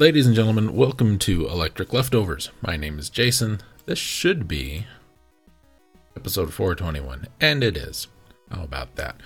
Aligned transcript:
Ladies 0.00 0.28
and 0.28 0.36
gentlemen, 0.36 0.76
welcome 0.76 1.18
to 1.18 1.48
Electric 1.48 1.92
Leftovers. 1.92 2.50
My 2.62 2.76
name 2.76 3.00
is 3.00 3.10
Jason. 3.10 3.60
This 3.86 3.98
should 3.98 4.46
be 4.46 4.86
episode 6.16 6.54
421, 6.54 7.26
and 7.40 7.64
it 7.64 7.76
is. 7.76 8.06
How 8.48 8.62
about 8.62 8.94
that? 8.94 9.16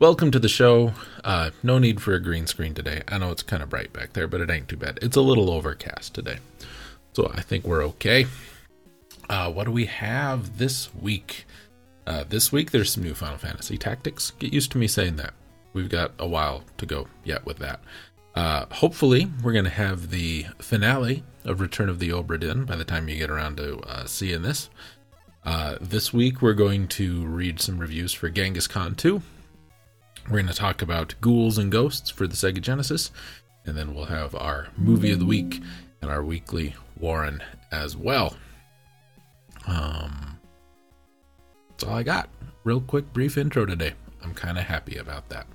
Welcome 0.00 0.32
to 0.32 0.40
the 0.40 0.48
show. 0.48 0.94
Uh, 1.22 1.50
no 1.62 1.78
need 1.78 2.02
for 2.02 2.12
a 2.12 2.20
green 2.20 2.48
screen 2.48 2.74
today. 2.74 3.04
I 3.06 3.18
know 3.18 3.30
it's 3.30 3.44
kind 3.44 3.62
of 3.62 3.70
bright 3.70 3.92
back 3.92 4.14
there, 4.14 4.26
but 4.26 4.40
it 4.40 4.50
ain't 4.50 4.66
too 4.66 4.76
bad. 4.76 4.98
It's 5.00 5.16
a 5.16 5.20
little 5.20 5.48
overcast 5.48 6.12
today. 6.12 6.38
So 7.12 7.30
I 7.32 7.40
think 7.40 7.64
we're 7.64 7.84
okay. 7.84 8.26
Uh, 9.30 9.52
what 9.52 9.66
do 9.66 9.70
we 9.70 9.86
have 9.86 10.58
this 10.58 10.92
week? 10.92 11.44
Uh, 12.04 12.24
this 12.28 12.50
week, 12.50 12.72
there's 12.72 12.92
some 12.92 13.04
new 13.04 13.14
Final 13.14 13.38
Fantasy 13.38 13.78
tactics. 13.78 14.32
Get 14.40 14.52
used 14.52 14.72
to 14.72 14.78
me 14.78 14.88
saying 14.88 15.14
that. 15.16 15.34
We've 15.72 15.88
got 15.88 16.14
a 16.18 16.26
while 16.26 16.64
to 16.78 16.86
go 16.86 17.06
yet 17.22 17.46
with 17.46 17.58
that. 17.58 17.78
Uh, 18.36 18.66
hopefully, 18.70 19.30
we're 19.42 19.52
going 19.52 19.64
to 19.64 19.70
have 19.70 20.10
the 20.10 20.44
finale 20.58 21.24
of 21.46 21.60
Return 21.60 21.88
of 21.88 21.98
the 21.98 22.10
Obra 22.10 22.38
Dinn 22.38 22.64
by 22.64 22.76
the 22.76 22.84
time 22.84 23.08
you 23.08 23.16
get 23.16 23.30
around 23.30 23.56
to 23.56 23.78
uh, 23.80 24.04
seeing 24.04 24.42
this. 24.42 24.68
Uh, 25.42 25.78
this 25.80 26.12
week, 26.12 26.42
we're 26.42 26.52
going 26.52 26.86
to 26.88 27.24
read 27.26 27.60
some 27.60 27.78
reviews 27.78 28.12
for 28.12 28.28
Genghis 28.28 28.66
Khan 28.66 28.94
2. 28.94 29.22
We're 30.26 30.36
going 30.42 30.48
to 30.48 30.54
talk 30.54 30.82
about 30.82 31.14
Ghouls 31.20 31.56
and 31.56 31.72
Ghosts 31.72 32.10
for 32.10 32.26
the 32.26 32.34
Sega 32.34 32.60
Genesis. 32.60 33.10
And 33.64 33.76
then 33.76 33.94
we'll 33.94 34.06
have 34.06 34.34
our 34.34 34.68
movie 34.76 35.12
of 35.12 35.18
the 35.18 35.26
week 35.26 35.62
and 36.02 36.10
our 36.10 36.22
weekly 36.22 36.74
Warren 36.98 37.42
as 37.72 37.96
well. 37.96 38.36
Um, 39.66 40.38
that's 41.70 41.84
all 41.84 41.94
I 41.94 42.02
got. 42.02 42.28
Real 42.64 42.80
quick, 42.80 43.12
brief 43.12 43.38
intro 43.38 43.64
today. 43.64 43.94
I'm 44.22 44.34
kind 44.34 44.58
of 44.58 44.64
happy 44.64 44.96
about 44.96 45.28
that. 45.30 45.46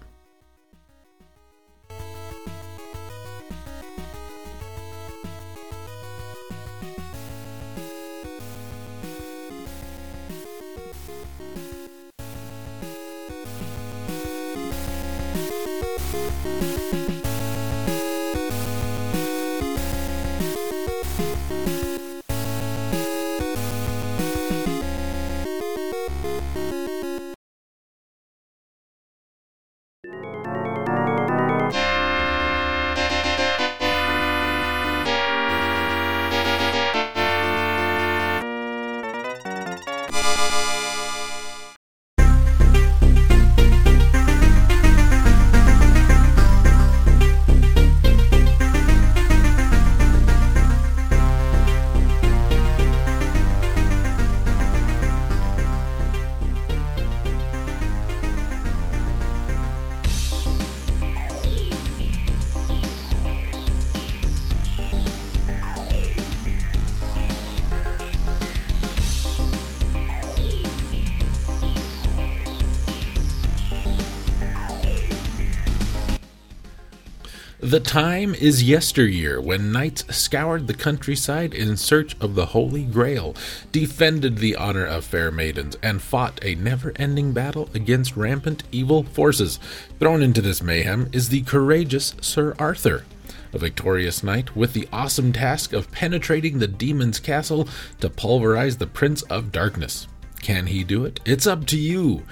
Time 77.81 78.33
is 78.33 78.63
yesteryear 78.63 79.41
when 79.41 79.71
knights 79.71 80.05
scoured 80.15 80.67
the 80.67 80.73
countryside 80.73 81.53
in 81.53 81.75
search 81.75 82.15
of 82.21 82.35
the 82.35 82.47
Holy 82.47 82.83
Grail, 82.83 83.35
defended 83.71 84.37
the 84.37 84.55
honor 84.55 84.85
of 84.85 85.03
fair 85.03 85.31
maidens, 85.31 85.75
and 85.83 86.01
fought 86.01 86.39
a 86.43 86.55
never 86.55 86.93
ending 86.95 87.33
battle 87.33 87.69
against 87.73 88.15
rampant 88.15 88.63
evil 88.71 89.03
forces. 89.03 89.59
Thrown 89.99 90.21
into 90.21 90.41
this 90.41 90.61
mayhem 90.61 91.09
is 91.11 91.29
the 91.29 91.41
courageous 91.41 92.15
Sir 92.21 92.55
Arthur, 92.57 93.03
a 93.51 93.57
victorious 93.57 94.23
knight 94.23 94.55
with 94.55 94.73
the 94.73 94.87
awesome 94.93 95.33
task 95.33 95.73
of 95.73 95.91
penetrating 95.91 96.59
the 96.59 96.67
demon's 96.67 97.19
castle 97.19 97.67
to 97.99 98.09
pulverize 98.09 98.77
the 98.77 98.87
Prince 98.87 99.23
of 99.23 99.51
Darkness. 99.51 100.07
Can 100.41 100.67
he 100.67 100.83
do 100.83 101.05
it? 101.05 101.19
It's 101.25 101.45
up 101.45 101.65
to 101.67 101.77
you. 101.77 102.23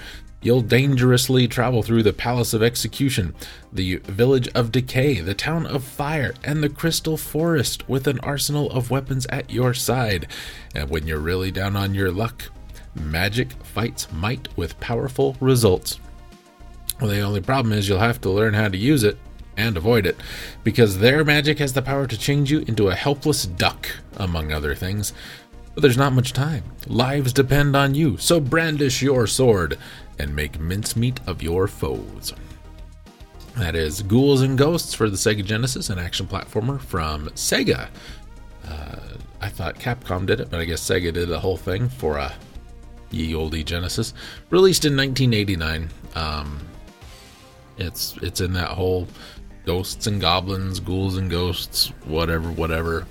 You'll 0.41 0.61
dangerously 0.61 1.49
travel 1.49 1.83
through 1.83 2.03
the 2.03 2.13
Palace 2.13 2.53
of 2.53 2.63
Execution, 2.63 3.35
the 3.73 3.97
Village 3.97 4.47
of 4.55 4.71
Decay, 4.71 5.19
the 5.19 5.33
Town 5.33 5.65
of 5.65 5.83
Fire, 5.83 6.33
and 6.45 6.63
the 6.63 6.69
Crystal 6.69 7.17
Forest 7.17 7.89
with 7.89 8.07
an 8.07 8.19
arsenal 8.21 8.71
of 8.71 8.89
weapons 8.89 9.25
at 9.25 9.51
your 9.51 9.73
side. 9.73 10.27
And 10.73 10.89
when 10.89 11.05
you're 11.05 11.19
really 11.19 11.51
down 11.51 11.75
on 11.75 11.93
your 11.93 12.09
luck, 12.09 12.43
magic 12.95 13.51
fights 13.63 14.09
might 14.13 14.47
with 14.55 14.79
powerful 14.79 15.35
results. 15.41 15.99
Well, 17.01 17.09
the 17.09 17.19
only 17.19 17.41
problem 17.41 17.73
is 17.73 17.89
you'll 17.89 17.99
have 17.99 18.21
to 18.21 18.29
learn 18.29 18.53
how 18.53 18.69
to 18.69 18.77
use 18.77 19.03
it 19.03 19.17
and 19.57 19.75
avoid 19.75 20.05
it, 20.05 20.15
because 20.63 20.99
their 20.99 21.25
magic 21.25 21.59
has 21.59 21.73
the 21.73 21.81
power 21.81 22.07
to 22.07 22.17
change 22.17 22.49
you 22.49 22.59
into 22.59 22.87
a 22.87 22.95
helpless 22.95 23.45
duck, 23.45 23.89
among 24.15 24.53
other 24.53 24.73
things. 24.73 25.11
But 25.73 25.81
there's 25.81 25.97
not 25.97 26.13
much 26.13 26.31
time. 26.31 26.63
Lives 26.87 27.33
depend 27.33 27.75
on 27.75 27.93
you, 27.93 28.15
so 28.15 28.39
brandish 28.39 29.01
your 29.01 29.27
sword 29.27 29.77
and 30.19 30.35
make 30.35 30.59
mincemeat 30.59 31.19
of 31.27 31.41
your 31.41 31.67
foes. 31.67 32.33
That 33.57 33.75
is 33.75 34.01
Ghouls 34.03 34.41
and 34.41 34.57
Ghosts 34.57 34.93
for 34.93 35.09
the 35.09 35.17
Sega 35.17 35.43
Genesis, 35.43 35.89
an 35.89 35.99
action 35.99 36.27
platformer 36.27 36.79
from 36.79 37.29
Sega. 37.29 37.89
Uh, 38.67 38.99
I 39.41 39.49
thought 39.49 39.79
Capcom 39.79 40.25
did 40.25 40.39
it, 40.39 40.49
but 40.49 40.59
I 40.59 40.65
guess 40.65 40.81
Sega 40.81 41.13
did 41.13 41.29
the 41.29 41.39
whole 41.39 41.57
thing 41.57 41.89
for 41.89 42.17
a 42.17 42.33
ye 43.11 43.33
olde 43.33 43.65
Genesis. 43.65 44.13
Released 44.49 44.85
in 44.85 44.95
1989. 44.95 45.89
Um, 46.15 46.59
it's 47.77 48.17
it's 48.21 48.41
in 48.41 48.53
that 48.53 48.69
whole 48.69 49.07
ghosts 49.65 50.07
and 50.07 50.19
goblins, 50.19 50.79
ghouls 50.79 51.17
and 51.17 51.29
ghosts, 51.29 51.87
whatever, 52.05 52.49
whatever 52.51 53.05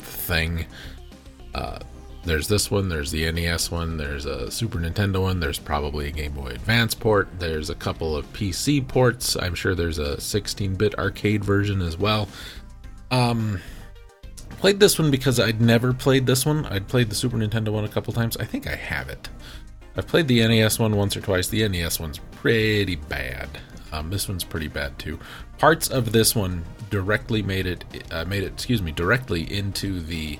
thing. 0.00 0.66
Uh, 1.54 1.78
there's 2.24 2.48
this 2.48 2.70
one, 2.70 2.88
there's 2.88 3.10
the 3.10 3.30
NES 3.30 3.70
one, 3.70 3.96
there's 3.96 4.26
a 4.26 4.50
Super 4.50 4.78
Nintendo 4.78 5.22
one, 5.22 5.40
there's 5.40 5.58
probably 5.58 6.08
a 6.08 6.10
Game 6.10 6.32
Boy 6.32 6.48
Advance 6.48 6.94
port, 6.94 7.28
there's 7.38 7.70
a 7.70 7.74
couple 7.74 8.16
of 8.16 8.30
PC 8.32 8.86
ports. 8.86 9.36
I'm 9.36 9.54
sure 9.54 9.74
there's 9.74 9.98
a 9.98 10.16
16-bit 10.16 10.98
arcade 10.98 11.44
version 11.44 11.82
as 11.82 11.96
well. 11.96 12.28
Um 13.10 13.60
played 14.64 14.80
this 14.80 14.98
one 14.98 15.10
because 15.10 15.38
I'd 15.38 15.60
never 15.60 15.92
played 15.92 16.24
this 16.24 16.46
one. 16.46 16.64
I'd 16.66 16.88
played 16.88 17.10
the 17.10 17.14
Super 17.14 17.36
Nintendo 17.36 17.68
one 17.68 17.84
a 17.84 17.88
couple 17.88 18.14
times. 18.14 18.36
I 18.38 18.46
think 18.46 18.66
I 18.66 18.74
have 18.74 19.10
it. 19.10 19.28
I've 19.96 20.06
played 20.06 20.26
the 20.26 20.46
NES 20.46 20.78
one 20.78 20.96
once 20.96 21.16
or 21.16 21.20
twice. 21.20 21.48
The 21.48 21.68
NES 21.68 22.00
one's 22.00 22.18
pretty 22.32 22.96
bad. 22.96 23.48
Um, 23.92 24.10
this 24.10 24.26
one's 24.26 24.42
pretty 24.42 24.68
bad 24.68 24.98
too. 24.98 25.20
Parts 25.58 25.88
of 25.88 26.12
this 26.12 26.34
one 26.34 26.64
directly 26.90 27.42
made 27.42 27.66
it 27.66 27.84
uh, 28.10 28.24
made 28.24 28.42
it 28.42 28.52
excuse 28.52 28.80
me 28.80 28.90
directly 28.90 29.42
into 29.52 30.00
the 30.00 30.38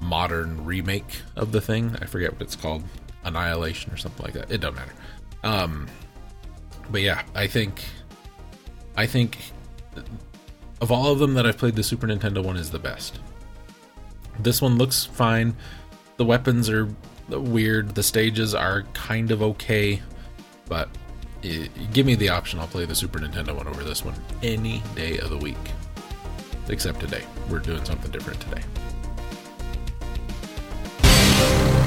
modern 0.00 0.64
remake 0.64 1.22
of 1.36 1.52
the 1.52 1.60
thing. 1.60 1.96
I 2.00 2.06
forget 2.06 2.32
what 2.32 2.42
it's 2.42 2.56
called, 2.56 2.84
Annihilation 3.24 3.92
or 3.92 3.96
something 3.96 4.24
like 4.24 4.34
that. 4.34 4.50
It 4.50 4.58
doesn't 4.58 4.76
matter. 4.76 4.92
Um, 5.44 5.88
but 6.90 7.02
yeah, 7.02 7.22
I 7.34 7.46
think, 7.46 7.84
I 8.96 9.06
think, 9.06 9.38
of 10.80 10.90
all 10.92 11.12
of 11.12 11.18
them 11.18 11.34
that 11.34 11.46
I've 11.46 11.58
played, 11.58 11.74
the 11.74 11.82
Super 11.82 12.06
Nintendo 12.06 12.44
one 12.44 12.56
is 12.56 12.70
the 12.70 12.78
best. 12.78 13.18
This 14.38 14.62
one 14.62 14.78
looks 14.78 15.04
fine. 15.04 15.56
The 16.16 16.24
weapons 16.24 16.70
are 16.70 16.88
weird. 17.28 17.94
The 17.94 18.02
stages 18.02 18.54
are 18.54 18.82
kind 18.94 19.30
of 19.30 19.42
okay, 19.42 20.00
but 20.68 20.88
give 21.92 22.06
me 22.06 22.14
the 22.14 22.28
option. 22.28 22.58
I'll 22.58 22.66
play 22.68 22.84
the 22.84 22.94
Super 22.94 23.18
Nintendo 23.18 23.54
one 23.54 23.66
over 23.68 23.84
this 23.84 24.04
one 24.04 24.14
any 24.42 24.82
day 24.94 25.18
of 25.18 25.30
the 25.30 25.38
week, 25.38 25.56
except 26.68 27.00
today. 27.00 27.24
We're 27.50 27.58
doing 27.58 27.84
something 27.84 28.10
different 28.10 28.40
today. 28.40 28.62
Thank 31.38 31.72
you. 31.72 31.77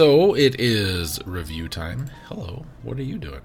So 0.00 0.34
it 0.34 0.58
is 0.58 1.20
review 1.26 1.68
time. 1.68 2.10
Hello, 2.24 2.64
what 2.82 2.98
are 2.98 3.02
you 3.02 3.18
doing? 3.18 3.42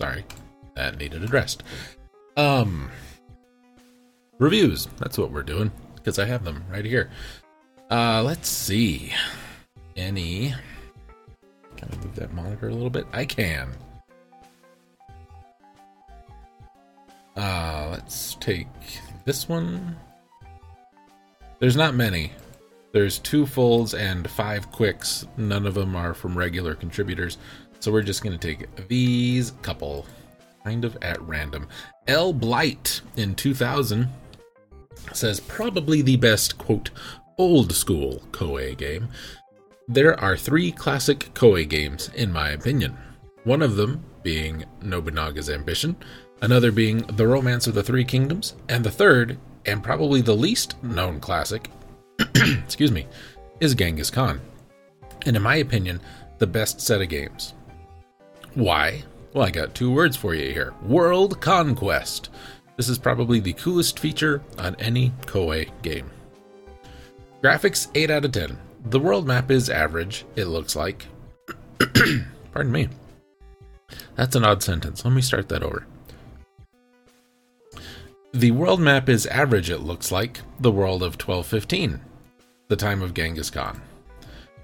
Sorry, 0.00 0.24
that 0.76 0.96
needed 0.96 1.22
addressed. 1.22 1.62
Um, 2.38 2.90
reviews. 4.38 4.88
That's 4.96 5.18
what 5.18 5.30
we're 5.30 5.42
doing 5.42 5.70
because 5.96 6.18
I 6.18 6.24
have 6.24 6.42
them 6.42 6.64
right 6.70 6.86
here. 6.86 7.10
Uh, 7.90 8.22
let's 8.24 8.48
see. 8.48 9.12
Any. 9.94 10.54
Can 11.76 11.90
I 11.92 11.96
move 11.96 12.14
that 12.14 12.32
monitor 12.32 12.70
a 12.70 12.72
little 12.72 12.88
bit? 12.88 13.04
I 13.12 13.26
can. 13.26 13.76
Uh, 17.36 17.88
let's 17.92 18.34
take 18.36 18.68
this 19.24 19.48
one. 19.48 19.96
There's 21.58 21.76
not 21.76 21.94
many. 21.94 22.32
There's 22.92 23.18
two 23.18 23.46
fulls 23.46 23.94
and 23.94 24.28
five 24.28 24.70
quicks. 24.70 25.26
None 25.36 25.66
of 25.66 25.74
them 25.74 25.96
are 25.96 26.12
from 26.12 26.36
regular 26.36 26.74
contributors. 26.74 27.38
So 27.80 27.90
we're 27.90 28.02
just 28.02 28.22
going 28.22 28.38
to 28.38 28.54
take 28.54 28.88
these 28.88 29.52
couple 29.62 30.06
kind 30.64 30.84
of 30.84 30.96
at 31.02 31.20
random. 31.22 31.68
L. 32.06 32.32
Blight 32.32 33.00
in 33.16 33.34
2000 33.34 34.08
says 35.12 35.40
probably 35.40 36.02
the 36.02 36.16
best, 36.16 36.58
quote, 36.58 36.90
old 37.38 37.72
school 37.72 38.22
Koei 38.30 38.76
game. 38.76 39.08
There 39.88 40.18
are 40.20 40.36
three 40.36 40.70
classic 40.70 41.30
Koei 41.34 41.68
games, 41.68 42.10
in 42.14 42.32
my 42.32 42.50
opinion. 42.50 42.96
One 43.44 43.62
of 43.62 43.76
them 43.76 44.04
being 44.22 44.64
Nobunaga's 44.80 45.50
Ambition, 45.50 45.96
another 46.42 46.72
being 46.72 46.98
The 46.98 47.26
Romance 47.26 47.66
of 47.66 47.74
the 47.74 47.82
Three 47.82 48.04
Kingdoms, 48.04 48.54
and 48.68 48.84
the 48.84 48.90
third, 48.90 49.38
and 49.64 49.82
probably 49.82 50.20
the 50.20 50.34
least 50.34 50.80
known 50.82 51.20
classic, 51.20 51.70
excuse 52.64 52.92
me, 52.92 53.06
is 53.60 53.74
Genghis 53.74 54.10
Khan. 54.10 54.40
And 55.24 55.36
in 55.36 55.42
my 55.42 55.56
opinion, 55.56 56.00
the 56.38 56.46
best 56.46 56.80
set 56.80 57.00
of 57.00 57.08
games. 57.08 57.54
Why? 58.54 59.04
Well, 59.32 59.46
I 59.46 59.50
got 59.50 59.74
two 59.74 59.92
words 59.92 60.16
for 60.16 60.34
you 60.34 60.52
here 60.52 60.74
World 60.82 61.40
Conquest. 61.40 62.28
This 62.76 62.88
is 62.88 62.98
probably 62.98 63.38
the 63.38 63.52
coolest 63.52 63.98
feature 63.98 64.42
on 64.58 64.74
any 64.78 65.12
Koei 65.26 65.70
game. 65.82 66.10
Graphics 67.42 67.88
8 67.94 68.10
out 68.10 68.24
of 68.24 68.32
10. 68.32 68.58
The 68.86 69.00
world 69.00 69.26
map 69.26 69.50
is 69.50 69.70
average, 69.70 70.24
it 70.34 70.46
looks 70.46 70.74
like. 70.74 71.06
Pardon 72.52 72.72
me. 72.72 72.88
That's 74.16 74.34
an 74.34 74.44
odd 74.44 74.62
sentence. 74.62 75.04
Let 75.04 75.14
me 75.14 75.22
start 75.22 75.48
that 75.48 75.62
over. 75.62 75.86
The 78.34 78.50
world 78.50 78.80
map 78.80 79.10
is 79.10 79.26
average, 79.26 79.68
it 79.68 79.80
looks 79.80 80.10
like, 80.10 80.40
the 80.58 80.72
world 80.72 81.02
of 81.02 81.20
1215, 81.20 82.00
the 82.68 82.76
time 82.76 83.02
of 83.02 83.12
Genghis 83.12 83.50
Khan. 83.50 83.78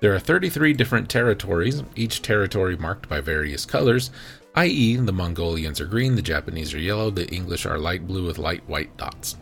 There 0.01 0.15
are 0.15 0.19
33 0.19 0.73
different 0.73 1.11
territories, 1.11 1.83
each 1.95 2.23
territory 2.23 2.79
marked 2.79 3.11
by 3.11 3.21
various 3.21 3.67
colors, 3.67 4.11
i.e., 4.55 4.97
the 4.97 5.13
Mongolians 5.13 5.83
are 5.83 5.87
green, 5.87 6.17
the 6.17 6.23
Japanese 6.23 6.73
are 6.73 6.79
yellow, 6.79 7.11
the 7.11 7.29
English 7.29 7.67
are 7.67 7.79
light 7.79 8.07
blue 8.07 8.25
with 8.25 8.39
light 8.39 8.67
white 8.71 8.97
dots. 8.97 9.37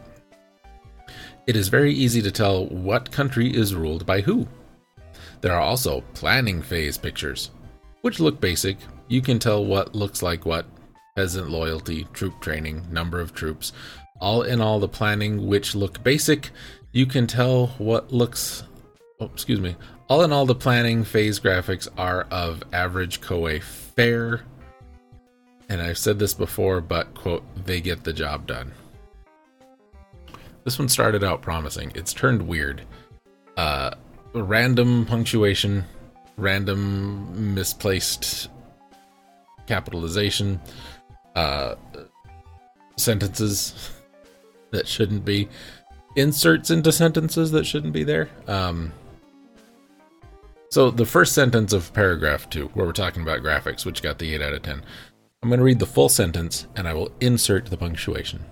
It 1.47 1.54
is 1.54 1.68
very 1.68 1.92
easy 1.92 2.21
to 2.23 2.33
tell 2.33 2.66
what 2.66 3.12
country 3.12 3.56
is 3.56 3.76
ruled 3.76 4.06
by 4.06 4.23
who. 4.23 4.49
There 5.40 5.54
are 5.54 5.61
also 5.61 6.02
planning 6.14 6.62
phase 6.62 6.99
pictures, 6.99 7.52
which 8.00 8.18
look 8.18 8.40
basic. 8.40 8.78
You 9.06 9.23
can 9.23 9.38
tell 9.38 9.64
what 9.64 9.95
looks 9.95 10.21
like 10.21 10.45
what 10.45 10.66
peasant 11.14 11.49
loyalty, 11.49 12.09
troop 12.12 12.40
training, 12.40 12.85
number 12.90 13.21
of 13.21 13.33
troops, 13.33 13.73
all 14.20 14.42
in 14.42 14.61
all, 14.61 14.80
the 14.80 14.88
planning, 14.88 15.46
which 15.46 15.75
look 15.75 16.02
basic, 16.02 16.50
you 16.92 17.06
can 17.06 17.26
tell 17.26 17.68
what 17.78 18.12
looks. 18.12 18.62
Oh, 19.20 19.26
excuse 19.26 19.61
me. 19.61 19.76
All 20.08 20.23
in 20.23 20.32
all, 20.32 20.46
the 20.46 20.54
planning 20.54 21.04
phase 21.04 21.40
graphics 21.40 21.88
are 21.99 22.26
of 22.30 22.62
average 22.73 23.20
Koei 23.20 23.62
fare. 23.62 24.42
And 25.68 25.82
I've 25.82 25.99
said 25.99 26.18
this 26.18 26.32
before, 26.32 26.80
but 26.80 27.12
quote, 27.14 27.42
they 27.64 27.80
get 27.80 28.04
the 28.04 28.12
job 28.12 28.46
done. 28.46 28.73
This 30.64 30.78
one 30.78 30.88
started 30.88 31.23
out 31.23 31.42
promising. 31.42 31.92
It's 31.94 32.12
turned 32.12 32.42
weird. 32.42 32.82
Uh, 33.56 33.90
random 34.32 35.06
punctuation, 35.06 35.85
random 36.37 37.54
misplaced 37.54 38.49
capitalization, 39.66 40.61
uh, 41.35 41.75
sentences 42.96 43.90
that 44.76 44.87
shouldn't 44.87 45.25
be, 45.25 45.49
inserts 46.16 46.71
into 46.71 46.92
sentences 46.92 47.50
that 47.50 47.64
shouldn't 47.64 47.95
be 47.95 48.04
there. 48.04 48.28
Um, 48.47 48.92
so 50.71 50.90
the 50.90 51.06
first 51.06 51.33
sentence 51.33 51.73
of 51.73 51.92
paragraph 51.95 52.50
two, 52.50 52.66
where 52.75 52.85
we're 52.85 52.92
talking 52.92 53.23
about 53.23 53.40
graphics, 53.40 53.87
which 53.87 54.02
got 54.02 54.18
the 54.18 54.35
8 54.35 54.42
out 54.42 54.52
of 54.52 54.62
10, 54.62 54.83
I'm 55.42 55.49
going 55.49 55.59
to 55.59 55.64
read 55.64 55.78
the 55.78 55.87
full 55.87 56.11
sentence 56.11 56.66
and 56.76 56.87
I 56.87 56.92
will 56.92 57.11
insert 57.21 57.66
the 57.66 57.76
punctuation. 57.76 58.45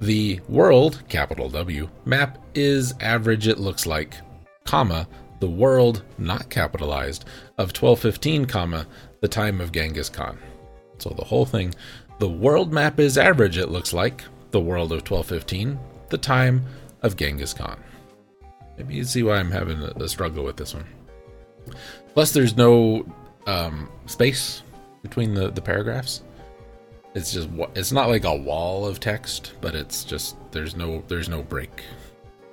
The 0.00 0.40
world, 0.48 1.02
capital 1.08 1.48
W, 1.48 1.88
map 2.04 2.38
is 2.54 2.92
average, 3.00 3.48
it 3.48 3.58
looks 3.58 3.86
like, 3.86 4.16
comma, 4.64 5.08
the 5.40 5.48
world, 5.48 6.02
not 6.18 6.50
capitalized, 6.50 7.24
of 7.56 7.68
1215, 7.68 8.44
comma, 8.46 8.86
the 9.20 9.28
time 9.28 9.60
of 9.60 9.72
Genghis 9.72 10.08
Khan. 10.08 10.38
So 10.98 11.10
the 11.10 11.24
whole 11.24 11.46
thing, 11.46 11.74
the 12.18 12.28
world 12.28 12.72
map 12.72 13.00
is 13.00 13.16
average, 13.16 13.56
it 13.56 13.70
looks 13.70 13.92
like, 13.92 14.22
the 14.52 14.60
world 14.60 14.92
of 14.92 14.98
1215, 14.98 15.78
the 16.10 16.18
time 16.18 16.64
of 17.02 17.16
Genghis 17.16 17.52
Khan. 17.52 17.82
Maybe 18.76 18.94
you 18.94 19.04
see 19.04 19.22
why 19.22 19.36
I'm 19.36 19.50
having 19.50 19.78
a, 19.78 20.08
struggle 20.08 20.44
with 20.44 20.56
this 20.56 20.74
one. 20.74 20.86
Plus, 22.14 22.32
there's 22.32 22.56
no 22.56 23.04
um, 23.46 23.90
space 24.06 24.62
between 25.02 25.34
the, 25.34 25.50
the 25.50 25.60
paragraphs. 25.60 26.22
It's 27.14 27.32
just 27.32 27.50
it's 27.74 27.92
not 27.92 28.08
like 28.08 28.24
a 28.24 28.34
wall 28.34 28.86
of 28.86 28.98
text, 28.98 29.52
but 29.60 29.74
it's 29.74 30.02
just 30.02 30.36
there's 30.50 30.74
no 30.74 31.02
there's 31.08 31.28
no 31.28 31.42
break, 31.42 31.84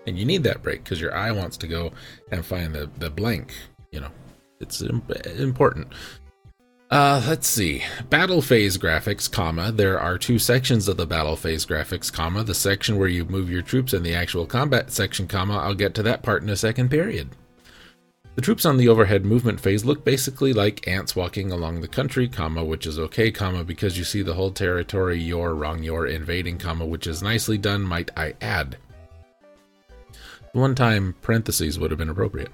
and 0.06 0.20
you 0.20 0.26
need 0.26 0.44
that 0.44 0.62
break 0.62 0.84
because 0.84 1.00
your 1.00 1.16
eye 1.16 1.32
wants 1.32 1.56
to 1.58 1.68
go 1.68 1.92
and 2.32 2.46
find 2.46 2.76
the 2.76 2.90
the 2.98 3.10
blank. 3.10 3.54
You 3.92 4.02
know, 4.02 4.12
it's 4.60 4.82
important. 4.82 5.94
Uh, 6.90 7.24
let's 7.28 7.48
see. 7.48 7.84
Battle 8.10 8.42
phase 8.42 8.76
graphics, 8.78 9.32
comma. 9.32 9.72
There 9.72 10.00
are 10.00 10.18
two 10.18 10.40
sections 10.40 10.88
of 10.88 10.98
the 10.98 11.06
battle 11.06 11.36
phase 11.36 11.64
graphics, 11.64 12.12
comma. 12.12 12.44
The 12.44 12.56
section 12.56 12.98
where 12.98 13.08
you 13.08 13.26
move 13.26 13.50
your 13.50 13.62
troops 13.62 13.94
and 13.94 14.04
the 14.04 14.16
actual 14.16 14.48
combat 14.48 14.92
section, 14.92 15.28
comma. 15.28 15.58
I'll 15.58 15.76
get 15.76 15.94
to 15.96 16.04
that 16.04 16.24
part 16.24 16.42
in 16.42 16.50
a 16.50 16.56
second 16.56 16.90
period. 16.90 17.30
The 18.34 18.42
troops 18.42 18.66
on 18.66 18.78
the 18.78 18.88
overhead 18.88 19.24
movement 19.24 19.60
phase 19.60 19.86
look 19.86 20.04
basically 20.04 20.52
like 20.52 20.88
ants 20.88 21.16
walking 21.16 21.52
along 21.52 21.82
the 21.82 21.88
country, 21.88 22.28
comma, 22.28 22.64
which 22.64 22.88
is 22.88 22.98
okay, 22.98 23.32
comma, 23.32 23.64
because 23.64 23.98
you 23.98 24.04
see 24.04 24.24
the 24.24 24.34
whole 24.34 24.52
territory 24.52 25.20
you're 25.20 25.54
wrong, 25.54 25.84
you're 25.84 26.08
invading, 26.08 26.58
comma, 26.58 26.86
which 26.86 27.06
is 27.06 27.22
nicely 27.22 27.58
done, 27.58 27.84
might 27.84 28.10
I 28.18 28.34
add. 28.42 28.78
One 30.54 30.74
time 30.74 31.16
parentheses 31.22 31.78
would 31.78 31.92
have 31.92 32.00
been 32.00 32.10
appropriate. 32.10 32.50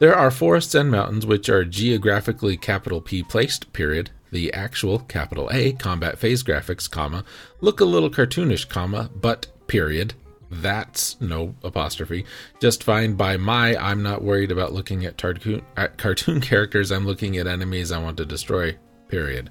There 0.00 0.16
are 0.16 0.30
forests 0.30 0.74
and 0.74 0.90
mountains 0.90 1.26
which 1.26 1.50
are 1.50 1.62
geographically 1.62 2.56
capital 2.56 3.02
P 3.02 3.22
placed, 3.22 3.70
period. 3.74 4.08
The 4.32 4.50
actual 4.54 5.00
capital 5.00 5.50
A 5.52 5.72
combat 5.72 6.18
phase 6.18 6.42
graphics, 6.42 6.90
comma, 6.90 7.22
look 7.60 7.80
a 7.80 7.84
little 7.84 8.08
cartoonish, 8.08 8.66
comma, 8.66 9.10
but 9.14 9.48
period. 9.66 10.14
That's 10.50 11.20
no 11.20 11.54
apostrophe. 11.62 12.24
Just 12.60 12.82
fine 12.82 13.12
by 13.12 13.36
my 13.36 13.76
I'm 13.76 14.02
not 14.02 14.22
worried 14.22 14.50
about 14.50 14.72
looking 14.72 15.04
at, 15.04 15.18
tarcoon, 15.18 15.62
at 15.76 15.98
cartoon 15.98 16.40
characters, 16.50 16.90
I'm 16.90 17.06
looking 17.06 17.36
at 17.36 17.46
enemies 17.46 17.92
I 17.92 17.98
want 17.98 18.16
to 18.16 18.24
destroy. 18.24 18.78
Period. 19.08 19.50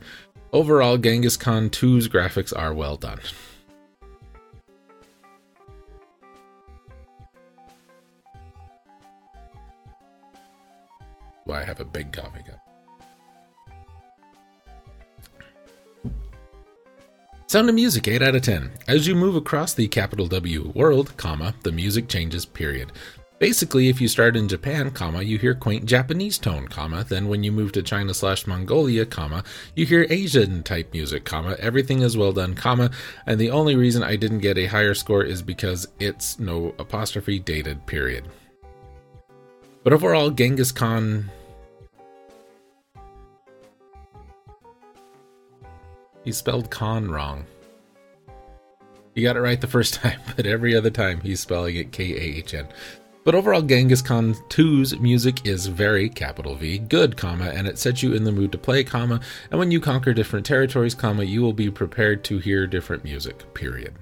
Overall, 0.51 0.97
Genghis 0.97 1.37
Khan 1.37 1.69
2's 1.69 2.07
graphics 2.07 2.57
are 2.57 2.73
well 2.73 2.97
done. 2.97 3.19
Why 11.49 11.61
I 11.61 11.65
have 11.65 11.79
a 11.79 11.85
big 11.85 12.13
coffee 12.13 12.43
cup. 12.43 12.59
Sound 17.47 17.67
of 17.67 17.73
Music 17.73 18.07
8 18.07 18.21
out 18.21 18.35
of 18.35 18.43
10. 18.43 18.69
As 18.87 19.07
you 19.07 19.15
move 19.15 19.35
across 19.35 19.73
the 19.73 19.87
capital 19.87 20.27
W 20.27 20.71
world, 20.75 21.17
comma, 21.17 21.55
the 21.63 21.71
music 21.71 22.07
changes, 22.07 22.45
period. 22.45 22.91
Basically, 23.39 23.87
if 23.89 23.99
you 23.99 24.07
start 24.07 24.35
in 24.35 24.47
Japan, 24.47 24.91
comma, 24.91 25.23
you 25.23 25.39
hear 25.39 25.55
quaint 25.55 25.85
Japanese 25.85 26.37
tone, 26.37 26.67
comma, 26.67 27.03
then 27.05 27.27
when 27.27 27.41
you 27.41 27.51
move 27.51 27.71
to 27.71 27.81
China 27.81 28.13
slash 28.13 28.45
Mongolia, 28.45 29.03
comma, 29.03 29.43
you 29.75 29.87
hear 29.87 30.05
Asian 30.11 30.61
type 30.61 30.93
music, 30.93 31.23
comma, 31.25 31.55
everything 31.57 32.01
is 32.01 32.15
well 32.15 32.33
done, 32.33 32.53
comma, 32.53 32.91
and 33.25 33.39
the 33.39 33.49
only 33.49 33.75
reason 33.75 34.03
I 34.03 34.15
didn't 34.15 34.39
get 34.39 34.59
a 34.59 34.67
higher 34.67 34.93
score 34.93 35.23
is 35.23 35.41
because 35.41 35.87
it's 35.99 36.37
no 36.37 36.75
apostrophe 36.77 37.39
dated, 37.39 37.83
period. 37.87 38.25
But 39.83 39.93
overall, 39.93 40.29
Genghis 40.29 40.71
Khan 40.71 41.31
He 46.23 46.31
spelled 46.31 46.69
Khan 46.69 47.09
wrong. 47.09 47.45
He 49.15 49.21
got 49.21 49.37
it 49.37 49.41
right 49.41 49.59
the 49.59 49.67
first 49.67 49.93
time, 50.01 50.19
but 50.35 50.45
every 50.45 50.75
other 50.75 50.89
time 50.89 51.21
he's 51.21 51.39
spelling 51.39 51.75
it 51.75 51.91
K 51.91 52.13
A 52.13 52.37
H 52.37 52.53
N. 52.53 52.67
But 53.25 53.35
overall, 53.35 53.61
Genghis 53.61 54.01
Khan 54.01 54.33
2's 54.49 54.97
music 54.99 55.45
is 55.45 55.67
very 55.67 56.09
capital 56.09 56.55
V 56.55 56.79
good, 56.79 57.17
comma, 57.17 57.45
and 57.45 57.67
it 57.67 57.77
sets 57.77 58.01
you 58.01 58.13
in 58.13 58.23
the 58.23 58.31
mood 58.31 58.51
to 58.53 58.57
play, 58.57 58.83
comma, 58.83 59.19
and 59.51 59.59
when 59.59 59.71
you 59.71 59.79
conquer 59.79 60.13
different 60.13 60.45
territories, 60.45 60.95
comma, 60.95 61.23
you 61.23 61.41
will 61.41 61.53
be 61.53 61.69
prepared 61.69 62.23
to 62.23 62.39
hear 62.39 62.65
different 62.65 63.03
music. 63.03 63.53
Period. 63.53 63.93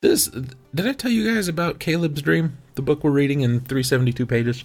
This 0.00 0.28
did 0.28 0.86
I 0.86 0.92
tell 0.92 1.10
you 1.10 1.34
guys 1.34 1.48
about 1.48 1.80
Caleb's 1.80 2.22
Dream, 2.22 2.56
the 2.76 2.82
book 2.82 3.02
we're 3.02 3.10
reading 3.10 3.40
in 3.40 3.60
372 3.60 4.26
pages? 4.26 4.64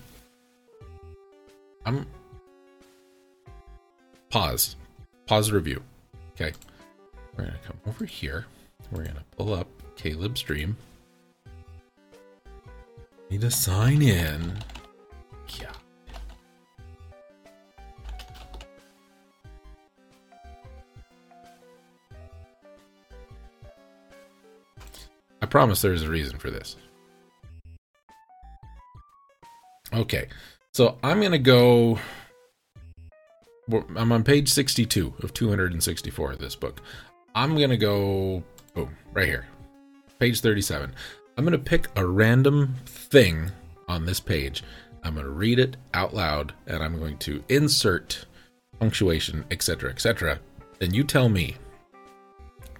I'm 1.86 2.06
pause. 4.30 4.76
Pause 5.26 5.52
review. 5.52 5.84
Okay. 6.42 6.54
We're 7.38 7.46
gonna 7.46 7.60
come 7.64 7.78
over 7.88 8.04
here. 8.06 8.48
We're 8.92 9.04
gonna 9.04 9.24
pull 9.38 9.54
up 9.54 9.68
Caleb's 9.96 10.42
Dream. 10.42 10.76
Need 13.30 13.42
to 13.42 13.52
sign 13.52 14.02
in. 14.02 14.58
Yeah. 15.60 15.72
I 25.44 25.46
promise 25.46 25.82
there's 25.82 26.02
a 26.02 26.10
reason 26.10 26.40
for 26.40 26.50
this. 26.50 26.76
Okay, 29.94 30.28
so 30.74 30.98
I'm 31.04 31.20
going 31.20 31.34
to 31.34 31.38
go. 31.38 32.00
I'm 33.96 34.12
on 34.12 34.24
page 34.24 34.50
62 34.50 35.14
of 35.24 35.34
264 35.34 36.32
of 36.34 36.40
this 36.40 36.56
book. 36.56 36.82
I'm 37.36 37.56
going 37.56 37.70
to 37.70 37.78
go, 37.78 38.44
boom, 38.74 38.96
right 39.14 39.28
here, 39.28 39.46
page 40.20 40.42
37. 40.42 40.94
I'm 41.38 41.46
going 41.46 41.52
to 41.54 41.58
pick 41.58 41.88
a 41.96 42.06
random 42.06 42.76
thing 42.86 43.52
on 43.88 44.06
this 44.06 44.20
page. 44.20 44.64
I'm 45.04 45.16
going 45.16 45.26
to 45.26 45.32
read 45.32 45.60
it 45.60 45.78
out 45.94 46.14
loud 46.14 46.54
and 46.68 46.84
I'm 46.84 47.00
going 47.00 47.18
to 47.20 47.44
insert 47.50 48.26
punctuation, 48.80 49.46
etc., 49.52 49.90
etc. 49.90 50.40
And 50.80 50.96
you 50.96 51.04
tell 51.04 51.30
me 51.30 51.56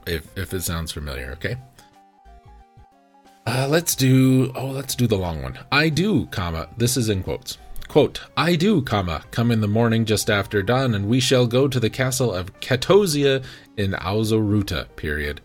if 0.06 0.36
if 0.38 0.54
it 0.54 0.62
sounds 0.62 0.92
familiar, 0.92 1.32
okay? 1.32 1.58
Uh, 3.46 3.68
let's 3.70 3.96
do 3.96 4.52
oh, 4.56 4.68
let's 4.68 4.96
do 4.96 5.08
the 5.08 5.18
long 5.18 5.42
one. 5.42 5.58
I 5.72 5.90
do, 5.90 6.26
comma. 6.28 6.70
This 6.78 6.98
is 6.98 7.10
in 7.10 7.24
quotes. 7.24 7.58
Quote, 7.92 8.22
I 8.38 8.56
do, 8.56 8.82
comma, 8.82 9.26
come 9.32 9.52
in 9.52 9.60
the 9.60 9.68
morning 9.68 10.06
just 10.06 10.30
after 10.30 10.64
dawn, 10.64 10.96
and 10.96 11.10
we 11.10 11.20
shall 11.20 11.46
go 11.46 11.68
to 11.68 11.78
the 11.78 11.90
castle 11.90 12.34
of 12.34 12.58
Catosia 12.62 13.44
in 13.76 13.92
Auzoruta, 13.92 14.88
period. 14.96 15.42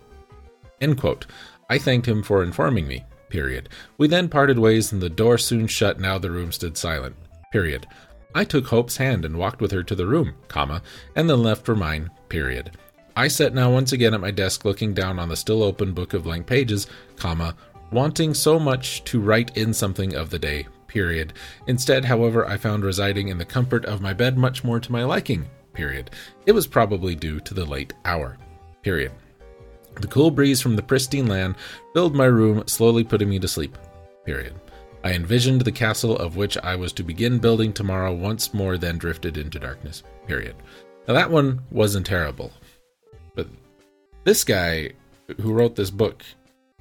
End 0.81 0.97
quote. 0.97 1.27
I 1.69 1.79
thanked 1.79 2.07
him 2.07 2.23
for 2.23 2.45
informing 2.45 2.87
me. 2.87 3.03
Period. 3.31 3.69
We 3.99 4.07
then 4.07 4.29
parted 4.29 4.61
ways, 4.61 4.93
and 4.93 5.03
the 5.03 5.11
door 5.11 5.39
soon 5.39 5.67
shut. 5.67 5.99
Now 5.99 6.19
the 6.19 6.31
room 6.31 6.53
stood 6.53 6.79
silent. 6.79 7.17
Period. 7.51 7.85
I 8.33 8.45
took 8.45 8.69
Hope's 8.69 8.97
hand 8.97 9.25
and 9.25 9.37
walked 9.37 9.61
with 9.61 9.73
her 9.73 9.83
to 9.83 9.97
the 9.97 10.07
room, 10.07 10.33
comma, 10.47 10.83
and 11.17 11.29
then 11.29 11.43
left 11.43 11.67
for 11.67 11.75
mine. 11.75 12.13
Period. 12.29 12.71
I 13.17 13.27
sat 13.27 13.55
now 13.55 13.73
once 13.73 13.91
again 13.91 14.15
at 14.15 14.21
my 14.21 14.31
desk, 14.31 14.65
looking 14.65 14.95
down 14.95 15.19
on 15.19 15.31
the 15.31 15.37
still 15.37 15.65
open 15.65 15.93
book 15.93 16.15
of 16.15 16.23
blank 16.23 16.47
pages, 16.47 16.87
comma, 17.17 17.57
wanting 17.91 18.35
so 18.35 18.61
much 18.61 19.03
to 19.03 19.21
write 19.21 19.57
in 19.57 19.75
something 19.75 20.15
of 20.15 20.31
the 20.31 20.39
day. 20.39 20.69
Period. 20.97 21.35
Instead, 21.67 22.07
however, 22.07 22.47
I 22.47 22.57
found 22.57 22.83
residing 22.83 23.29
in 23.29 23.37
the 23.37 23.45
comfort 23.45 23.85
of 23.85 24.01
my 24.01 24.15
bed 24.15 24.39
much 24.39 24.65
more 24.65 24.81
to 24.81 24.91
my 24.91 25.05
liking. 25.05 25.45
Period. 25.75 26.11
It 26.47 26.53
was 26.53 26.67
probably 26.67 27.15
due 27.15 27.39
to 27.41 27.53
the 27.53 27.67
late 27.67 27.93
hour. 28.07 28.39
Period. 28.81 29.13
The 30.01 30.07
cool 30.07 30.31
breeze 30.31 30.63
from 30.63 30.75
the 30.75 30.83
pristine 30.83 31.27
land 31.27 31.57
filled 31.93 32.15
my 32.15 32.25
room, 32.25 32.67
slowly 32.67 33.05
putting 33.05 33.29
me 33.29 33.39
to 33.41 33.47
sleep. 33.47 33.77
Period. 34.25 34.55
I 35.05 35.13
envisioned 35.13 35.61
the 35.61 35.71
castle 35.71 36.17
of 36.17 36.37
which 36.37 36.57
I 36.57 36.77
was 36.77 36.95
to 36.95 37.03
begin 37.03 37.41
building 37.41 37.75
tomorrow 37.75 38.15
once 38.15 38.55
more, 38.55 38.79
then 38.79 38.97
drifted 38.97 39.37
into 39.37 39.59
darkness. 39.59 40.03
Period. 40.27 40.57
Now 41.07 41.13
that 41.13 41.31
one 41.31 41.61
wasn't 41.71 42.07
terrible, 42.07 42.53
but 43.35 43.49
this 44.25 44.45
guy 44.45 44.93
who 45.43 45.53
wrote 45.53 45.77
this 45.77 45.91
book, 45.91 46.23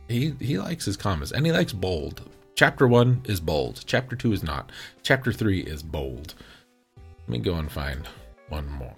he 0.07 0.33
he 0.39 0.57
likes 0.57 0.85
his 0.85 0.95
commas 0.95 1.33
and 1.33 1.45
he 1.45 1.51
likes 1.51 1.73
bold. 1.73 2.21
Chapter 2.55 2.87
one 2.87 3.21
is 3.25 3.39
bold. 3.39 3.83
Chapter 3.85 4.15
two 4.15 4.31
is 4.31 4.43
not. 4.43 4.71
Chapter 5.03 5.31
three 5.31 5.61
is 5.61 5.83
bold. 5.83 6.33
Let 6.95 7.29
me 7.29 7.39
go 7.39 7.55
and 7.55 7.71
find 7.71 8.07
one 8.49 8.69
more. 8.69 8.95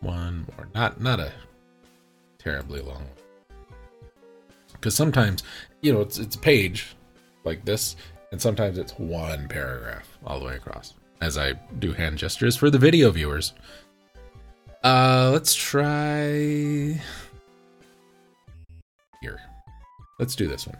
One 0.00 0.46
more. 0.56 0.68
Not 0.74 1.00
not 1.00 1.20
a 1.20 1.32
terribly 2.38 2.80
long 2.80 3.02
one 3.02 3.26
because 4.72 4.94
sometimes 4.94 5.42
you 5.80 5.92
know 5.92 6.00
it's 6.00 6.18
it's 6.18 6.36
a 6.36 6.38
page 6.38 6.94
like 7.44 7.64
this 7.64 7.96
and 8.30 8.40
sometimes 8.40 8.78
it's 8.78 8.92
one 8.98 9.48
paragraph 9.48 10.06
all 10.24 10.38
the 10.38 10.46
way 10.46 10.54
across 10.54 10.94
as 11.20 11.36
i 11.36 11.52
do 11.80 11.92
hand 11.92 12.16
gestures 12.16 12.56
for 12.56 12.70
the 12.70 12.78
video 12.78 13.10
viewers 13.10 13.52
uh 14.84 15.30
let's 15.32 15.54
try 15.54 17.00
here 19.20 19.40
let's 20.20 20.36
do 20.36 20.46
this 20.46 20.66
one 20.66 20.78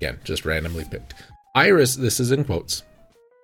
again 0.00 0.18
just 0.24 0.44
randomly 0.44 0.84
picked 0.84 1.14
iris 1.54 1.96
this 1.96 2.20
is 2.20 2.30
in 2.32 2.44
quotes 2.44 2.82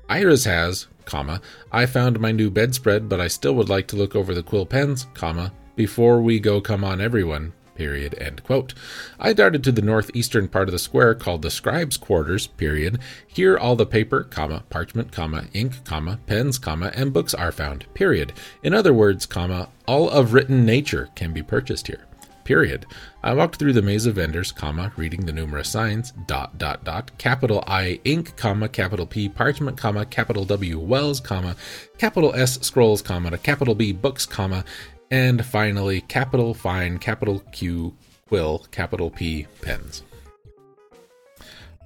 iris 0.08 0.44
has 0.44 0.86
comma 1.04 1.40
i 1.72 1.86
found 1.86 2.18
my 2.18 2.32
new 2.32 2.50
bedspread 2.50 3.08
but 3.08 3.20
i 3.20 3.28
still 3.28 3.54
would 3.54 3.68
like 3.68 3.86
to 3.86 3.96
look 3.96 4.16
over 4.16 4.34
the 4.34 4.42
quill 4.42 4.66
pens 4.66 5.06
comma 5.14 5.52
before 5.74 6.20
we 6.20 6.40
go 6.40 6.60
come 6.60 6.82
on 6.84 7.00
everyone 7.00 7.52
period, 7.76 8.14
end 8.18 8.42
quote. 8.42 8.74
I 9.20 9.32
darted 9.32 9.62
to 9.64 9.72
the 9.72 9.82
northeastern 9.82 10.48
part 10.48 10.68
of 10.68 10.72
the 10.72 10.78
square 10.78 11.14
called 11.14 11.42
the 11.42 11.50
scribes' 11.50 11.96
quarters, 11.96 12.46
period. 12.46 12.98
Here 13.26 13.56
all 13.56 13.76
the 13.76 13.86
paper, 13.86 14.24
comma, 14.24 14.64
parchment, 14.70 15.12
comma, 15.12 15.44
ink, 15.52 15.84
comma, 15.84 16.18
pens, 16.26 16.58
comma, 16.58 16.90
and 16.94 17.12
books 17.12 17.34
are 17.34 17.52
found, 17.52 17.86
period. 17.94 18.32
In 18.62 18.74
other 18.74 18.92
words, 18.92 19.26
comma, 19.26 19.68
all 19.86 20.10
of 20.10 20.32
written 20.32 20.64
nature 20.64 21.10
can 21.14 21.32
be 21.32 21.42
purchased 21.42 21.86
here. 21.86 22.06
Period. 22.44 22.86
I 23.26 23.34
walked 23.34 23.56
through 23.56 23.72
the 23.72 23.82
maze 23.82 24.06
of 24.06 24.14
vendors, 24.14 24.52
comma, 24.52 24.92
reading 24.94 25.26
the 25.26 25.32
numerous 25.32 25.68
signs, 25.68 26.12
dot, 26.28 26.58
dot, 26.58 26.84
dot, 26.84 27.10
capital 27.18 27.64
I 27.66 27.98
ink, 28.04 28.36
comma, 28.36 28.68
capital 28.68 29.04
P 29.04 29.28
parchment, 29.28 29.76
comma, 29.76 30.06
capital 30.06 30.44
W 30.44 30.78
wells, 30.78 31.18
comma, 31.18 31.56
capital 31.98 32.32
S 32.36 32.60
scrolls, 32.60 33.02
comma, 33.02 33.36
capital 33.36 33.74
B 33.74 33.90
books, 33.90 34.26
comma, 34.26 34.64
and 35.10 35.44
finally, 35.44 36.02
capital 36.02 36.54
fine, 36.54 36.98
capital 36.98 37.40
Q 37.50 37.96
quill, 38.28 38.64
capital 38.70 39.10
P 39.10 39.48
pens. 39.60 40.04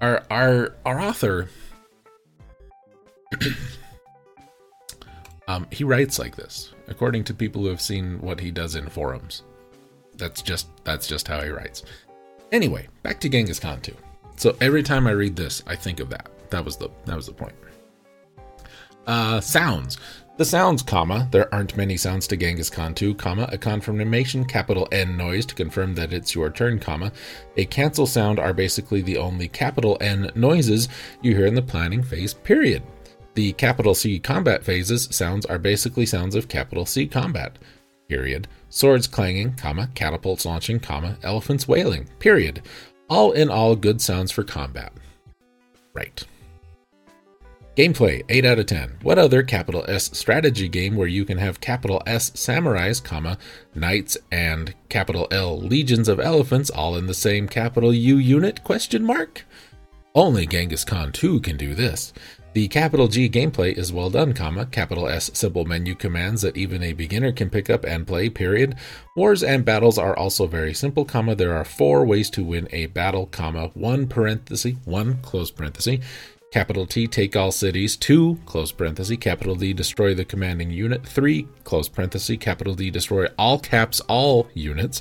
Our 0.03 0.23
our 0.31 0.77
our 0.85 1.01
author 1.01 1.49
um, 5.49 5.67
he 5.73 5.85
writes 5.85 6.19
like 6.19 6.37
this, 6.37 6.75
according 6.87 7.25
to 7.25 7.33
people 7.33 7.63
who 7.63 7.69
have 7.69 7.81
seen 7.81 8.21
what 8.21 8.41
he 8.41 8.51
does 8.51 8.75
in 8.75 8.91
forums. 8.91 9.43
That's 10.21 10.43
just 10.43 10.69
that's 10.85 11.09
just 11.09 11.27
how 11.27 11.41
he 11.41 11.51
writes. 11.51 11.83
Anyway, 12.53 12.89
back 13.03 13.19
to 13.21 13.29
Genghis 13.29 13.59
Khan 13.59 13.81
2. 13.81 13.97
So 14.37 14.57
every 14.61 14.83
time 14.83 15.07
I 15.07 15.13
read 15.13 15.35
this, 15.37 15.63
I 15.67 15.75
think 15.75 16.01
of 16.01 16.11
that. 16.11 16.31
That 16.51 16.65
was 16.65 16.77
the 16.77 16.91
that 17.07 17.17
was 17.17 17.27
the 17.27 17.33
point. 17.33 17.55
Uh, 19.07 19.41
sounds. 19.41 19.99
The 20.37 20.45
sounds, 20.47 20.83
comma, 20.83 21.29
there 21.33 21.53
aren't 21.55 21.77
many 21.77 21.99
sounds 21.99 22.27
to 22.29 22.37
Genghis 22.37 22.71
Khan 22.71 22.95
2, 22.95 23.15
comma, 23.17 23.47
a 23.53 23.59
confirmation 23.59 24.47
capital 24.47 24.89
N 24.91 25.15
noise 25.15 25.45
to 25.47 25.55
confirm 25.55 25.95
that 25.97 26.15
it's 26.15 26.35
your 26.35 26.49
turn, 26.49 26.79
comma, 26.79 27.13
a 27.59 27.67
cancel 27.67 28.07
sound 28.07 28.39
are 28.39 28.55
basically 28.55 29.03
the 29.03 29.19
only 29.19 29.49
capital 29.49 29.99
N 30.01 30.31
noises 30.35 30.89
you 31.21 31.37
hear 31.37 31.45
in 31.45 31.55
the 31.55 31.61
planning 31.61 32.03
phase, 32.03 32.33
period. 32.33 32.83
The 33.35 33.53
capital 33.53 33.95
C 33.95 34.19
combat 34.19 34.65
phases 34.65 35.09
sounds 35.11 35.45
are 35.45 35.59
basically 35.59 36.07
sounds 36.07 36.35
of 36.35 36.49
capital 36.49 36.87
C 36.87 37.07
combat, 37.07 37.59
period. 38.09 38.49
Swords 38.71 39.09
clanging, 39.09 39.55
comma, 39.55 39.89
catapults 39.95 40.47
launching, 40.47 40.79
comma, 40.79 41.17
elephants 41.23 41.67
wailing, 41.67 42.09
period. 42.21 42.63
All 43.09 43.33
in 43.33 43.51
all, 43.51 43.75
good 43.75 44.01
sounds 44.01 44.31
for 44.31 44.45
combat. 44.45 44.93
Right. 45.93 46.25
Gameplay 47.77 48.23
8 48.29 48.45
out 48.45 48.59
of 48.59 48.67
10. 48.67 48.99
What 49.03 49.19
other 49.19 49.43
capital 49.43 49.85
S 49.89 50.17
strategy 50.17 50.69
game 50.69 50.97
where 50.97 51.09
you 51.09 51.25
can 51.25 51.39
have 51.39 51.61
capital 51.61 52.03
S 52.07 52.31
samurais, 52.31 53.03
comma, 53.03 53.39
knights 53.75 54.17
and 54.31 54.75
capital 54.89 55.27
L 55.31 55.61
legions 55.61 56.09
of 56.09 56.21
elephants 56.21 56.71
all 56.71 56.97
in 56.97 57.07
the 57.07 57.15
same 57.15 57.49
capital 57.49 57.93
U 57.93 58.19
unit 58.19 58.63
question 58.63 59.05
mark? 59.05 59.45
Only 60.15 60.47
Genghis 60.47 60.85
Khan 60.85 61.11
2 61.11 61.41
can 61.41 61.57
do 61.57 61.75
this. 61.75 62.13
The 62.53 62.67
capital 62.67 63.07
G 63.07 63.29
gameplay 63.29 63.79
is 63.79 63.93
well 63.93 64.11
done, 64.11 64.33
comma, 64.33 64.67
capital 64.67 65.07
S 65.07 65.31
simple 65.35 65.65
menu 65.65 65.95
commands 65.95 66.43
that 66.43 66.57
even 66.57 66.83
a 66.83 66.93
beginner 66.93 67.31
can 67.31 67.49
pick 67.49 67.71
up 67.71 67.85
and 67.85 68.05
play, 68.05 68.29
period. 68.29 68.75
Wars 69.15 69.45
and 69.45 69.65
battles 69.65 69.99
are 69.99 70.17
also 70.17 70.49
very 70.49 70.75
simple, 70.75 71.05
comma, 71.05 71.37
there 71.37 71.57
are 71.57 71.65
four 71.65 72.05
ways 72.05 72.29
to 72.31 72.43
win 72.43 72.67
a 72.73 72.87
battle, 72.87 73.27
comma, 73.27 73.71
one 73.75 74.09
parenthesis, 74.09 74.75
one 74.85 75.19
close 75.23 75.53
parenthesis, 75.53 76.01
Capital 76.51 76.85
T, 76.85 77.07
take 77.07 77.37
all 77.37 77.53
cities. 77.53 77.97
2, 77.97 78.41
close 78.45 78.73
parenthesis, 78.73 79.17
capital 79.19 79.55
D, 79.55 79.73
destroy 79.73 80.15
the 80.15 80.25
commanding 80.25 80.73
unit. 80.73 81.07
3, 81.07 81.47
close 81.63 81.89
parenthesis, 81.89 82.37
capital 82.39 82.75
D, 82.75 82.91
destroy 82.91 83.27
all 83.39 83.61
caps 83.61 84.01
all 84.09 84.49
units. 84.55 85.01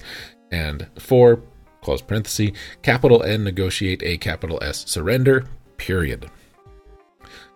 And 0.52 0.86
4, 1.00 1.42
close 1.82 2.04
parenthesis, 2.04 2.52
capital 2.84 3.24
N 3.24 3.44
negotiate, 3.44 4.04
a 4.04 4.20
capital 4.20 4.60
S 4.62 4.86
surrender, 4.88 5.48
period. 5.78 6.30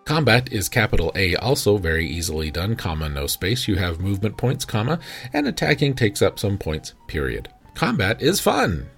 Combat 0.04 0.52
is 0.52 0.68
capital 0.68 1.10
A, 1.14 1.34
also 1.36 1.78
very 1.78 2.06
easily 2.06 2.50
done, 2.50 2.76
comma, 2.76 3.08
no 3.08 3.26
space. 3.26 3.66
You 3.66 3.76
have 3.76 4.00
movement 4.00 4.36
points, 4.36 4.66
comma, 4.66 5.00
and 5.32 5.46
attacking 5.46 5.94
takes 5.94 6.20
up 6.20 6.38
some 6.38 6.58
points, 6.58 6.92
period. 7.06 7.48
Combat 7.74 8.20
is 8.20 8.38
fun! 8.38 8.90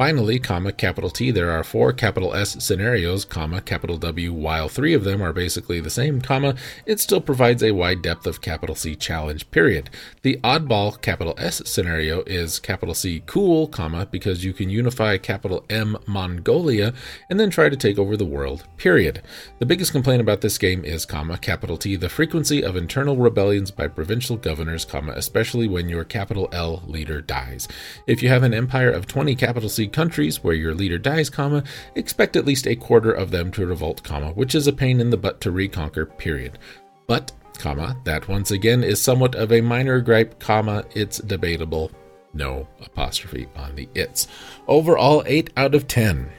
Finally, 0.00 0.38
comma, 0.38 0.72
capital 0.72 1.10
T, 1.10 1.30
there 1.30 1.50
are 1.50 1.62
four 1.62 1.92
capital 1.92 2.34
S 2.34 2.64
scenarios, 2.64 3.26
comma, 3.26 3.60
capital 3.60 3.98
W, 3.98 4.32
while 4.32 4.66
three 4.66 4.94
of 4.94 5.04
them 5.04 5.20
are 5.20 5.34
basically 5.34 5.78
the 5.78 5.90
same, 5.90 6.22
comma, 6.22 6.54
it 6.86 6.98
still 6.98 7.20
provides 7.20 7.62
a 7.62 7.72
wide 7.72 8.00
depth 8.00 8.26
of 8.26 8.40
capital 8.40 8.74
C 8.74 8.96
challenge, 8.96 9.50
period. 9.50 9.90
The 10.22 10.38
oddball 10.38 10.98
capital 11.02 11.34
S 11.36 11.60
scenario 11.66 12.22
is 12.22 12.58
capital 12.58 12.94
C 12.94 13.22
cool, 13.26 13.68
comma, 13.68 14.06
because 14.06 14.42
you 14.42 14.54
can 14.54 14.70
unify 14.70 15.18
capital 15.18 15.66
M 15.68 15.98
Mongolia 16.06 16.94
and 17.28 17.38
then 17.38 17.50
try 17.50 17.68
to 17.68 17.76
take 17.76 17.98
over 17.98 18.16
the 18.16 18.24
world, 18.24 18.64
period. 18.78 19.20
The 19.58 19.66
biggest 19.66 19.92
complaint 19.92 20.22
about 20.22 20.40
this 20.40 20.56
game 20.56 20.82
is, 20.82 21.04
comma, 21.04 21.36
capital 21.36 21.76
T, 21.76 21.96
the 21.96 22.08
frequency 22.08 22.64
of 22.64 22.74
internal 22.74 23.18
rebellions 23.18 23.70
by 23.70 23.86
provincial 23.86 24.38
governors, 24.38 24.86
comma, 24.86 25.12
especially 25.12 25.68
when 25.68 25.90
your 25.90 26.04
capital 26.04 26.48
L 26.52 26.82
leader 26.86 27.20
dies. 27.20 27.68
If 28.06 28.22
you 28.22 28.30
have 28.30 28.44
an 28.44 28.54
empire 28.54 28.90
of 28.90 29.06
20 29.06 29.34
capital 29.34 29.68
C 29.68 29.89
countries 29.92 30.42
where 30.42 30.54
your 30.54 30.74
leader 30.74 30.98
dies, 30.98 31.30
comma, 31.30 31.64
expect 31.94 32.36
at 32.36 32.44
least 32.44 32.66
a 32.66 32.76
quarter 32.76 33.12
of 33.12 33.30
them 33.30 33.50
to 33.52 33.66
revolt, 33.66 34.02
comma, 34.02 34.30
which 34.32 34.54
is 34.54 34.66
a 34.66 34.72
pain 34.72 35.00
in 35.00 35.10
the 35.10 35.16
butt 35.16 35.40
to 35.42 35.50
reconquer, 35.50 36.06
period. 36.06 36.58
But, 37.06 37.32
comma, 37.58 37.96
that 38.04 38.28
once 38.28 38.50
again 38.50 38.84
is 38.84 39.00
somewhat 39.00 39.34
of 39.34 39.52
a 39.52 39.60
minor 39.60 40.00
gripe, 40.00 40.38
comma, 40.38 40.84
it's 40.94 41.18
debatable. 41.18 41.90
No 42.32 42.68
apostrophe 42.80 43.48
on 43.56 43.74
the 43.74 43.88
it's. 43.94 44.28
Overall, 44.68 45.22
8 45.26 45.50
out 45.56 45.74
of 45.74 45.88
10. 45.88 46.30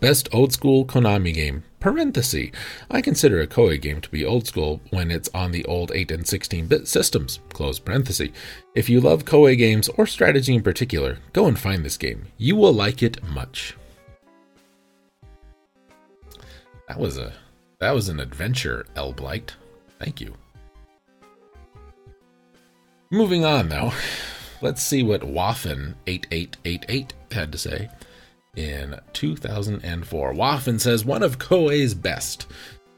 Best 0.00 0.28
old 0.32 0.52
school 0.52 0.84
Konami 0.84 1.32
game. 1.32 1.62
Parenthesis. 1.80 2.50
I 2.90 3.00
consider 3.00 3.40
a 3.40 3.46
Koei 3.46 3.80
game 3.80 4.00
to 4.00 4.10
be 4.10 4.24
old 4.24 4.46
school 4.46 4.80
when 4.90 5.10
it's 5.10 5.28
on 5.34 5.52
the 5.52 5.64
old 5.66 5.92
8 5.92 6.10
and 6.10 6.26
16 6.26 6.66
bit 6.66 6.88
systems. 6.88 7.40
Close 7.50 7.78
parenthesis. 7.78 8.30
If 8.74 8.88
you 8.88 9.00
love 9.00 9.24
Koei 9.24 9.56
games 9.56 9.88
or 9.90 10.06
strategy 10.06 10.54
in 10.54 10.62
particular, 10.62 11.18
go 11.32 11.46
and 11.46 11.58
find 11.58 11.84
this 11.84 11.96
game. 11.96 12.26
You 12.38 12.56
will 12.56 12.72
like 12.72 13.02
it 13.02 13.22
much. 13.22 13.76
That 16.88 16.98
was 16.98 17.18
a 17.18 17.32
that 17.80 17.92
was 17.94 18.08
an 18.08 18.20
adventure, 18.20 18.86
L 18.96 19.12
Blight. 19.12 19.54
Thank 19.98 20.20
you. 20.20 20.34
Moving 23.10 23.44
on 23.44 23.68
though, 23.68 23.92
Let's 24.62 24.82
see 24.82 25.02
what 25.02 25.20
Waffen8888 25.20 27.10
had 27.32 27.52
to 27.52 27.58
say 27.58 27.90
in 28.56 28.98
2004. 29.12 30.34
Waffen 30.34 30.80
says 30.80 31.04
one 31.04 31.22
of 31.22 31.38
Koei's 31.38 31.94
best. 31.94 32.46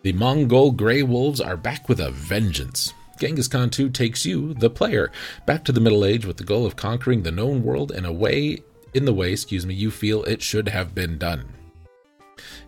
The 0.02 0.12
Mongol 0.12 0.70
Grey 0.70 1.02
Wolves 1.02 1.40
are 1.40 1.56
back 1.56 1.88
with 1.88 2.00
a 2.00 2.10
vengeance. 2.10 2.94
Genghis 3.18 3.48
Khan 3.48 3.68
2 3.68 3.90
takes 3.90 4.24
you, 4.24 4.54
the 4.54 4.70
player, 4.70 5.10
back 5.44 5.64
to 5.64 5.72
the 5.72 5.80
Middle 5.80 6.04
Age 6.04 6.24
with 6.24 6.36
the 6.36 6.44
goal 6.44 6.64
of 6.64 6.76
conquering 6.76 7.22
the 7.22 7.32
known 7.32 7.64
world 7.64 7.90
in 7.90 8.04
a 8.04 8.12
way 8.12 8.62
in 8.94 9.04
the 9.04 9.12
way, 9.12 9.32
excuse 9.32 9.66
me, 9.66 9.74
you 9.74 9.90
feel 9.90 10.24
it 10.24 10.42
should 10.42 10.68
have 10.68 10.94
been 10.94 11.18
done. 11.18 11.52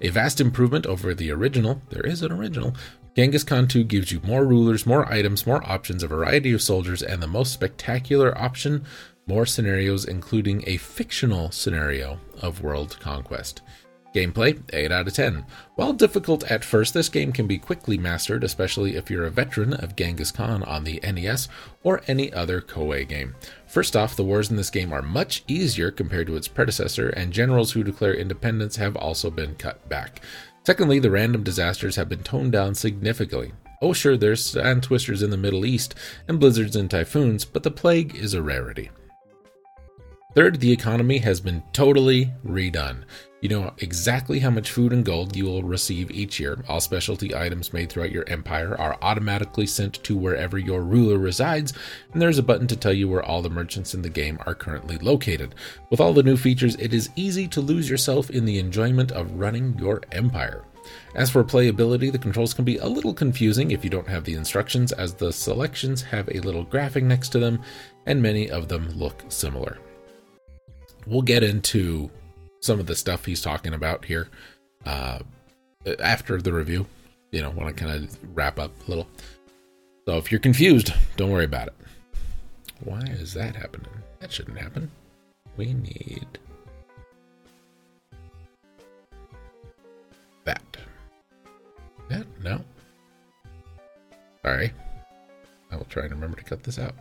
A 0.01 0.09
vast 0.09 0.41
improvement 0.41 0.87
over 0.87 1.15
the 1.15 1.31
original, 1.31 1.83
there 1.91 2.07
is 2.07 2.23
an 2.23 2.33
original. 2.33 2.75
Genghis 3.17 3.45
Khan 3.45 3.67
2 3.67 3.85
gives 3.85 4.13
you 4.13 4.21
more 4.23 4.45
rulers, 4.45 4.87
more 4.87 5.11
items, 5.13 5.47
more 5.47 5.63
options, 5.69 6.03
a 6.03 6.09
variety 6.09 6.53
of 6.53 6.63
soldiers, 6.63 7.03
and 7.03 7.23
the 7.23 7.27
most 7.27 7.53
spectacular 7.53 8.37
option 8.39 8.85
more 9.31 9.47
scenarios, 9.47 10.07
including 10.07 10.65
a 10.67 10.77
fictional 10.77 11.53
scenario 11.53 12.19
of 12.43 12.63
world 12.63 12.99
conquest. 12.99 13.63
Gameplay 14.13 14.61
8 14.73 14.91
out 14.91 15.07
of 15.07 15.15
10. 15.15 15.47
While 15.77 15.93
difficult 15.93 16.51
at 16.51 16.65
first, 16.65 16.95
this 16.95 17.09
game 17.09 17.31
can 17.31 17.47
be 17.47 17.59
quickly 17.59 17.97
mastered, 17.97 18.43
especially 18.43 18.97
if 18.97 19.09
you're 19.09 19.27
a 19.27 19.31
veteran 19.31 19.73
of 19.75 19.95
Genghis 19.95 20.33
Khan 20.33 20.65
on 20.65 20.83
the 20.83 20.99
NES 21.05 21.49
or 21.85 22.03
any 22.09 22.33
other 22.33 22.61
Koei 22.61 23.09
game. 23.09 23.37
First 23.69 23.95
off, 23.95 24.17
the 24.17 24.25
wars 24.25 24.51
in 24.51 24.57
this 24.57 24.69
game 24.69 24.93
are 24.93 25.01
much 25.01 25.45
easier 25.47 25.93
compared 25.93 26.27
to 26.27 26.35
its 26.35 26.49
predecessor, 26.49 27.11
and 27.11 27.33
generals 27.33 27.71
who 27.71 27.85
declare 27.85 28.15
independence 28.15 28.75
have 28.77 28.97
also 28.97 29.31
been 29.31 29.55
cut 29.55 29.89
back. 29.89 30.21
Secondly, 30.67 30.99
the 30.99 31.11
random 31.11 31.45
disasters 31.45 31.95
have 31.95 32.09
been 32.09 32.25
toned 32.25 32.51
down 32.51 32.75
significantly. 32.75 33.53
Oh, 33.81 33.93
sure, 33.93 34.17
there's 34.17 34.45
sand 34.45 34.83
twisters 34.83 35.23
in 35.23 35.31
the 35.31 35.37
Middle 35.37 35.65
East 35.65 35.95
and 36.27 36.41
blizzards 36.41 36.75
and 36.75 36.91
typhoons, 36.91 37.45
but 37.45 37.63
the 37.63 37.71
plague 37.71 38.17
is 38.17 38.35
a 38.35 38.43
rarity. 38.43 38.91
Third, 40.33 40.61
the 40.61 40.71
economy 40.71 41.19
has 41.19 41.41
been 41.41 41.61
totally 41.73 42.33
redone. 42.47 43.03
You 43.41 43.49
know 43.49 43.75
exactly 43.79 44.39
how 44.39 44.51
much 44.51 44.71
food 44.71 44.93
and 44.93 45.05
gold 45.05 45.35
you 45.35 45.45
will 45.45 45.65
receive 45.65 46.09
each 46.13 46.39
year. 46.39 46.63
All 46.69 46.79
specialty 46.79 47.35
items 47.35 47.73
made 47.73 47.91
throughout 47.91 48.13
your 48.13 48.29
empire 48.29 48.81
are 48.81 48.97
automatically 49.03 49.67
sent 49.67 49.95
to 50.05 50.17
wherever 50.17 50.57
your 50.57 50.83
ruler 50.83 51.19
resides, 51.19 51.73
and 52.13 52.23
there's 52.23 52.39
a 52.39 52.45
button 52.45 52.69
to 52.69 52.77
tell 52.77 52.93
you 52.93 53.09
where 53.09 53.25
all 53.25 53.43
the 53.43 53.51
merchants 53.51 53.93
in 53.93 54.03
the 54.03 54.09
game 54.09 54.39
are 54.47 54.55
currently 54.55 54.99
located. 54.99 55.57
With 55.91 55.99
all 55.99 56.13
the 56.13 56.23
new 56.23 56.37
features, 56.37 56.77
it 56.77 56.95
is 56.95 57.11
easy 57.17 57.49
to 57.49 57.61
lose 57.61 57.91
yourself 57.91 58.31
in 58.31 58.45
the 58.45 58.61
enjoyment 58.61 59.11
of 59.11 59.35
running 59.35 59.77
your 59.81 60.01
empire. 60.13 60.65
As 61.17 61.29
for 61.29 61.43
playability, 61.43 62.13
the 62.13 62.19
controls 62.19 62.55
can 62.55 62.65
be 62.65 62.77
a 62.77 62.87
little 62.87 63.15
confusing 63.15 63.73
if 63.73 63.83
you 63.83 63.91
don't 63.91 64.09
have 64.09 64.23
the 64.23 64.35
instructions, 64.35 64.93
as 64.93 65.13
the 65.13 65.33
selections 65.33 66.03
have 66.03 66.29
a 66.29 66.41
little 66.41 66.63
graphic 66.63 67.03
next 67.03 67.31
to 67.31 67.41
them, 67.41 67.61
and 68.07 68.23
many 68.23 68.49
of 68.49 68.69
them 68.69 68.89
look 68.91 69.25
similar 69.29 69.79
we'll 71.11 71.23
get 71.23 71.43
into 71.43 72.09
some 72.61 72.79
of 72.79 72.87
the 72.87 72.95
stuff 72.95 73.25
he's 73.27 73.43
talking 73.43 73.75
about 73.75 74.05
here 74.05 74.29
uh, 74.87 75.19
after 75.99 76.41
the 76.41 76.53
review. 76.53 76.87
You 77.33 77.43
know, 77.43 77.51
when 77.51 77.67
I 77.67 77.73
kind 77.73 77.91
of 77.93 78.37
wrap 78.37 78.59
up 78.59 78.73
a 78.87 78.91
little. 78.91 79.09
So 80.07 80.17
if 80.17 80.33
you're 80.33 80.41
confused, 80.41 80.93
don't 81.17 81.31
worry 81.31 81.45
about 81.45 81.69
it. 81.69 81.75
Why 82.85 83.01
is 83.01 83.35
that 83.35 83.55
happening? 83.55 83.91
That 84.21 84.33
shouldn't 84.33 84.59
happen. 84.59 84.91
We 85.57 85.75
need 85.75 86.27
that. 90.45 90.63
That? 92.09 92.27
No. 92.43 92.65
Sorry. 94.43 94.73
I 95.71 95.77
will 95.77 95.85
try 95.85 96.05
and 96.05 96.13
remember 96.13 96.39
to 96.39 96.45
cut 96.45 96.63
this 96.63 96.79
out. 96.79 96.95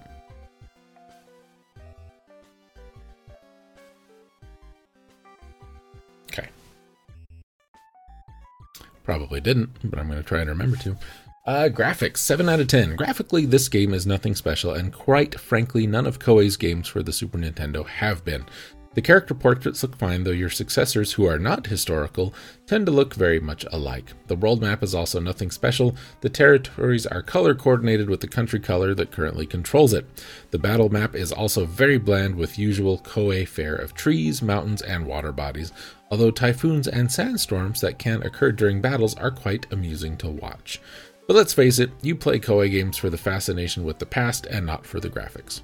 Probably 9.09 9.41
didn't, 9.41 9.71
but 9.89 9.97
I'm 9.97 10.05
going 10.05 10.21
to 10.21 10.23
try 10.23 10.41
and 10.41 10.51
remember 10.51 10.77
to. 10.77 10.95
Uh, 11.43 11.67
graphics, 11.67 12.17
7 12.17 12.47
out 12.47 12.59
of 12.59 12.67
10. 12.67 12.95
Graphically, 12.95 13.47
this 13.47 13.67
game 13.67 13.91
is 13.91 14.05
nothing 14.05 14.35
special, 14.35 14.71
and 14.71 14.93
quite 14.93 15.39
frankly, 15.39 15.87
none 15.87 16.05
of 16.05 16.19
Koei's 16.19 16.57
games 16.57 16.87
for 16.87 17.01
the 17.01 17.11
Super 17.11 17.39
Nintendo 17.39 17.87
have 17.87 18.23
been. 18.23 18.45
The 18.93 19.01
character 19.01 19.33
portraits 19.33 19.81
look 19.81 19.95
fine, 19.95 20.23
though 20.23 20.31
your 20.31 20.51
successors, 20.51 21.13
who 21.13 21.25
are 21.25 21.39
not 21.39 21.65
historical, 21.65 22.35
tend 22.67 22.85
to 22.85 22.91
look 22.91 23.15
very 23.15 23.39
much 23.39 23.65
alike. 23.71 24.13
The 24.27 24.35
world 24.35 24.61
map 24.61 24.83
is 24.83 24.93
also 24.93 25.19
nothing 25.19 25.49
special. 25.49 25.95
The 26.21 26.29
territories 26.29 27.07
are 27.07 27.23
color 27.23 27.55
coordinated 27.55 28.11
with 28.11 28.19
the 28.19 28.27
country 28.27 28.59
color 28.59 28.93
that 28.93 29.11
currently 29.11 29.47
controls 29.47 29.93
it. 29.93 30.05
The 30.51 30.59
battle 30.59 30.89
map 30.89 31.15
is 31.15 31.31
also 31.31 31.65
very 31.65 31.97
bland 31.97 32.35
with 32.35 32.59
usual 32.59 32.99
Koei 32.99 33.47
fare 33.47 33.75
of 33.75 33.95
trees, 33.95 34.43
mountains, 34.43 34.83
and 34.83 35.07
water 35.07 35.31
bodies, 35.31 35.71
although 36.11 36.31
typhoons 36.31 36.87
and 36.87 37.11
sandstorms 37.11 37.81
that 37.81 37.99
can 37.99 38.23
occur 38.23 38.51
during 38.51 38.81
battles 38.81 39.15
are 39.15 39.31
quite 39.31 39.65
amusing 39.71 40.17
to 40.17 40.29
watch. 40.29 40.81
But 41.27 41.35
let's 41.35 41.53
face 41.53 41.79
it, 41.79 41.91
you 42.01 42.15
play 42.15 42.39
Koei 42.39 42.71
games 42.71 42.97
for 42.97 43.09
the 43.09 43.17
fascination 43.17 43.83
with 43.83 43.99
the 43.99 44.05
past 44.05 44.47
and 44.47 44.65
not 44.65 44.85
for 44.85 44.99
the 44.99 45.09
graphics. 45.09 45.61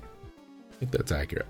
I 0.71 0.75
think 0.77 0.91
that's 0.91 1.11
accurate. 1.11 1.47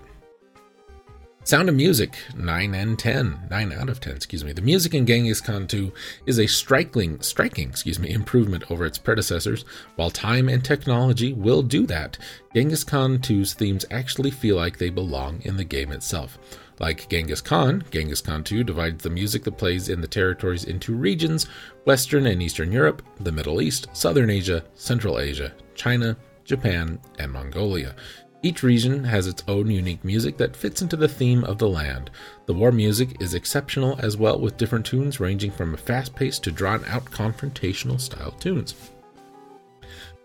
Sound 1.46 1.68
of 1.68 1.76
Music, 1.76 2.16
9 2.34 2.74
and 2.74 2.98
10. 2.98 3.46
9 3.48 3.72
out 3.72 3.88
of 3.88 4.00
10, 4.00 4.16
excuse 4.16 4.42
me. 4.42 4.52
The 4.52 4.62
music 4.62 4.94
in 4.94 5.06
Genghis 5.06 5.40
Khan 5.40 5.68
2 5.68 5.92
is 6.26 6.40
a 6.40 6.46
striking, 6.48 7.20
striking, 7.20 7.68
excuse 7.68 8.00
me, 8.00 8.10
improvement 8.10 8.68
over 8.68 8.84
its 8.84 8.98
predecessors. 8.98 9.64
While 9.94 10.10
time 10.10 10.48
and 10.48 10.64
technology 10.64 11.32
will 11.32 11.62
do 11.62 11.86
that, 11.86 12.18
Genghis 12.52 12.82
Khan 12.82 13.18
2's 13.18 13.54
themes 13.54 13.84
actually 13.92 14.32
feel 14.32 14.56
like 14.56 14.78
they 14.78 14.90
belong 14.90 15.40
in 15.42 15.56
the 15.56 15.62
game 15.62 15.92
itself. 15.92 16.36
Like 16.78 17.08
Genghis 17.08 17.40
Khan, 17.40 17.84
Genghis 17.90 18.20
Khan 18.20 18.44
2 18.44 18.62
divides 18.64 19.02
the 19.02 19.10
music 19.10 19.44
that 19.44 19.56
plays 19.56 19.88
in 19.88 20.00
the 20.00 20.06
territories 20.06 20.64
into 20.64 20.94
regions 20.94 21.46
Western 21.84 22.26
and 22.26 22.42
Eastern 22.42 22.70
Europe, 22.70 23.02
the 23.20 23.32
Middle 23.32 23.62
East, 23.62 23.88
Southern 23.92 24.28
Asia, 24.28 24.62
Central 24.74 25.18
Asia, 25.18 25.52
China, 25.74 26.16
Japan, 26.44 26.98
and 27.18 27.32
Mongolia. 27.32 27.94
Each 28.42 28.62
region 28.62 29.02
has 29.04 29.26
its 29.26 29.42
own 29.48 29.70
unique 29.70 30.04
music 30.04 30.36
that 30.36 30.54
fits 30.54 30.82
into 30.82 30.96
the 30.96 31.08
theme 31.08 31.42
of 31.44 31.58
the 31.58 31.68
land. 31.68 32.10
The 32.44 32.54
war 32.54 32.70
music 32.70 33.20
is 33.20 33.34
exceptional 33.34 33.98
as 34.00 34.16
well, 34.16 34.38
with 34.38 34.58
different 34.58 34.86
tunes 34.86 35.18
ranging 35.18 35.50
from 35.50 35.76
fast 35.76 36.14
paced 36.14 36.44
to 36.44 36.52
drawn 36.52 36.84
out 36.84 37.06
confrontational 37.06 38.00
style 38.00 38.32
tunes. 38.32 38.74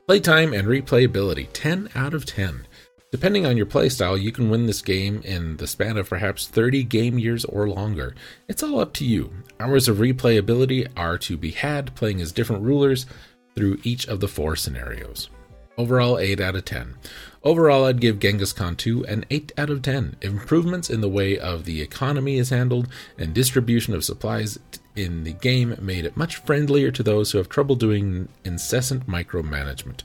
Playtime 0.07 0.53
and 0.53 0.67
replayability 0.67 1.47
10 1.53 1.89
out 1.95 2.13
of 2.13 2.25
10. 2.25 2.67
Depending 3.11 3.45
on 3.45 3.57
your 3.57 3.65
playstyle, 3.65 4.19
you 4.19 4.31
can 4.31 4.49
win 4.49 4.67
this 4.67 4.81
game 4.81 5.21
in 5.25 5.57
the 5.57 5.67
span 5.67 5.97
of 5.97 6.07
perhaps 6.07 6.47
30 6.47 6.85
game 6.85 7.19
years 7.19 7.43
or 7.43 7.67
longer. 7.67 8.15
It's 8.47 8.63
all 8.63 8.79
up 8.79 8.93
to 8.93 9.05
you. 9.05 9.33
Hours 9.59 9.89
of 9.89 9.97
replayability 9.97 10.87
are 10.95 11.17
to 11.17 11.35
be 11.35 11.51
had 11.51 11.93
playing 11.93 12.21
as 12.21 12.31
different 12.31 12.63
rulers 12.63 13.05
through 13.53 13.79
each 13.83 14.07
of 14.07 14.21
the 14.21 14.29
four 14.29 14.55
scenarios. 14.55 15.29
Overall, 15.77 16.19
8 16.19 16.39
out 16.39 16.55
of 16.55 16.63
10. 16.63 16.95
Overall, 17.43 17.85
I'd 17.85 17.99
give 17.99 18.19
Genghis 18.19 18.53
Khan 18.53 18.77
2 18.77 19.05
an 19.07 19.25
8 19.29 19.51
out 19.57 19.69
of 19.69 19.81
10. 19.81 20.15
Improvements 20.21 20.89
in 20.89 21.01
the 21.01 21.09
way 21.09 21.37
of 21.37 21.65
the 21.65 21.81
economy 21.81 22.37
is 22.37 22.49
handled 22.49 22.87
and 23.17 23.33
distribution 23.33 23.93
of 23.93 24.05
supplies 24.05 24.57
in 24.95 25.23
the 25.23 25.33
game 25.33 25.75
made 25.81 26.05
it 26.05 26.17
much 26.17 26.37
friendlier 26.37 26.91
to 26.91 27.03
those 27.03 27.31
who 27.31 27.37
have 27.37 27.49
trouble 27.49 27.75
doing 27.75 28.27
incessant 28.43 29.07
micromanagement. 29.07 30.01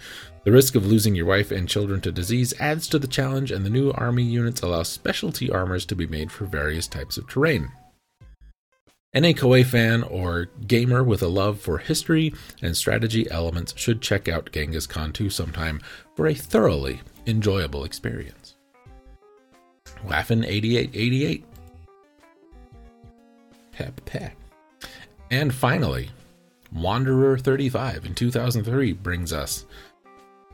The 0.46 0.52
risk 0.52 0.76
of 0.76 0.86
losing 0.86 1.16
your 1.16 1.26
wife 1.26 1.50
and 1.50 1.68
children 1.68 2.00
to 2.02 2.12
disease 2.12 2.54
adds 2.60 2.86
to 2.90 3.00
the 3.00 3.08
challenge, 3.08 3.50
and 3.50 3.66
the 3.66 3.70
new 3.70 3.90
army 3.90 4.22
units 4.22 4.62
allow 4.62 4.84
specialty 4.84 5.50
armors 5.50 5.84
to 5.86 5.96
be 5.96 6.06
made 6.06 6.30
for 6.30 6.44
various 6.44 6.86
types 6.86 7.16
of 7.16 7.28
terrain. 7.28 7.72
Any 9.12 9.34
Koei 9.34 9.66
fan 9.66 10.04
or 10.04 10.46
gamer 10.68 11.02
with 11.02 11.20
a 11.20 11.26
love 11.26 11.60
for 11.60 11.78
history 11.78 12.32
and 12.62 12.76
strategy 12.76 13.28
elements 13.28 13.74
should 13.76 14.00
check 14.00 14.28
out 14.28 14.52
Genghis 14.52 14.86
Khan 14.86 15.12
2 15.12 15.30
sometime 15.30 15.80
for 16.14 16.28
a 16.28 16.34
thoroughly 16.34 17.00
enjoyable 17.26 17.82
experience. 17.82 18.54
Waffen 20.06 20.46
8888. 20.46 21.44
Pep 23.72 24.00
pep. 24.04 24.36
And 25.28 25.52
finally, 25.52 26.10
Wanderer 26.72 27.38
35 27.38 28.04
in 28.04 28.14
2003 28.14 28.92
brings 28.92 29.32
us 29.32 29.64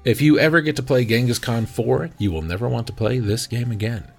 if 0.05 0.21
you 0.21 0.39
ever 0.39 0.61
get 0.61 0.77
to 0.77 0.83
play 0.83 1.05
Genghis 1.05 1.39
Khan 1.39 1.67
4, 1.67 2.11
you 2.19 2.33
will 2.33 2.43
never 2.43 2.69
want 2.69 2.87
to 2.89 2.93
play 2.93 3.19
this 3.19 3.47
game 3.47 3.71
again. 3.71 4.11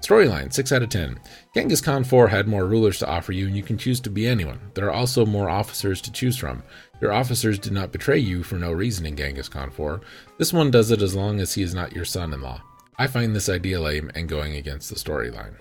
Storyline 0.00 0.52
6 0.52 0.72
out 0.72 0.82
of 0.82 0.90
10. 0.90 1.18
Genghis 1.54 1.80
Khan 1.80 2.04
4 2.04 2.28
had 2.28 2.46
more 2.46 2.66
rulers 2.66 2.98
to 2.98 3.08
offer 3.08 3.32
you, 3.32 3.46
and 3.46 3.56
you 3.56 3.62
can 3.62 3.76
choose 3.78 3.98
to 4.00 4.10
be 4.10 4.26
anyone. 4.26 4.60
There 4.74 4.86
are 4.86 4.92
also 4.92 5.26
more 5.26 5.50
officers 5.50 6.00
to 6.02 6.12
choose 6.12 6.36
from. 6.36 6.62
Your 7.00 7.12
officers 7.12 7.58
did 7.58 7.72
not 7.72 7.92
betray 7.92 8.18
you 8.18 8.42
for 8.42 8.56
no 8.56 8.72
reason 8.72 9.06
in 9.06 9.16
Genghis 9.16 9.48
Khan 9.48 9.70
4. 9.70 10.00
This 10.38 10.52
one 10.52 10.70
does 10.70 10.90
it 10.90 11.02
as 11.02 11.16
long 11.16 11.40
as 11.40 11.54
he 11.54 11.62
is 11.62 11.74
not 11.74 11.92
your 11.92 12.04
son 12.04 12.32
in 12.32 12.40
law. 12.40 12.62
I 12.96 13.06
find 13.06 13.34
this 13.34 13.48
idea 13.48 13.80
lame 13.80 14.10
and 14.14 14.28
going 14.28 14.56
against 14.56 14.88
the 14.88 14.96
storyline. 14.96 15.54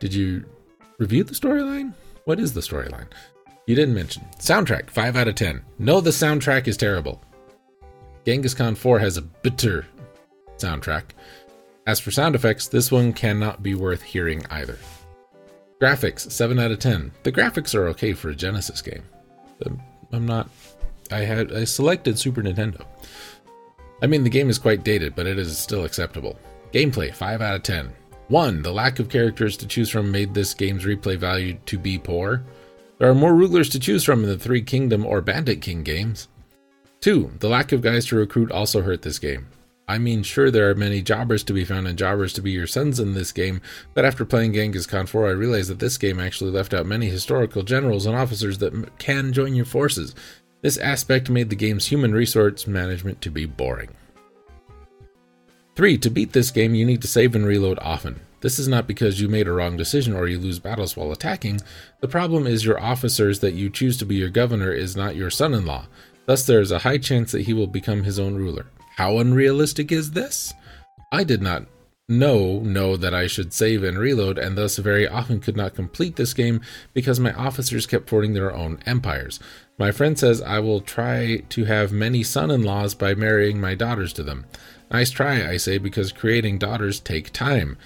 Did 0.00 0.14
you 0.14 0.44
review 0.98 1.22
the 1.22 1.34
storyline? 1.34 1.94
What 2.24 2.40
is 2.40 2.52
the 2.52 2.60
storyline? 2.60 3.08
You 3.72 3.76
didn't 3.76 3.94
mention. 3.94 4.26
Soundtrack, 4.38 4.90
5 4.90 5.16
out 5.16 5.28
of 5.28 5.34
10. 5.34 5.64
No, 5.78 6.02
the 6.02 6.10
soundtrack 6.10 6.68
is 6.68 6.76
terrible. 6.76 7.22
Genghis 8.26 8.52
Khan 8.52 8.74
4 8.74 8.98
has 8.98 9.16
a 9.16 9.22
bitter 9.22 9.86
soundtrack. 10.58 11.04
As 11.86 11.98
for 11.98 12.10
sound 12.10 12.34
effects, 12.34 12.68
this 12.68 12.92
one 12.92 13.14
cannot 13.14 13.62
be 13.62 13.74
worth 13.74 14.02
hearing 14.02 14.44
either. 14.50 14.78
Graphics, 15.80 16.30
7 16.30 16.58
out 16.58 16.70
of 16.70 16.80
10. 16.80 17.12
The 17.22 17.32
graphics 17.32 17.74
are 17.74 17.88
okay 17.88 18.12
for 18.12 18.28
a 18.28 18.34
Genesis 18.34 18.82
game. 18.82 19.04
Um, 19.64 19.80
I'm 20.12 20.26
not. 20.26 20.50
I 21.10 21.20
had 21.20 21.50
I 21.54 21.64
selected 21.64 22.18
Super 22.18 22.42
Nintendo. 22.42 22.84
I 24.02 24.06
mean, 24.06 24.22
the 24.22 24.28
game 24.28 24.50
is 24.50 24.58
quite 24.58 24.84
dated, 24.84 25.14
but 25.16 25.26
it 25.26 25.38
is 25.38 25.56
still 25.56 25.86
acceptable. 25.86 26.38
Gameplay, 26.74 27.14
5 27.14 27.40
out 27.40 27.56
of 27.56 27.62
10. 27.62 27.90
1. 28.28 28.60
The 28.60 28.70
lack 28.70 28.98
of 28.98 29.08
characters 29.08 29.56
to 29.56 29.66
choose 29.66 29.88
from 29.88 30.12
made 30.12 30.34
this 30.34 30.52
game's 30.52 30.84
replay 30.84 31.16
value 31.16 31.56
to 31.64 31.78
be 31.78 31.96
poor. 31.96 32.44
There 33.02 33.10
are 33.10 33.16
more 33.16 33.34
rulers 33.34 33.68
to 33.70 33.80
choose 33.80 34.04
from 34.04 34.22
in 34.22 34.28
the 34.28 34.38
Three 34.38 34.62
Kingdom 34.62 35.04
or 35.04 35.20
Bandit 35.20 35.60
King 35.60 35.82
games. 35.82 36.28
2. 37.00 37.32
The 37.40 37.48
lack 37.48 37.72
of 37.72 37.82
guys 37.82 38.06
to 38.06 38.16
recruit 38.16 38.52
also 38.52 38.80
hurt 38.80 39.02
this 39.02 39.18
game. 39.18 39.48
I 39.88 39.98
mean, 39.98 40.22
sure, 40.22 40.52
there 40.52 40.70
are 40.70 40.74
many 40.76 41.02
jobbers 41.02 41.42
to 41.42 41.52
be 41.52 41.64
found 41.64 41.88
and 41.88 41.98
jobbers 41.98 42.32
to 42.34 42.40
be 42.40 42.52
your 42.52 42.68
sons 42.68 43.00
in 43.00 43.14
this 43.14 43.32
game, 43.32 43.60
but 43.92 44.04
after 44.04 44.24
playing 44.24 44.52
Genghis 44.52 44.86
Khan 44.86 45.06
4, 45.06 45.26
I 45.26 45.30
realized 45.32 45.68
that 45.70 45.80
this 45.80 45.98
game 45.98 46.20
actually 46.20 46.52
left 46.52 46.72
out 46.72 46.86
many 46.86 47.08
historical 47.08 47.64
generals 47.64 48.06
and 48.06 48.14
officers 48.14 48.58
that 48.58 48.96
can 49.00 49.32
join 49.32 49.56
your 49.56 49.64
forces. 49.64 50.14
This 50.60 50.78
aspect 50.78 51.28
made 51.28 51.50
the 51.50 51.56
game's 51.56 51.88
human 51.88 52.12
resource 52.12 52.68
management 52.68 53.20
to 53.22 53.30
be 53.30 53.46
boring. 53.46 53.90
3. 55.74 55.98
To 55.98 56.08
beat 56.08 56.32
this 56.32 56.52
game, 56.52 56.76
you 56.76 56.86
need 56.86 57.02
to 57.02 57.08
save 57.08 57.34
and 57.34 57.44
reload 57.44 57.80
often. 57.80 58.20
This 58.42 58.58
is 58.58 58.68
not 58.68 58.88
because 58.88 59.20
you 59.20 59.28
made 59.28 59.48
a 59.48 59.52
wrong 59.52 59.76
decision 59.76 60.14
or 60.14 60.26
you 60.26 60.38
lose 60.38 60.58
battles 60.58 60.96
while 60.96 61.12
attacking. 61.12 61.60
The 62.00 62.08
problem 62.08 62.46
is 62.46 62.64
your 62.64 62.80
officers 62.80 63.38
that 63.38 63.54
you 63.54 63.70
choose 63.70 63.96
to 63.98 64.04
be 64.04 64.16
your 64.16 64.28
governor 64.28 64.72
is 64.72 64.96
not 64.96 65.16
your 65.16 65.30
son 65.30 65.54
in 65.54 65.64
law. 65.64 65.86
Thus, 66.26 66.44
there 66.44 66.60
is 66.60 66.72
a 66.72 66.80
high 66.80 66.98
chance 66.98 67.32
that 67.32 67.42
he 67.42 67.52
will 67.52 67.66
become 67.68 68.02
his 68.02 68.18
own 68.18 68.34
ruler. 68.34 68.66
How 68.96 69.18
unrealistic 69.18 69.90
is 69.90 70.10
this? 70.10 70.52
I 71.10 71.24
did 71.24 71.40
not 71.40 71.66
know 72.08 72.58
know 72.60 72.96
that 72.96 73.14
I 73.14 73.26
should 73.26 73.52
save 73.52 73.84
and 73.84 73.96
reload, 73.96 74.38
and 74.38 74.58
thus 74.58 74.76
very 74.76 75.06
often 75.06 75.40
could 75.40 75.56
not 75.56 75.74
complete 75.74 76.16
this 76.16 76.34
game 76.34 76.60
because 76.92 77.20
my 77.20 77.32
officers 77.34 77.86
kept 77.86 78.08
forming 78.08 78.34
their 78.34 78.54
own 78.54 78.80
empires. 78.86 79.38
My 79.78 79.92
friend 79.92 80.18
says 80.18 80.42
I 80.42 80.58
will 80.58 80.80
try 80.80 81.38
to 81.48 81.64
have 81.64 81.92
many 81.92 82.22
son-in-laws 82.22 82.94
by 82.94 83.14
marrying 83.14 83.60
my 83.60 83.74
daughters 83.74 84.12
to 84.14 84.22
them. 84.22 84.46
Nice 84.90 85.10
try, 85.10 85.48
I 85.48 85.56
say, 85.56 85.78
because 85.78 86.12
creating 86.12 86.58
daughters 86.58 87.00
take 87.00 87.32
time 87.32 87.78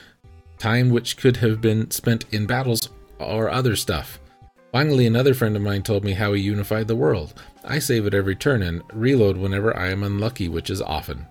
time 0.58 0.90
which 0.90 1.16
could 1.16 1.38
have 1.38 1.60
been 1.60 1.90
spent 1.90 2.24
in 2.32 2.46
battles 2.46 2.90
or 3.18 3.50
other 3.50 3.76
stuff. 3.76 4.20
Finally, 4.72 5.06
another 5.06 5.32
friend 5.32 5.56
of 5.56 5.62
mine 5.62 5.82
told 5.82 6.04
me 6.04 6.12
how 6.12 6.32
he 6.32 6.42
unified 6.42 6.86
the 6.86 6.96
world. 6.96 7.34
I 7.64 7.78
save 7.78 8.06
at 8.06 8.14
every 8.14 8.36
turn 8.36 8.62
and 8.62 8.82
reload 8.92 9.36
whenever 9.36 9.76
I 9.76 9.88
am 9.88 10.02
unlucky, 10.02 10.48
which 10.48 10.70
is 10.70 10.82
often. 10.82 11.26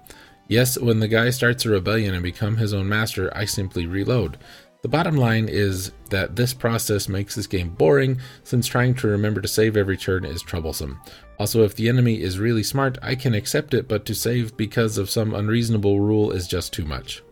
Yes, 0.48 0.80
when 0.80 1.00
the 1.00 1.08
guy 1.08 1.30
starts 1.30 1.66
a 1.66 1.70
rebellion 1.70 2.14
and 2.14 2.24
become 2.24 2.58
his 2.58 2.74
own 2.74 2.88
master, 2.88 3.36
I 3.36 3.46
simply 3.46 3.88
reload. 3.88 4.38
The 4.84 4.90
bottom 4.90 5.16
line 5.16 5.50
is 5.50 5.92
that 6.12 6.36
this 6.36 6.54
process 6.54 7.10
makes 7.10 7.34
this 7.34 7.48
game 7.48 7.70
boring, 7.70 8.20
since 8.44 8.68
trying 8.68 8.94
to 8.96 9.08
remember 9.08 9.42
to 9.42 9.48
save 9.48 9.76
every 9.76 9.98
turn 9.98 10.26
is 10.26 10.44
troublesome. 10.44 11.02
Also, 11.40 11.64
if 11.64 11.76
the 11.76 11.90
enemy 11.90 12.22
is 12.22 12.38
really 12.38 12.62
smart, 12.62 13.00
I 13.02 13.16
can 13.16 13.34
accept 13.34 13.74
it, 13.74 13.88
but 13.88 14.06
to 14.06 14.14
save 14.14 14.56
because 14.56 15.00
of 15.00 15.10
some 15.10 15.34
unreasonable 15.34 16.00
rule 16.00 16.32
is 16.32 16.48
just 16.48 16.72
too 16.72 16.86
much. 16.86 17.24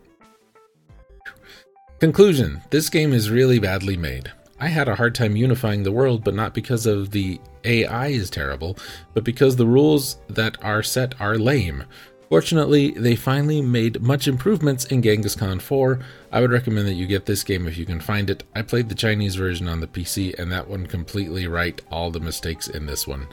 Conclusion 2.03 2.61
This 2.69 2.89
game 2.89 3.13
is 3.13 3.31
really 3.31 3.59
badly 3.59 3.95
made. 3.95 4.29
I 4.59 4.67
had 4.67 4.89
a 4.89 4.95
hard 4.95 5.15
time 5.15 5.37
unifying 5.37 5.83
the 5.83 5.91
world, 5.93 6.21
but 6.21 6.35
not 6.35 6.53
because 6.53 6.85
of 6.85 7.11
the 7.11 7.39
AI 7.63 8.07
is 8.07 8.29
terrible, 8.29 8.77
but 9.13 9.23
because 9.23 9.55
the 9.55 9.65
rules 9.65 10.17
that 10.27 10.61
are 10.61 10.83
set 10.83 11.15
are 11.21 11.37
lame. 11.37 11.85
Fortunately, 12.27 12.91
they 12.91 13.15
finally 13.15 13.61
made 13.61 14.01
much 14.01 14.27
improvements 14.27 14.83
in 14.83 15.01
Genghis 15.01 15.33
Khan 15.33 15.61
4. 15.61 15.99
I 16.33 16.41
would 16.41 16.51
recommend 16.51 16.89
that 16.89 16.95
you 16.95 17.07
get 17.07 17.25
this 17.25 17.41
game 17.41 17.69
if 17.69 17.77
you 17.77 17.85
can 17.85 18.01
find 18.01 18.29
it. 18.29 18.43
I 18.53 18.63
played 18.63 18.89
the 18.89 18.95
Chinese 18.95 19.35
version 19.35 19.69
on 19.69 19.79
the 19.79 19.87
PC, 19.87 20.37
and 20.37 20.51
that 20.51 20.67
one 20.67 20.85
completely 20.85 21.47
right 21.47 21.81
all 21.89 22.11
the 22.11 22.19
mistakes 22.19 22.67
in 22.67 22.85
this 22.85 23.07
one. 23.07 23.27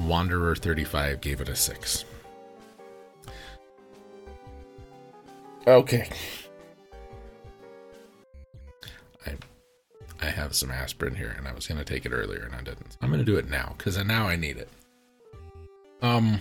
Wanderer 0.00 0.56
35 0.56 1.20
gave 1.20 1.40
it 1.40 1.48
a 1.48 1.54
6. 1.54 2.04
Okay. 5.68 6.08
I 10.20 10.26
have 10.26 10.54
some 10.54 10.70
aspirin 10.70 11.14
here, 11.14 11.34
and 11.36 11.46
I 11.46 11.52
was 11.52 11.66
going 11.66 11.78
to 11.78 11.84
take 11.84 12.04
it 12.04 12.12
earlier, 12.12 12.42
and 12.44 12.54
I 12.54 12.58
didn't. 12.58 12.96
I'm 13.00 13.08
going 13.08 13.20
to 13.20 13.24
do 13.24 13.36
it 13.36 13.48
now 13.48 13.74
because 13.76 14.02
now 14.04 14.26
I 14.26 14.36
need 14.36 14.56
it. 14.56 14.68
Um. 16.02 16.40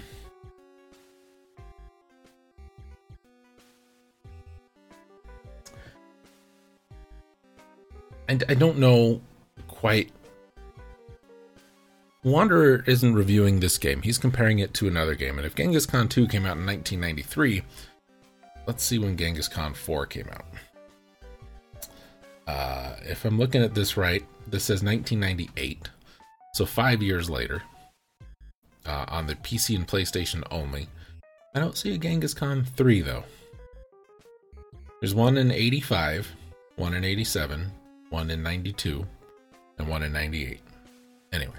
And 8.28 8.44
I 8.50 8.56
don't 8.56 8.78
know 8.78 9.22
quite. 9.68 10.12
Wanderer 12.24 12.84
isn't 12.88 13.14
reviewing 13.14 13.60
this 13.62 13.78
game. 13.78 14.02
He's 14.02 14.18
comparing 14.18 14.60
it 14.60 14.74
to 14.76 14.88
another 14.88 15.16
game. 15.16 15.38
And 15.38 15.46
if 15.46 15.56
Genghis 15.56 15.86
Khan 15.86 16.10
2 16.10 16.28
came 16.28 16.46
out 16.46 16.58
in 16.58 16.66
1993, 16.66 17.64
let's 18.66 18.84
see 18.84 19.00
when 19.00 19.16
Genghis 19.16 19.48
Khan 19.48 19.74
4 19.74 20.08
came 20.08 20.28
out. 20.34 20.47
Uh, 22.48 22.96
if 23.02 23.26
I'm 23.26 23.38
looking 23.38 23.62
at 23.62 23.76
this 23.76 23.98
right, 23.98 24.26
this 24.48 24.64
says 24.64 24.82
1998. 24.82 25.90
So 26.54 26.66
five 26.66 27.04
years 27.04 27.30
later, 27.30 27.62
uh, 28.88 29.06
on 29.10 29.28
the 29.28 29.36
PC 29.36 29.76
and 29.76 29.88
PlayStation 29.88 30.44
only. 30.50 30.88
I 31.54 31.60
don't 31.60 31.78
see 31.78 31.94
a 31.94 31.98
Genghis 31.98 32.34
Khan 32.34 32.64
3 32.64 33.02
though. 33.02 33.24
There's 35.00 35.14
one 35.14 35.38
in 35.38 35.52
85, 35.52 36.28
one 36.78 36.94
in 36.94 37.04
87, 37.04 37.72
one 38.10 38.32
in 38.32 38.42
92, 38.42 39.06
and 39.78 39.88
one 39.88 40.04
in 40.04 40.14
98. 40.14 40.60
Anyway. 41.34 41.54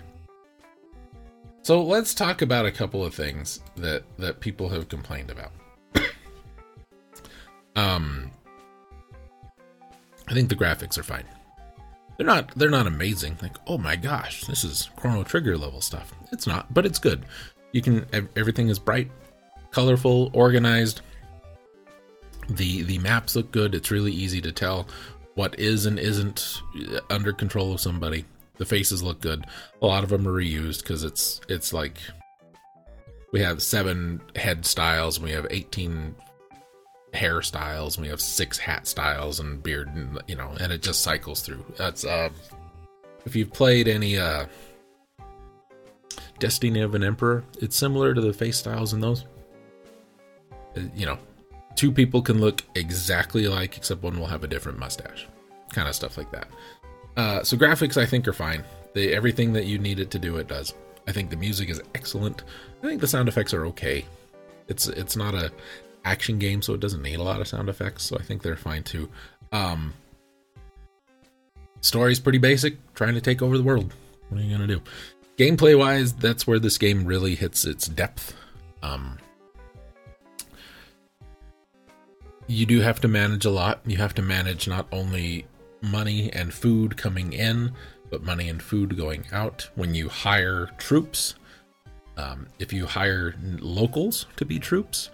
So 1.62 1.83
let's 1.83 2.14
talk 2.14 2.42
about 2.42 2.66
a 2.66 2.72
couple 2.72 3.05
of 3.05 3.14
things 3.14 3.61
that 3.77 4.03
that 4.16 4.40
people 4.40 4.68
have 4.70 4.88
complained 4.88 5.31
about. 5.31 5.53
um 7.77 8.31
I 10.28 10.34
think 10.34 10.48
the 10.48 10.56
graphics 10.56 10.98
are 10.98 11.02
fine. 11.02 11.24
They're 12.16 12.26
not 12.26 12.50
they're 12.56 12.70
not 12.70 12.86
amazing. 12.86 13.38
Like, 13.40 13.56
oh 13.66 13.78
my 13.78 13.96
gosh, 13.96 14.44
this 14.44 14.64
is 14.64 14.90
Chrono 14.96 15.22
Trigger 15.22 15.56
level 15.56 15.80
stuff. 15.80 16.12
It's 16.32 16.46
not, 16.46 16.72
but 16.74 16.84
it's 16.84 16.98
good. 16.98 17.24
You 17.72 17.82
can 17.82 18.06
everything 18.36 18.68
is 18.68 18.78
bright. 18.78 19.10
colorful, 19.70 20.30
organized. 20.32 21.00
The 22.48 22.82
the 22.82 22.98
maps 22.98 23.36
look 23.36 23.52
good. 23.52 23.74
It's 23.74 23.90
really 23.90 24.12
easy 24.12 24.40
to 24.40 24.52
tell 24.52 24.88
what 25.34 25.58
is 25.58 25.86
and 25.86 25.98
isn't 25.98 26.60
under 27.10 27.32
control 27.32 27.72
of 27.72 27.80
somebody. 27.80 28.24
The 28.56 28.64
faces 28.64 29.02
look 29.02 29.20
good. 29.20 29.44
A 29.80 29.86
lot 29.86 30.02
of 30.02 30.10
them 30.10 30.26
are 30.26 30.32
reused 30.32 30.82
because 30.82 31.04
it's 31.04 31.40
it's 31.48 31.72
like 31.72 31.98
we 33.32 33.40
have 33.40 33.62
seven 33.62 34.20
head 34.34 34.66
styles 34.66 35.18
and 35.18 35.26
we 35.26 35.32
have 35.32 35.46
18 35.50 36.14
hairstyles 37.12 37.97
and 37.97 38.05
we 38.05 38.09
have 38.09 38.21
six 38.21 38.59
hat 38.59 38.87
styles 38.87 39.40
and 39.40 39.62
beard 39.62 39.88
and 39.94 40.21
you 40.29 40.37
know 40.37 40.53
and 40.61 40.73
it 40.73 40.83
just 40.83 41.03
cycles 41.03 41.42
through. 41.42 41.64
That's 41.77 42.05
uh 42.05 42.29
if 43.25 43.35
you've 43.35 43.53
played 43.53 43.88
any 43.88 44.18
uh 44.18 44.47
destiny 46.38 46.81
of 46.81 46.94
an 46.94 47.03
emperor 47.03 47.42
it's 47.61 47.77
similar 47.77 48.14
to 48.14 48.21
the 48.21 48.33
face 48.33 48.59
styles 48.59 48.92
in 48.92 49.01
those. 49.01 49.25
Uh, 50.77 50.83
you 50.94 51.07
know 51.07 51.18
two 51.75 51.90
people 51.90 52.21
can 52.21 52.40
look 52.40 52.62
exactly 52.75 53.44
alike 53.44 53.77
except 53.77 54.03
one 54.03 54.18
will 54.18 54.27
have 54.27 54.44
a 54.44 54.49
different 54.49 54.79
mustache. 54.79 55.27
Kind 55.73 55.88
of 55.88 55.94
stuff 55.94 56.18
like 56.18 56.31
that. 56.33 56.49
Uh 57.16 57.42
so 57.42 57.57
graphics 57.57 57.97
i 57.97 58.07
think 58.07 58.29
are 58.29 58.33
fine. 58.33 58.62
They 58.92 59.14
everything 59.14 59.53
that 59.55 59.66
you 59.66 59.79
need 59.79 59.99
it 59.99 60.11
to 60.11 60.18
do 60.18 60.37
it 60.37 60.49
does. 60.49 60.75
I 61.07 61.12
think 61.12 61.31
the 61.31 61.37
music 61.37 61.71
is 61.71 61.81
excellent. 61.94 62.42
I 62.83 62.87
think 62.87 63.01
the 63.01 63.07
sound 63.07 63.29
effects 63.29 63.55
are 63.55 63.64
okay. 63.66 64.05
It's 64.68 64.88
it's 64.88 65.16
not 65.16 65.35
a 65.35 65.51
action 66.04 66.38
game, 66.38 66.62
so 66.62 66.74
it 66.74 66.80
doesn't 66.80 67.02
need 67.02 67.18
a 67.18 67.22
lot 67.22 67.40
of 67.40 67.48
sound 67.48 67.68
effects. 67.68 68.04
So 68.04 68.16
I 68.18 68.22
think 68.22 68.42
they're 68.42 68.56
fine 68.56 68.82
too. 68.82 69.08
Um, 69.52 69.94
story's 71.80 72.20
pretty 72.20 72.38
basic, 72.38 72.76
trying 72.94 73.14
to 73.14 73.20
take 73.20 73.42
over 73.42 73.56
the 73.56 73.64
world. 73.64 73.92
What 74.28 74.40
are 74.40 74.44
you 74.44 74.50
gonna 74.50 74.66
do? 74.66 74.82
Gameplay 75.37 75.78
wise, 75.78 76.12
that's 76.12 76.46
where 76.46 76.58
this 76.58 76.78
game 76.78 77.04
really 77.04 77.34
hits 77.34 77.64
its 77.64 77.87
depth. 77.87 78.34
Um, 78.82 79.18
you 82.48 82.66
do 82.66 82.80
have 82.80 83.00
to 83.00 83.08
manage 83.08 83.44
a 83.44 83.50
lot. 83.50 83.80
You 83.87 83.98
have 83.98 84.14
to 84.14 84.22
manage 84.22 84.66
not 84.66 84.88
only 84.90 85.46
money 85.80 86.32
and 86.32 86.52
food 86.52 86.96
coming 86.96 87.32
in, 87.32 87.72
but 88.11 88.22
money 88.22 88.48
and 88.48 88.61
food 88.61 88.96
going 88.96 89.26
out. 89.32 89.68
When 89.74 89.94
you 89.94 90.08
hire 90.08 90.70
troops, 90.78 91.34
um, 92.16 92.48
if 92.58 92.72
you 92.72 92.87
hire 92.87 93.34
locals 93.61 94.26
to 94.37 94.44
be 94.44 94.58
troops, 94.58 95.11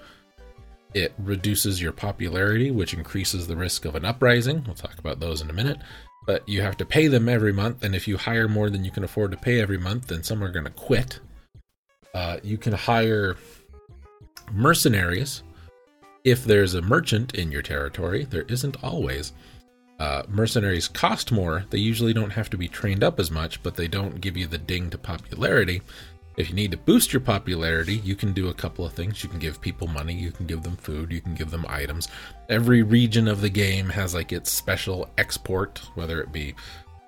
it 0.95 1.13
reduces 1.19 1.83
your 1.83 1.93
popularity, 1.93 2.71
which 2.71 2.95
increases 2.95 3.47
the 3.47 3.57
risk 3.57 3.85
of 3.85 3.95
an 3.95 4.05
uprising. 4.05 4.63
We'll 4.65 4.75
talk 4.77 4.99
about 4.99 5.21
those 5.21 5.41
in 5.43 5.51
a 5.51 5.55
minute. 5.55 5.79
But 6.27 6.49
you 6.49 6.63
have 6.63 6.79
to 6.79 6.87
pay 6.87 7.09
them 7.09 7.29
every 7.29 7.53
month, 7.53 7.85
and 7.85 7.95
if 7.95 8.09
you 8.09 8.17
hire 8.17 8.49
more 8.49 8.71
than 8.71 8.85
you 8.85 8.91
can 8.91 9.05
afford 9.05 9.31
to 9.33 9.37
pay 9.37 9.61
every 9.61 9.77
month, 9.77 10.07
then 10.07 10.23
some 10.23 10.43
are 10.43 10.51
going 10.51 10.65
to 10.65 10.71
quit. 10.71 11.21
Uh, 12.15 12.39
you 12.43 12.57
can 12.57 12.73
hire 12.73 13.37
mercenaries 14.53 15.43
if 16.25 16.45
there's 16.45 16.75
a 16.75 16.83
merchant 16.83 17.35
in 17.35 17.53
your 17.53 17.61
territory. 17.61 18.25
There 18.25 18.47
isn't 18.49 18.83
always. 18.83 19.33
Uh, 19.99 20.23
mercenaries 20.29 20.89
cost 20.89 21.31
more. 21.31 21.65
They 21.71 21.79
usually 21.79 22.13
don't 22.13 22.31
have 22.31 22.51
to 22.51 22.57
be 22.57 22.69
trained 22.69 23.05
up 23.05 23.21
as 23.21 23.31
much, 23.31 23.63
but 23.63 23.77
they 23.77 23.89
don't 23.89 24.21
give 24.21 24.37
you 24.37 24.47
the 24.47 24.59
ding 24.59 24.91
to 24.91 24.99
popularity. 24.99 25.83
If 26.37 26.49
you 26.49 26.55
need 26.55 26.73
to 26.73 26.77
boost 26.77 27.13
your 27.13 27.21
popularity, 27.21 27.97
you 27.97 28.17
can 28.17 28.33
do 28.33 28.49
a 28.49 28.55
couple 28.55 28.85
of 28.85 28.93
things. 28.93 29.23
You 29.23 29.29
can 29.29 29.39
give 29.39 29.61
people 29.61 29.87
money, 29.87 30.15
you 30.15 30.33
can 30.33 30.47
give 30.47 30.63
them 30.63 30.77
food, 30.77 31.13
you 31.13 31.21
can 31.21 31.35
give 31.35 31.51
them 31.51 31.65
items. 31.69 32.09
Every 32.49 32.83
region 32.83 33.29
of 33.29 33.41
the 33.41 33.49
game 33.49 33.89
has 33.91 34.15
like 34.15 34.33
its 34.33 34.51
special 34.51 35.09
export, 35.17 35.81
whether 35.95 36.21
it 36.21 36.33
be 36.33 36.55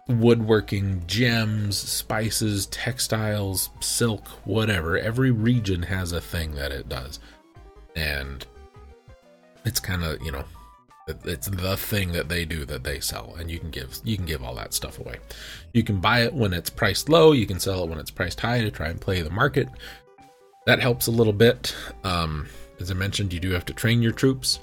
woodworking, 0.08 1.02
gems, 1.06 1.76
spices, 1.76 2.66
textiles, 2.66 3.70
silk, 3.80 4.26
whatever. 4.44 4.96
Every 4.96 5.32
region 5.32 5.82
has 5.82 6.12
a 6.12 6.20
thing 6.20 6.54
that 6.54 6.70
it 6.70 6.88
does. 6.88 7.18
And 7.96 8.46
it's 9.64 9.80
kind 9.80 10.04
of, 10.04 10.22
you 10.22 10.30
know, 10.30 10.44
it's 11.06 11.46
the 11.46 11.76
thing 11.76 12.12
that 12.12 12.28
they 12.28 12.44
do 12.44 12.64
that 12.64 12.82
they 12.82 12.98
sell, 13.00 13.36
and 13.38 13.50
you 13.50 13.58
can 13.58 13.70
give 13.70 13.98
you 14.02 14.16
can 14.16 14.26
give 14.26 14.42
all 14.42 14.54
that 14.56 14.74
stuff 14.74 14.98
away. 14.98 15.16
You 15.72 15.84
can 15.84 16.00
buy 16.00 16.22
it 16.22 16.34
when 16.34 16.52
it's 16.52 16.70
priced 16.70 17.08
low. 17.08 17.32
You 17.32 17.46
can 17.46 17.60
sell 17.60 17.84
it 17.84 17.88
when 17.88 17.98
it's 17.98 18.10
priced 18.10 18.40
high 18.40 18.62
to 18.62 18.70
try 18.70 18.88
and 18.88 19.00
play 19.00 19.22
the 19.22 19.30
market. 19.30 19.68
That 20.66 20.80
helps 20.80 21.06
a 21.06 21.12
little 21.12 21.32
bit. 21.32 21.74
Um, 22.02 22.48
as 22.80 22.90
I 22.90 22.94
mentioned, 22.94 23.32
you 23.32 23.38
do 23.38 23.52
have 23.52 23.64
to 23.66 23.72
train 23.72 24.02
your 24.02 24.12
troops. 24.12 24.58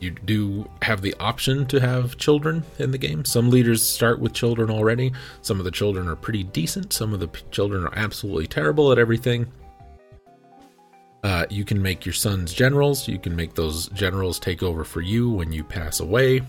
You 0.00 0.10
do 0.10 0.68
have 0.82 1.00
the 1.00 1.14
option 1.18 1.66
to 1.66 1.80
have 1.80 2.18
children 2.18 2.62
in 2.78 2.90
the 2.90 2.98
game. 2.98 3.24
Some 3.24 3.50
leaders 3.50 3.82
start 3.82 4.20
with 4.20 4.32
children 4.32 4.70
already. 4.70 5.12
Some 5.42 5.58
of 5.58 5.64
the 5.64 5.70
children 5.70 6.08
are 6.08 6.14
pretty 6.14 6.44
decent. 6.44 6.92
Some 6.92 7.12
of 7.12 7.20
the 7.20 7.28
children 7.50 7.84
are 7.84 7.94
absolutely 7.96 8.46
terrible 8.46 8.92
at 8.92 8.98
everything. 8.98 9.50
Uh, 11.22 11.46
you 11.50 11.64
can 11.64 11.80
make 11.82 12.06
your 12.06 12.12
sons 12.12 12.54
generals. 12.54 13.08
You 13.08 13.18
can 13.18 13.34
make 13.34 13.54
those 13.54 13.88
generals 13.88 14.38
take 14.38 14.62
over 14.62 14.84
for 14.84 15.00
you 15.00 15.30
when 15.30 15.52
you 15.52 15.64
pass 15.64 16.00
away. 16.00 16.42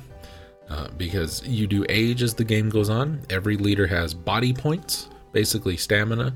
Uh, 0.70 0.88
because 0.98 1.46
you 1.48 1.66
do 1.66 1.84
age 1.90 2.22
as 2.22 2.36
the 2.36 2.44
game 2.44 2.70
goes 2.70 2.90
on. 2.90 3.20
Every 3.32 3.58
leader 3.58 3.88
has 3.88 4.14
body 4.14 4.54
points, 4.54 5.10
basically 5.32 5.78
stamina, 5.78 6.36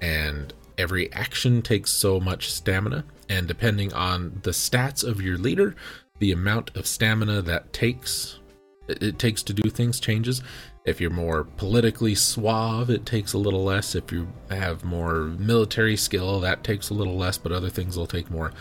and 0.00 0.54
every 0.78 1.12
action 1.12 1.60
takes 1.60 1.90
so 1.90 2.18
much 2.18 2.50
stamina. 2.50 3.04
And 3.28 3.46
depending 3.46 3.92
on 3.92 4.40
the 4.42 4.52
stats 4.52 5.04
of 5.04 5.20
your 5.20 5.36
leader, 5.36 5.76
the 6.18 6.32
amount 6.32 6.74
of 6.76 6.86
stamina 6.86 7.42
that 7.42 7.74
takes 7.74 8.38
it 8.88 9.18
takes 9.18 9.42
to 9.42 9.52
do 9.52 9.68
things 9.68 10.00
changes. 10.00 10.42
If 10.88 11.00
you're 11.00 11.10
more 11.10 11.44
politically 11.44 12.14
suave, 12.14 12.90
it 12.90 13.06
takes 13.06 13.32
a 13.32 13.38
little 13.38 13.64
less. 13.64 13.94
If 13.94 14.10
you 14.10 14.28
have 14.50 14.84
more 14.84 15.24
military 15.38 15.96
skill, 15.96 16.40
that 16.40 16.64
takes 16.64 16.90
a 16.90 16.94
little 16.94 17.16
less, 17.16 17.38
but 17.38 17.52
other 17.52 17.70
things 17.70 17.96
will 17.96 18.06
take 18.06 18.30
more. 18.30 18.52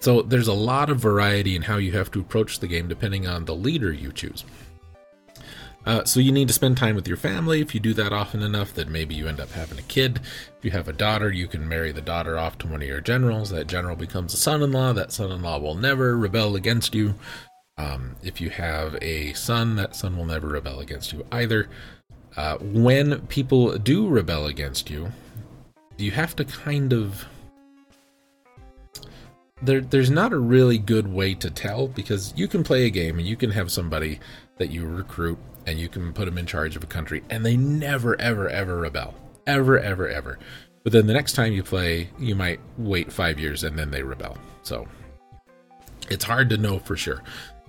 So 0.00 0.22
there's 0.22 0.48
a 0.48 0.52
lot 0.52 0.90
of 0.90 0.98
variety 0.98 1.56
in 1.56 1.62
how 1.62 1.76
you 1.76 1.92
have 1.92 2.10
to 2.12 2.20
approach 2.20 2.58
the 2.58 2.68
game 2.68 2.88
depending 2.88 3.26
on 3.26 3.44
the 3.44 3.54
leader 3.54 3.92
you 3.92 4.12
choose. 4.12 4.44
Uh, 5.86 6.04
so 6.04 6.20
you 6.20 6.30
need 6.30 6.48
to 6.48 6.54
spend 6.54 6.76
time 6.76 6.94
with 6.94 7.08
your 7.08 7.16
family. 7.16 7.60
If 7.60 7.74
you 7.74 7.80
do 7.80 7.94
that 7.94 8.12
often 8.12 8.42
enough, 8.42 8.74
then 8.74 8.92
maybe 8.92 9.14
you 9.14 9.28
end 9.28 9.40
up 9.40 9.50
having 9.50 9.78
a 9.78 9.82
kid. 9.82 10.20
If 10.58 10.64
you 10.64 10.70
have 10.72 10.88
a 10.88 10.92
daughter, 10.92 11.30
you 11.30 11.48
can 11.48 11.66
marry 11.66 11.90
the 11.90 12.02
daughter 12.02 12.38
off 12.38 12.58
to 12.58 12.66
one 12.66 12.82
of 12.82 12.88
your 12.88 13.00
generals. 13.00 13.48
That 13.50 13.66
general 13.66 13.96
becomes 13.96 14.34
a 14.34 14.36
son-in-law. 14.36 14.92
That 14.92 15.12
son-in-law 15.12 15.58
will 15.58 15.74
never 15.74 16.18
rebel 16.18 16.54
against 16.54 16.94
you. 16.94 17.14
Um, 17.80 18.16
if 18.22 18.40
you 18.40 18.50
have 18.50 18.98
a 19.00 19.32
son, 19.32 19.76
that 19.76 19.96
son 19.96 20.16
will 20.16 20.26
never 20.26 20.48
rebel 20.48 20.80
against 20.80 21.12
you 21.14 21.24
either. 21.32 21.68
Uh, 22.36 22.58
when 22.58 23.26
people 23.28 23.78
do 23.78 24.06
rebel 24.06 24.46
against 24.46 24.90
you, 24.90 25.10
you 25.96 26.10
have 26.10 26.36
to 26.36 26.44
kind 26.44 26.92
of. 26.92 27.26
There, 29.62 29.80
there's 29.80 30.10
not 30.10 30.32
a 30.32 30.38
really 30.38 30.78
good 30.78 31.08
way 31.08 31.34
to 31.34 31.50
tell 31.50 31.88
because 31.88 32.32
you 32.36 32.48
can 32.48 32.64
play 32.64 32.86
a 32.86 32.90
game 32.90 33.18
and 33.18 33.26
you 33.26 33.36
can 33.36 33.50
have 33.50 33.70
somebody 33.70 34.20
that 34.58 34.70
you 34.70 34.86
recruit 34.86 35.38
and 35.66 35.78
you 35.78 35.88
can 35.88 36.12
put 36.12 36.24
them 36.24 36.38
in 36.38 36.46
charge 36.46 36.76
of 36.76 36.82
a 36.82 36.86
country 36.86 37.22
and 37.28 37.44
they 37.44 37.56
never, 37.56 38.18
ever, 38.20 38.48
ever 38.48 38.78
rebel. 38.78 39.14
Ever, 39.46 39.78
ever, 39.78 40.08
ever. 40.08 40.38
But 40.82 40.92
then 40.92 41.06
the 41.06 41.12
next 41.12 41.34
time 41.34 41.52
you 41.52 41.62
play, 41.62 42.08
you 42.18 42.34
might 42.34 42.60
wait 42.78 43.12
five 43.12 43.38
years 43.38 43.64
and 43.64 43.78
then 43.78 43.90
they 43.90 44.02
rebel. 44.02 44.38
So 44.62 44.88
it's 46.08 46.24
hard 46.24 46.48
to 46.50 46.56
know 46.56 46.78
for 46.78 46.96
sure 46.96 47.22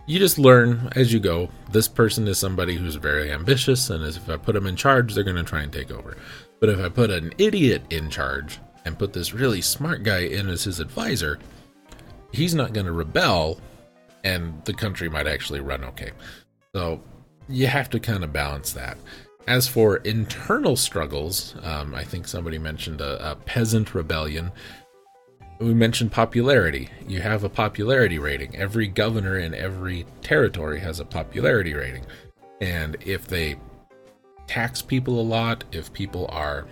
you 0.06 0.20
just 0.20 0.40
learn 0.40 0.90
as 0.96 1.14
you 1.14 1.20
go. 1.20 1.50
This 1.72 1.88
person 1.88 2.28
is 2.28 2.38
somebody 2.38 2.76
who's 2.76 2.96
very 2.96 3.32
ambitious, 3.32 3.90
and 3.90 4.04
if 4.04 4.30
I 4.30 4.38
put 4.38 4.54
them 4.54 4.68
in 4.68 4.76
charge, 4.76 5.14
they're 5.14 5.24
going 5.24 5.36
to 5.36 5.44
try 5.44 5.62
and 5.62 5.72
take 5.72 5.92
over. 5.92 6.18
But 6.60 6.70
if 6.70 6.80
I 6.80 6.90
put 6.90 7.10
an 7.10 7.34
idiot 7.38 7.84
in 7.90 8.10
charge 8.10 8.60
and 8.86 8.98
put 8.98 9.14
this 9.14 9.34
really 9.34 9.62
smart 9.62 10.04
guy 10.04 10.20
in 10.20 10.50
as 10.50 10.64
his 10.64 10.80
advisor, 10.80 11.40
he's 12.32 12.56
not 12.56 12.74
going 12.74 12.86
to 12.86 12.92
rebel, 12.92 13.60
and 14.24 14.64
the 14.66 14.74
country 14.74 15.10
might 15.10 15.28
actually 15.28 15.60
run 15.60 15.84
okay. 15.86 16.12
So 16.76 17.02
you 17.48 17.68
have 17.68 17.90
to 17.92 18.00
kind 18.00 18.24
of 18.24 18.34
balance 18.34 18.74
that. 18.74 18.98
As 19.48 19.68
for 19.68 19.98
internal 19.98 20.76
struggles, 20.76 21.56
um, 21.64 21.96
I 21.96 22.04
think 22.04 22.28
somebody 22.28 22.60
mentioned 22.60 23.02
a, 23.02 23.32
a 23.32 23.36
peasant 23.36 23.96
rebellion 23.96 24.52
we 25.62 25.74
mentioned 25.76 26.12
popularity. 26.12 26.90
You 27.08 27.22
have 27.22 27.44
a 27.44 27.50
popularity 27.50 28.18
rating. 28.18 28.56
Every 28.56 28.88
governor 28.88 29.38
in 29.38 29.54
every 29.54 30.06
territory 30.22 30.80
has 30.80 31.00
a 31.00 31.06
popularity 31.06 31.74
rating. 31.76 32.06
And 32.60 32.98
if 33.02 33.28
they 33.28 33.58
tax 34.48 34.82
people 34.82 35.20
a 35.20 35.22
lot, 35.22 35.64
if 35.72 35.94
people 35.94 36.28
are 36.32 36.66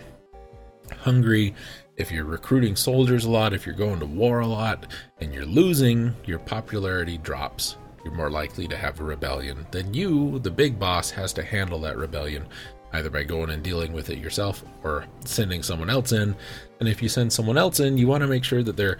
hungry, 1.01 1.53
if 1.97 2.11
you're 2.11 2.25
recruiting 2.25 2.75
soldiers 2.75 3.25
a 3.25 3.29
lot, 3.29 3.53
if 3.53 3.65
you're 3.65 3.75
going 3.75 3.99
to 3.99 4.05
war 4.05 4.39
a 4.39 4.47
lot, 4.47 4.87
and 5.21 5.33
you're 5.33 5.45
losing, 5.45 6.15
your 6.25 6.39
popularity 6.39 7.17
drops. 7.19 7.77
You're 8.03 8.13
more 8.13 8.31
likely 8.31 8.67
to 8.69 8.77
have 8.77 8.99
a 8.99 9.03
rebellion. 9.03 9.67
Then 9.71 9.93
you, 9.93 10.39
the 10.39 10.49
big 10.49 10.79
boss, 10.79 11.11
has 11.11 11.31
to 11.33 11.43
handle 11.43 11.79
that 11.81 11.97
rebellion 11.97 12.47
either 12.93 13.09
by 13.09 13.23
going 13.23 13.49
and 13.49 13.63
dealing 13.63 13.93
with 13.93 14.09
it 14.09 14.17
yourself 14.17 14.63
or 14.83 15.05
sending 15.25 15.63
someone 15.63 15.89
else 15.89 16.11
in. 16.11 16.35
And 16.79 16.89
if 16.89 17.01
you 17.01 17.09
send 17.09 17.31
someone 17.31 17.57
else 17.57 17.79
in, 17.79 17.97
you 17.97 18.07
want 18.07 18.21
to 18.21 18.27
make 18.27 18.43
sure 18.43 18.63
that 18.63 18.77
they're 18.77 18.97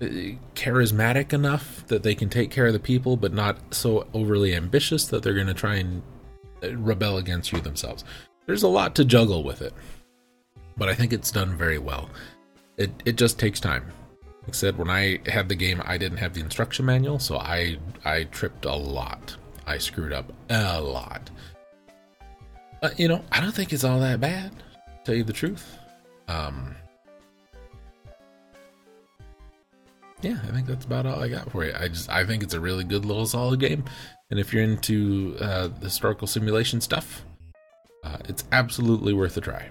uh, 0.00 0.06
charismatic 0.54 1.32
enough 1.32 1.86
that 1.86 2.02
they 2.02 2.14
can 2.14 2.28
take 2.28 2.50
care 2.50 2.66
of 2.66 2.72
the 2.72 2.78
people, 2.78 3.16
but 3.16 3.32
not 3.32 3.58
so 3.74 4.06
overly 4.14 4.54
ambitious 4.54 5.06
that 5.06 5.22
they're 5.22 5.34
going 5.34 5.46
to 5.46 5.54
try 5.54 5.76
and 5.76 6.02
uh, 6.62 6.74
rebel 6.76 7.18
against 7.18 7.52
you 7.52 7.60
themselves. 7.60 8.04
There's 8.46 8.62
a 8.62 8.68
lot 8.68 8.94
to 8.96 9.04
juggle 9.04 9.42
with 9.42 9.62
it, 9.62 9.72
but 10.76 10.88
I 10.88 10.94
think 10.94 11.12
it's 11.12 11.30
done 11.30 11.56
very 11.56 11.78
well. 11.78 12.10
It 12.76 12.90
it 13.04 13.16
just 13.16 13.38
takes 13.38 13.60
time. 13.60 13.84
Like 14.42 14.48
I 14.48 14.52
said, 14.52 14.76
when 14.76 14.90
I 14.90 15.20
had 15.26 15.48
the 15.48 15.54
game, 15.54 15.80
I 15.84 15.98
didn't 15.98 16.18
have 16.18 16.34
the 16.34 16.40
instruction 16.40 16.84
manual, 16.84 17.20
so 17.20 17.36
I 17.38 17.78
I 18.04 18.24
tripped 18.24 18.64
a 18.64 18.74
lot. 18.74 19.36
I 19.66 19.78
screwed 19.78 20.12
up 20.12 20.32
a 20.50 20.80
lot. 20.80 21.30
But 22.82 22.98
you 22.98 23.06
know, 23.06 23.24
I 23.30 23.40
don't 23.40 23.52
think 23.52 23.72
it's 23.72 23.84
all 23.84 24.00
that 24.00 24.20
bad. 24.20 24.50
tell 25.04 25.14
you 25.14 25.22
the 25.22 25.32
truth. 25.32 25.78
Um, 26.26 26.74
yeah, 30.20 30.38
I 30.42 30.52
think 30.52 30.66
that's 30.66 30.84
about 30.84 31.06
all 31.06 31.22
I 31.22 31.28
got 31.28 31.50
for 31.50 31.64
you. 31.64 31.72
I 31.78 31.86
just 31.86 32.10
I 32.10 32.26
think 32.26 32.42
it's 32.42 32.54
a 32.54 32.60
really 32.60 32.82
good 32.82 33.04
little 33.04 33.24
solid 33.24 33.60
game, 33.60 33.84
and 34.30 34.40
if 34.40 34.52
you're 34.52 34.64
into 34.64 35.36
uh, 35.40 35.68
historical 35.80 36.26
simulation 36.26 36.80
stuff, 36.80 37.24
uh, 38.02 38.18
it's 38.28 38.44
absolutely 38.50 39.12
worth 39.12 39.36
a 39.36 39.40
try. 39.40 39.70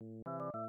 Música 0.00 0.67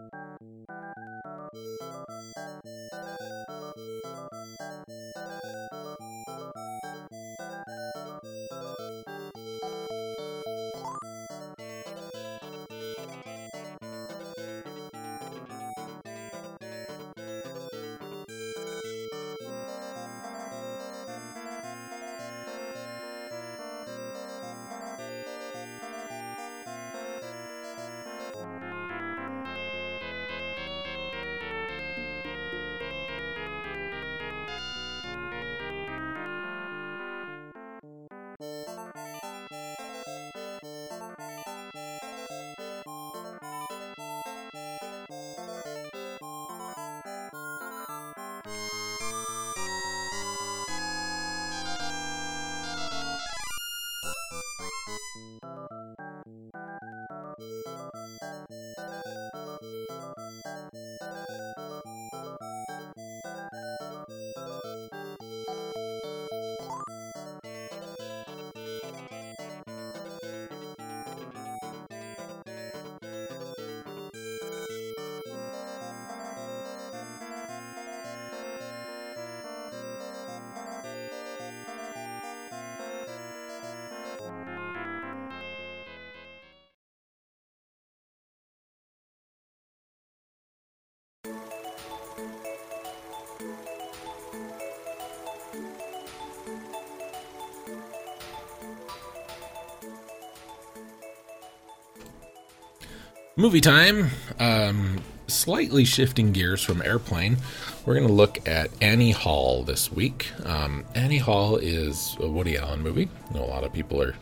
Movie 103.40 103.62
time. 103.62 104.10
Um, 104.38 105.02
slightly 105.28 105.86
shifting 105.86 106.34
gears 106.34 106.62
from 106.62 106.82
airplane, 106.82 107.38
we're 107.86 107.94
going 107.94 108.06
to 108.06 108.12
look 108.12 108.46
at 108.46 108.70
Annie 108.82 109.12
Hall 109.12 109.64
this 109.64 109.90
week. 109.90 110.30
Um, 110.46 110.84
Annie 110.94 111.20
Hall 111.20 111.56
is 111.56 112.18
a 112.20 112.28
Woody 112.28 112.58
Allen 112.58 112.82
movie. 112.82 113.08
A 113.34 113.38
lot 113.38 113.64
of 113.64 113.72
people 113.72 114.04
are 114.04 114.14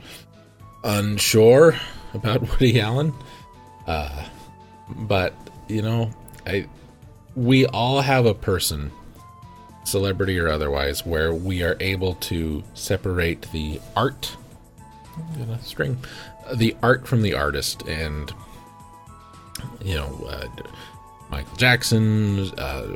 unsure 0.84 1.76
about 2.14 2.42
Woody 2.52 2.80
Allen, 2.80 3.12
uh, 3.88 4.24
but 4.88 5.34
you 5.68 5.82
know, 5.82 6.12
I 6.46 6.68
we 7.36 7.66
all 7.66 8.02
have 8.02 8.28
a 8.28 8.36
person, 8.36 8.92
celebrity 9.84 10.38
or 10.38 10.48
otherwise, 10.48 11.08
where 11.08 11.34
we 11.34 11.64
are 11.64 11.76
able 11.80 12.14
to 12.16 12.64
separate 12.76 13.52
the 13.52 13.82
art, 13.96 14.38
string, 15.64 15.98
the 16.54 16.76
art 16.84 17.08
from 17.08 17.24
the 17.24 17.34
artist, 17.34 17.82
and 17.88 18.32
you 19.88 19.96
know, 19.96 20.28
uh, 20.28 20.48
Michael 21.30 21.56
Jackson, 21.56 22.52
uh, 22.58 22.94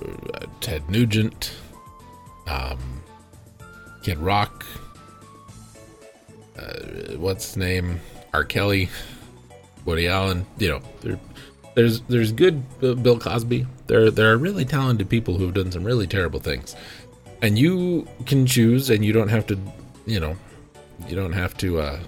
Ted 0.60 0.90
Nugent, 0.90 1.56
um, 2.48 3.02
Kid 4.04 4.18
Rock, 4.18 4.66
uh, 6.60 7.16
what's 7.16 7.46
his 7.46 7.58
name, 7.58 8.02
R. 8.34 8.44
Kelly, 8.44 8.90
Woody 9.86 10.10
Allen. 10.10 10.46
You 10.58 10.68
know, 10.68 10.82
there, 11.00 11.20
there's 11.76 12.02
there's 12.02 12.34
good 12.34 12.62
Bill 12.82 13.18
Cosby. 13.18 13.66
There 13.88 14.12
there 14.12 14.30
are 14.34 14.38
really 14.38 14.66
talented 14.66 15.08
people 15.08 15.38
who 15.38 15.46
have 15.46 15.54
done 15.54 15.72
some 15.72 15.86
really 15.86 16.08
terrible 16.08 16.42
things, 16.42 16.76
and 17.42 17.58
you 17.58 18.06
can 18.26 18.46
choose, 18.46 18.90
and 18.90 19.06
you 19.06 19.14
don't 19.14 19.30
have 19.30 19.48
to, 19.48 19.58
you 20.06 20.20
know, 20.20 20.36
you 21.08 21.16
don't 21.16 21.34
have 21.34 21.56
to. 21.58 21.80
Uh, 21.80 22.00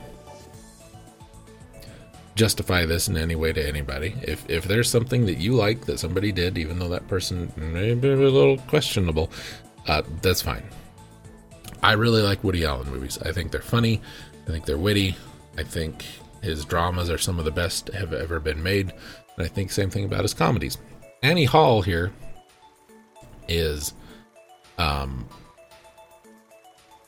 justify 2.35 2.85
this 2.85 3.07
in 3.07 3.17
any 3.17 3.35
way 3.35 3.53
to 3.53 3.67
anybody. 3.67 4.15
If 4.21 4.49
if 4.49 4.65
there's 4.65 4.89
something 4.89 5.25
that 5.25 5.37
you 5.37 5.53
like 5.53 5.85
that 5.85 5.99
somebody 5.99 6.31
did, 6.31 6.57
even 6.57 6.79
though 6.79 6.89
that 6.89 7.07
person 7.07 7.51
may 7.55 7.93
be 7.93 8.09
a 8.09 8.15
little 8.15 8.57
questionable, 8.59 9.29
uh, 9.87 10.01
that's 10.21 10.41
fine. 10.41 10.63
I 11.81 11.93
really 11.93 12.21
like 12.21 12.43
Woody 12.43 12.65
Allen 12.65 12.89
movies. 12.89 13.17
I 13.19 13.31
think 13.31 13.51
they're 13.51 13.61
funny. 13.61 14.01
I 14.47 14.51
think 14.51 14.65
they're 14.65 14.77
witty. 14.77 15.15
I 15.57 15.63
think 15.63 16.05
his 16.41 16.65
dramas 16.65 17.09
are 17.09 17.17
some 17.17 17.39
of 17.39 17.45
the 17.45 17.51
best 17.51 17.89
have 17.89 18.13
ever 18.13 18.39
been 18.39 18.63
made. 18.63 18.91
And 19.37 19.45
I 19.45 19.47
think 19.47 19.71
same 19.71 19.89
thing 19.89 20.05
about 20.05 20.21
his 20.21 20.33
comedies. 20.33 20.77
Annie 21.21 21.45
Hall 21.45 21.81
here 21.81 22.11
is 23.47 23.93
um 24.77 25.27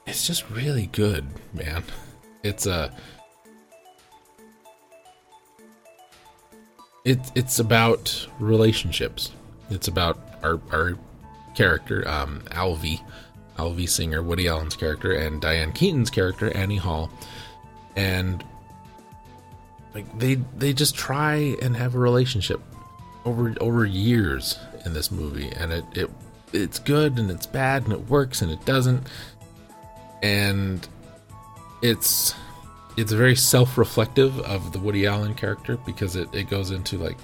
it's 0.06 0.28
just 0.28 0.50
really 0.52 0.88
good, 0.88 1.26
man. 1.54 1.84
It's 2.44 2.68
a 2.68 2.94
it, 7.06 7.20
it's 7.36 7.60
about 7.60 8.28
relationships. 8.40 9.32
It's 9.70 9.88
about 9.88 10.20
our 10.44 10.60
our 10.72 10.98
character, 11.56 12.06
um, 12.08 12.42
Alvy, 12.50 13.02
Alvy 13.58 13.88
Singer, 13.88 14.22
Woody 14.22 14.48
Allen's 14.48 14.76
character, 14.76 15.14
and 15.14 15.40
Diane 15.40 15.72
Keaton's 15.72 16.10
character, 16.10 16.56
Annie 16.56 16.78
Hall, 16.78 17.10
and 17.96 18.44
like 19.94 20.20
they 20.20 20.36
they 20.58 20.74
just 20.74 20.96
try 20.96 21.56
and 21.62 21.76
have 21.76 21.96
a 21.96 22.00
relationship 22.00 22.60
over 23.24 23.56
over 23.62 23.86
years 23.86 24.60
in 24.84 24.94
this 24.94 25.12
movie, 25.12 25.50
and 25.50 25.72
it 25.72 25.86
it 25.94 26.10
it's 26.54 26.80
good 26.80 27.18
and 27.20 27.30
it's 27.30 27.46
bad 27.46 27.84
and 27.84 27.94
it 27.94 28.10
works 28.10 28.42
and 28.42 28.52
it 28.52 28.64
doesn't, 28.66 29.08
and 30.24 30.88
it's 31.82 32.34
it's 32.98 33.12
very 33.12 33.36
self-reflective 33.36 34.40
of 34.42 34.72
the 34.72 34.80
Woody 34.80 35.06
Allen 35.06 35.34
character 35.34 35.78
because 35.86 36.16
it, 36.16 36.34
it 36.34 36.50
goes 36.50 36.72
into 36.72 36.98
like 36.98 37.18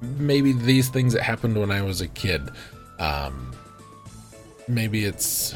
maybe 0.00 0.52
these 0.52 0.88
things 0.88 1.12
that 1.12 1.22
happened 1.22 1.58
when 1.58 1.70
I 1.70 1.82
was 1.82 2.00
a 2.00 2.08
kid. 2.08 2.50
Um, 2.98 3.54
maybe 4.68 5.04
it's 5.04 5.54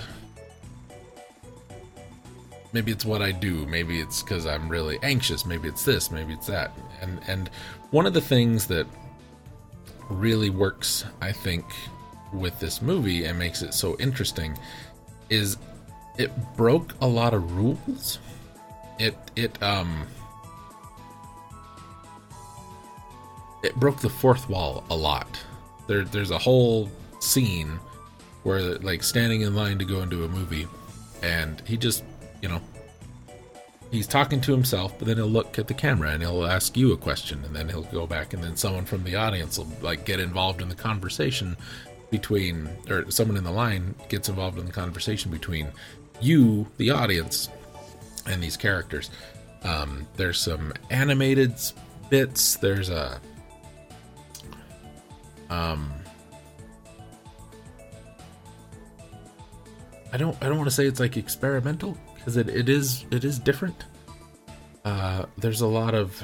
maybe 2.72 2.90
it's 2.90 3.04
what 3.04 3.22
I 3.22 3.32
do. 3.32 3.66
Maybe 3.66 4.00
it's 4.00 4.22
because 4.22 4.46
I'm 4.46 4.68
really 4.68 4.98
anxious. 5.02 5.44
Maybe 5.44 5.68
it's 5.68 5.84
this. 5.84 6.10
Maybe 6.10 6.32
it's 6.32 6.46
that. 6.46 6.72
And 7.00 7.20
and 7.26 7.48
one 7.90 8.06
of 8.06 8.14
the 8.14 8.20
things 8.20 8.66
that 8.68 8.86
really 10.10 10.50
works, 10.50 11.04
I 11.20 11.32
think, 11.32 11.64
with 12.32 12.58
this 12.60 12.82
movie 12.82 13.24
and 13.24 13.38
makes 13.38 13.62
it 13.62 13.74
so 13.74 13.96
interesting 13.98 14.58
is 15.30 15.56
it 16.18 16.30
broke 16.56 16.92
a 17.00 17.06
lot 17.06 17.34
of 17.34 17.56
rules 17.56 18.18
it 18.98 19.16
it 19.36 19.62
um 19.62 20.06
it 23.62 23.74
broke 23.76 24.00
the 24.00 24.10
fourth 24.10 24.48
wall 24.48 24.84
a 24.90 24.96
lot. 24.96 25.40
There 25.86 26.04
there's 26.04 26.30
a 26.30 26.38
whole 26.38 26.90
scene 27.20 27.80
where 28.42 28.60
like 28.78 29.02
standing 29.02 29.40
in 29.40 29.54
line 29.54 29.78
to 29.78 29.84
go 29.84 30.02
into 30.02 30.24
a 30.24 30.28
movie 30.28 30.68
and 31.22 31.62
he 31.66 31.78
just, 31.78 32.04
you 32.42 32.48
know, 32.48 32.60
he's 33.90 34.06
talking 34.06 34.40
to 34.42 34.52
himself, 34.52 34.96
but 34.98 35.08
then 35.08 35.16
he'll 35.16 35.26
look 35.26 35.58
at 35.58 35.66
the 35.66 35.74
camera 35.74 36.10
and 36.10 36.22
he'll 36.22 36.44
ask 36.44 36.76
you 36.76 36.92
a 36.92 36.96
question 36.96 37.42
and 37.44 37.56
then 37.56 37.68
he'll 37.68 37.84
go 37.84 38.06
back 38.06 38.34
and 38.34 38.44
then 38.44 38.56
someone 38.56 38.84
from 38.84 39.02
the 39.04 39.16
audience 39.16 39.58
will 39.58 39.72
like 39.80 40.04
get 40.04 40.20
involved 40.20 40.60
in 40.60 40.68
the 40.68 40.74
conversation 40.74 41.56
between 42.10 42.68
or 42.90 43.10
someone 43.10 43.36
in 43.36 43.44
the 43.44 43.50
line 43.50 43.94
gets 44.10 44.28
involved 44.28 44.58
in 44.58 44.66
the 44.66 44.72
conversation 44.72 45.30
between 45.30 45.66
you, 46.20 46.66
the 46.76 46.90
audience, 46.90 47.48
and 48.26 48.42
these 48.42 48.56
characters. 48.56 49.10
Um, 49.62 50.06
there's 50.16 50.38
some 50.38 50.72
animated 50.90 51.54
bits. 52.10 52.56
There's 52.56 52.90
a 52.90 53.20
um, 55.50 55.92
I 60.12 60.16
don't 60.16 60.36
I 60.42 60.48
don't 60.48 60.56
want 60.56 60.68
to 60.68 60.74
say 60.74 60.86
it's 60.86 61.00
like 61.00 61.16
experimental 61.16 61.96
because 62.14 62.36
it, 62.36 62.48
it 62.48 62.68
is 62.68 63.04
it 63.10 63.24
is 63.24 63.38
different. 63.38 63.84
Uh, 64.84 65.26
there's 65.38 65.62
a 65.62 65.66
lot 65.66 65.94
of 65.94 66.22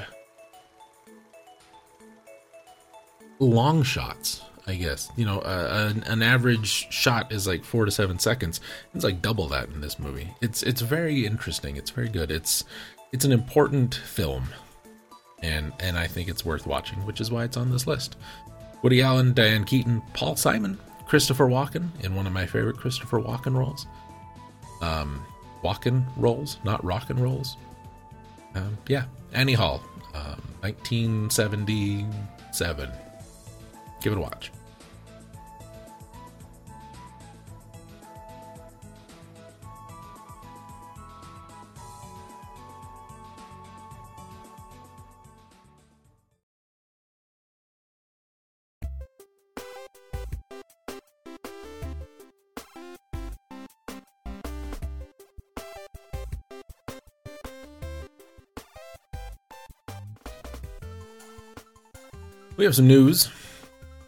long 3.39 3.81
shots 3.81 4.43
I 4.67 4.75
guess. 4.75 5.11
You 5.15 5.25
know, 5.25 5.39
uh, 5.39 5.91
an, 5.93 6.03
an, 6.03 6.21
average 6.21 6.91
shot 6.91 7.31
is 7.31 7.47
like 7.47 7.63
four 7.63 7.85
to 7.85 7.91
seven 7.91 8.19
seconds. 8.19 8.61
It's 8.93 9.03
like 9.03 9.21
double 9.21 9.47
that 9.47 9.69
in 9.69 9.81
this 9.81 9.97
movie. 9.97 10.29
It's 10.41 10.61
it's 10.63 10.81
very 10.81 11.25
interesting. 11.25 11.77
It's 11.77 11.89
very 11.89 12.09
good. 12.09 12.31
It's 12.31 12.63
it's 13.11 13.25
an 13.25 13.31
important 13.31 13.95
film, 13.95 14.49
and 15.41 15.73
and 15.79 15.97
I 15.97 16.07
think 16.07 16.29
it's 16.29 16.45
worth 16.45 16.67
watching, 16.67 17.03
which 17.05 17.19
is 17.19 17.31
why 17.31 17.43
it's 17.43 17.57
on 17.57 17.71
this 17.71 17.87
list. 17.87 18.17
Woody 18.83 19.01
Allen, 19.01 19.33
Diane 19.33 19.63
Keaton, 19.63 20.01
Paul 20.13 20.35
Simon, 20.35 20.77
Christopher 21.05 21.47
Walken 21.47 21.89
in 22.03 22.15
one 22.15 22.27
of 22.27 22.33
my 22.33 22.45
favorite 22.45 22.77
Christopher 22.77 23.19
Walken 23.19 23.55
roles. 23.55 23.87
Um, 24.81 25.25
Walken 25.63 26.05
roles, 26.17 26.57
not 26.63 26.83
rock 26.83 27.09
and 27.09 27.19
rolls. 27.19 27.57
Um, 28.55 28.77
yeah, 28.87 29.05
Annie 29.33 29.53
Hall, 29.53 29.81
um, 30.13 30.41
1977. 30.61 32.91
Give 34.01 34.13
it 34.13 34.17
a 34.17 34.21
watch. 34.21 34.51
We 62.57 62.65
have 62.65 62.75
some 62.75 62.87
news 62.87 63.27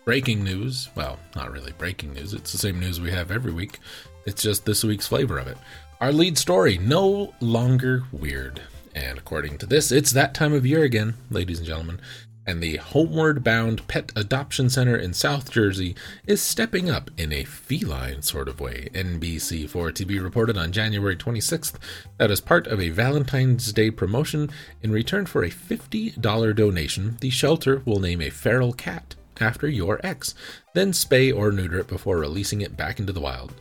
breaking 0.05 0.43
news. 0.43 0.89
Well, 0.95 1.17
not 1.35 1.51
really 1.51 1.71
breaking 1.73 2.13
news. 2.13 2.33
It's 2.33 2.51
the 2.51 2.57
same 2.57 2.79
news 2.79 2.99
we 2.99 3.11
have 3.11 3.31
every 3.31 3.53
week. 3.53 3.79
It's 4.25 4.41
just 4.41 4.65
this 4.65 4.83
week's 4.83 5.07
flavor 5.07 5.37
of 5.37 5.47
it. 5.47 5.57
Our 6.01 6.11
lead 6.11 6.37
story 6.37 6.77
no 6.77 7.33
longer 7.39 8.03
weird. 8.11 8.61
And 8.95 9.17
according 9.17 9.57
to 9.59 9.65
this, 9.65 9.91
it's 9.91 10.11
that 10.11 10.33
time 10.33 10.53
of 10.53 10.65
year 10.65 10.83
again, 10.83 11.15
ladies 11.29 11.59
and 11.59 11.67
gentlemen. 11.67 12.01
And 12.45 12.61
the 12.61 12.75
Homeward 12.75 13.41
Bound 13.41 13.87
Pet 13.87 14.11
Adoption 14.17 14.69
Center 14.69 14.97
in 14.97 15.13
South 15.13 15.49
Jersey 15.49 15.95
is 16.27 16.41
stepping 16.41 16.89
up 16.89 17.09
in 17.17 17.31
a 17.31 17.45
feline 17.45 18.21
sort 18.21 18.49
of 18.49 18.59
way. 18.59 18.89
NBC4TV 18.93 20.21
reported 20.21 20.57
on 20.57 20.73
January 20.73 21.15
26th 21.15 21.75
that 22.17 22.31
as 22.31 22.41
part 22.41 22.67
of 22.67 22.81
a 22.81 22.89
Valentine's 22.89 23.71
Day 23.71 23.89
promotion, 23.89 24.49
in 24.81 24.91
return 24.91 25.25
for 25.25 25.43
a 25.43 25.49
$50 25.49 26.53
donation, 26.53 27.17
the 27.21 27.29
shelter 27.29 27.81
will 27.85 28.01
name 28.01 28.21
a 28.21 28.29
feral 28.29 28.73
cat 28.73 29.15
after 29.39 29.67
your 29.67 29.99
ex, 30.03 30.35
then 30.73 30.91
spay 30.91 31.35
or 31.35 31.51
neuter 31.51 31.79
it 31.79 31.87
before 31.87 32.17
releasing 32.17 32.61
it 32.61 32.77
back 32.77 32.99
into 32.99 33.13
the 33.13 33.19
wild. 33.19 33.53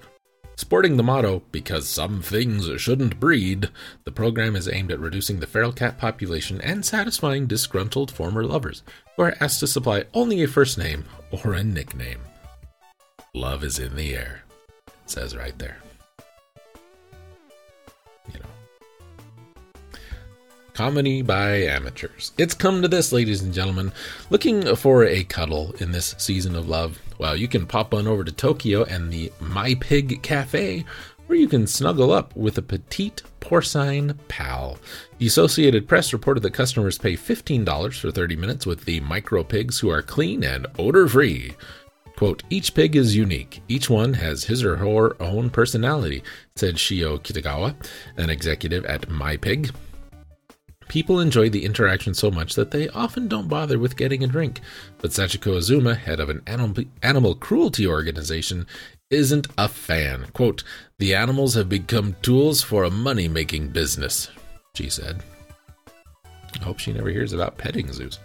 Sporting 0.56 0.96
the 0.96 1.02
motto, 1.02 1.42
because 1.50 1.88
some 1.88 2.22
things 2.22 2.68
shouldn't 2.80 3.18
breed, 3.18 3.70
the 4.04 4.12
program 4.12 4.54
is 4.54 4.68
aimed 4.68 4.92
at 4.92 5.00
reducing 5.00 5.40
the 5.40 5.46
feral 5.46 5.72
cat 5.72 5.98
population 5.98 6.60
and 6.60 6.84
satisfying 6.84 7.46
disgruntled 7.46 8.10
former 8.10 8.44
lovers 8.44 8.82
who 9.16 9.22
are 9.22 9.34
asked 9.40 9.60
to 9.60 9.66
supply 9.66 10.04
only 10.14 10.42
a 10.42 10.48
first 10.48 10.78
name 10.78 11.04
or 11.30 11.54
a 11.54 11.64
nickname. 11.64 12.20
Love 13.34 13.64
is 13.64 13.78
in 13.78 13.96
the 13.96 14.14
air, 14.14 14.42
it 14.86 15.10
says 15.10 15.34
right 15.34 15.58
there. 15.58 15.78
Comedy 20.74 21.20
by 21.20 21.64
amateurs. 21.64 22.32
It's 22.38 22.54
come 22.54 22.80
to 22.80 22.88
this, 22.88 23.12
ladies 23.12 23.42
and 23.42 23.52
gentlemen. 23.52 23.92
Looking 24.30 24.74
for 24.74 25.04
a 25.04 25.22
cuddle 25.24 25.74
in 25.80 25.92
this 25.92 26.14
season 26.16 26.56
of 26.56 26.66
love? 26.66 26.98
Well, 27.18 27.36
you 27.36 27.46
can 27.46 27.66
pop 27.66 27.92
on 27.92 28.06
over 28.06 28.24
to 28.24 28.32
Tokyo 28.32 28.84
and 28.84 29.12
the 29.12 29.30
My 29.38 29.74
Pig 29.80 30.22
Cafe, 30.22 30.86
where 31.26 31.38
you 31.38 31.46
can 31.46 31.66
snuggle 31.66 32.10
up 32.10 32.34
with 32.34 32.56
a 32.56 32.62
petite 32.62 33.22
porcine 33.40 34.16
pal. 34.28 34.78
The 35.18 35.26
Associated 35.26 35.86
Press 35.86 36.14
reported 36.14 36.42
that 36.44 36.54
customers 36.54 36.96
pay 36.96 37.14
$15 37.14 38.00
for 38.00 38.10
30 38.10 38.36
minutes 38.36 38.64
with 38.64 38.86
the 38.86 39.00
micro 39.00 39.44
pigs 39.44 39.78
who 39.78 39.90
are 39.90 40.00
clean 40.00 40.42
and 40.42 40.66
odor 40.78 41.06
free. 41.06 41.54
Quote, 42.16 42.42
each 42.48 42.74
pig 42.74 42.96
is 42.96 43.14
unique. 43.14 43.62
Each 43.68 43.90
one 43.90 44.14
has 44.14 44.44
his 44.44 44.64
or 44.64 44.76
her 44.76 45.22
own 45.22 45.50
personality, 45.50 46.22
said 46.56 46.76
Shio 46.76 47.18
Kitagawa, 47.18 47.74
an 48.16 48.30
executive 48.30 48.86
at 48.86 49.10
My 49.10 49.36
Pig. 49.36 49.70
People 50.88 51.20
enjoy 51.20 51.48
the 51.48 51.64
interaction 51.64 52.14
so 52.14 52.30
much 52.30 52.54
that 52.54 52.70
they 52.70 52.88
often 52.90 53.28
don't 53.28 53.48
bother 53.48 53.78
with 53.78 53.96
getting 53.96 54.22
a 54.22 54.26
drink. 54.26 54.60
But 54.98 55.10
Sachiko 55.10 55.56
Azuma, 55.56 55.94
head 55.94 56.20
of 56.20 56.28
an 56.28 56.42
animal, 56.46 56.84
animal 57.02 57.34
cruelty 57.34 57.86
organization, 57.86 58.66
isn't 59.10 59.46
a 59.56 59.68
fan. 59.68 60.26
Quote, 60.32 60.64
The 60.98 61.14
animals 61.14 61.54
have 61.54 61.68
become 61.68 62.16
tools 62.22 62.62
for 62.62 62.84
a 62.84 62.90
money 62.90 63.28
making 63.28 63.68
business, 63.68 64.30
she 64.74 64.88
said. 64.88 65.22
I 66.54 66.64
hope 66.64 66.78
she 66.78 66.92
never 66.92 67.08
hears 67.08 67.32
about 67.32 67.58
petting 67.58 67.92
zoos. 67.92 68.18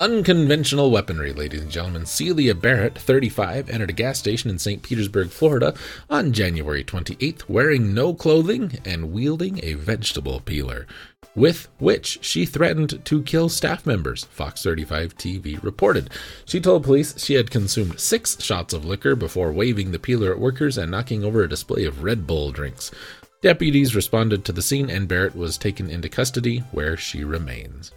Unconventional 0.00 0.92
weaponry, 0.92 1.32
ladies 1.32 1.60
and 1.60 1.72
gentlemen. 1.72 2.06
Celia 2.06 2.54
Barrett, 2.54 2.96
35, 2.96 3.68
entered 3.68 3.90
a 3.90 3.92
gas 3.92 4.16
station 4.16 4.48
in 4.48 4.56
St. 4.56 4.80
Petersburg, 4.80 5.30
Florida 5.30 5.74
on 6.08 6.32
January 6.32 6.84
28th, 6.84 7.48
wearing 7.48 7.94
no 7.94 8.14
clothing 8.14 8.78
and 8.84 9.12
wielding 9.12 9.58
a 9.64 9.74
vegetable 9.74 10.38
peeler, 10.38 10.86
with 11.34 11.66
which 11.80 12.20
she 12.22 12.46
threatened 12.46 13.04
to 13.04 13.24
kill 13.24 13.48
staff 13.48 13.84
members, 13.86 14.22
Fox 14.26 14.62
35 14.62 15.16
TV 15.16 15.60
reported. 15.64 16.10
She 16.44 16.60
told 16.60 16.84
police 16.84 17.20
she 17.20 17.34
had 17.34 17.50
consumed 17.50 17.98
six 17.98 18.40
shots 18.40 18.72
of 18.72 18.84
liquor 18.84 19.16
before 19.16 19.50
waving 19.50 19.90
the 19.90 19.98
peeler 19.98 20.30
at 20.30 20.38
workers 20.38 20.78
and 20.78 20.92
knocking 20.92 21.24
over 21.24 21.42
a 21.42 21.48
display 21.48 21.84
of 21.84 22.04
Red 22.04 22.24
Bull 22.24 22.52
drinks. 22.52 22.92
Deputies 23.42 23.96
responded 23.96 24.44
to 24.44 24.52
the 24.52 24.62
scene 24.62 24.90
and 24.90 25.08
Barrett 25.08 25.34
was 25.34 25.58
taken 25.58 25.90
into 25.90 26.08
custody, 26.08 26.58
where 26.70 26.96
she 26.96 27.24
remains. 27.24 27.90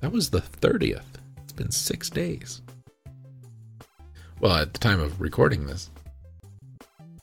That 0.00 0.12
was 0.12 0.28
the 0.28 0.42
30th 0.42 1.15
been 1.56 1.70
six 1.70 2.10
days. 2.10 2.62
Well, 4.40 4.56
at 4.56 4.72
the 4.72 4.78
time 4.78 5.00
of 5.00 5.20
recording 5.20 5.66
this. 5.66 5.90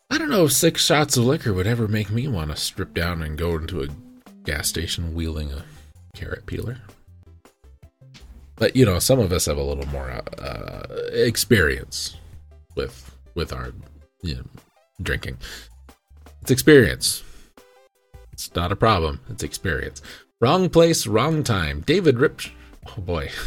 I 0.09 0.17
don't 0.17 0.29
know 0.29 0.45
if 0.45 0.51
six 0.51 0.85
shots 0.85 1.17
of 1.17 1.25
liquor 1.25 1.53
would 1.53 1.67
ever 1.67 1.87
make 1.87 2.11
me 2.11 2.27
want 2.27 2.51
to 2.51 2.55
strip 2.55 2.93
down 2.93 3.21
and 3.23 3.37
go 3.37 3.55
into 3.55 3.81
a 3.81 3.87
gas 4.43 4.67
station 4.67 5.13
wielding 5.13 5.51
a 5.51 5.63
carrot 6.15 6.45
peeler. 6.45 6.77
But 8.55 8.75
you 8.75 8.85
know, 8.85 8.99
some 8.99 9.19
of 9.19 9.31
us 9.31 9.45
have 9.45 9.57
a 9.57 9.63
little 9.63 9.87
more 9.87 10.09
uh, 10.11 10.83
experience 11.11 12.15
with 12.75 13.15
with 13.35 13.51
our 13.51 13.73
you 14.21 14.35
know, 14.35 14.43
drinking. 15.01 15.37
It's 16.41 16.51
experience. 16.51 17.23
It's 18.31 18.53
not 18.55 18.71
a 18.71 18.75
problem. 18.75 19.19
It's 19.29 19.43
experience. 19.43 20.01
Wrong 20.41 20.69
place, 20.69 21.07
wrong 21.07 21.43
time. 21.43 21.81
David 21.81 22.17
Rip. 22.17 22.41
Oh 22.87 23.01
boy. 23.01 23.29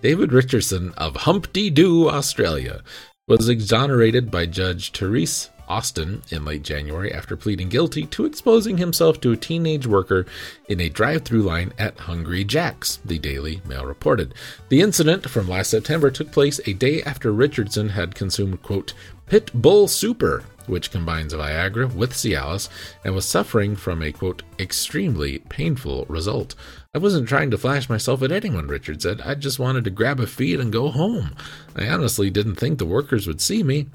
David 0.00 0.32
Richardson 0.32 0.94
of 0.96 1.16
Humpty 1.16 1.70
Doo, 1.70 2.08
Australia, 2.08 2.82
was 3.26 3.48
exonerated 3.48 4.30
by 4.30 4.46
Judge 4.46 4.92
Therese 4.92 5.50
Austin 5.68 6.22
in 6.30 6.44
late 6.44 6.62
January 6.62 7.12
after 7.12 7.36
pleading 7.36 7.68
guilty 7.68 8.06
to 8.06 8.24
exposing 8.24 8.78
himself 8.78 9.20
to 9.20 9.32
a 9.32 9.36
teenage 9.36 9.88
worker 9.88 10.24
in 10.68 10.80
a 10.80 10.88
drive 10.88 11.24
through 11.24 11.42
line 11.42 11.72
at 11.78 11.98
Hungry 11.98 12.44
Jack's, 12.44 13.00
the 13.04 13.18
Daily 13.18 13.60
Mail 13.66 13.84
reported. 13.84 14.34
The 14.68 14.82
incident 14.82 15.28
from 15.28 15.48
last 15.48 15.70
September 15.70 16.12
took 16.12 16.30
place 16.30 16.60
a 16.64 16.74
day 16.74 17.02
after 17.02 17.32
Richardson 17.32 17.88
had 17.88 18.14
consumed, 18.14 18.62
quote, 18.62 18.94
Pit 19.26 19.50
Bull 19.52 19.88
Super, 19.88 20.44
which 20.68 20.92
combines 20.92 21.34
Viagra 21.34 21.92
with 21.92 22.12
Cialis, 22.12 22.68
and 23.04 23.14
was 23.14 23.26
suffering 23.26 23.74
from 23.74 24.02
a, 24.02 24.12
quote, 24.12 24.42
extremely 24.58 25.40
painful 25.40 26.06
result. 26.08 26.54
I 26.94 26.98
wasn't 26.98 27.28
trying 27.28 27.50
to 27.50 27.58
flash 27.58 27.88
myself 27.88 28.22
at 28.22 28.32
anyone, 28.32 28.66
Richard 28.66 29.02
said. 29.02 29.20
I 29.20 29.34
just 29.34 29.58
wanted 29.58 29.84
to 29.84 29.90
grab 29.90 30.20
a 30.20 30.26
feed 30.26 30.58
and 30.58 30.72
go 30.72 30.88
home. 30.88 31.36
I 31.76 31.86
honestly 31.86 32.30
didn't 32.30 32.54
think 32.54 32.78
the 32.78 32.86
workers 32.86 33.26
would 33.26 33.42
see 33.42 33.62
me. 33.62 33.88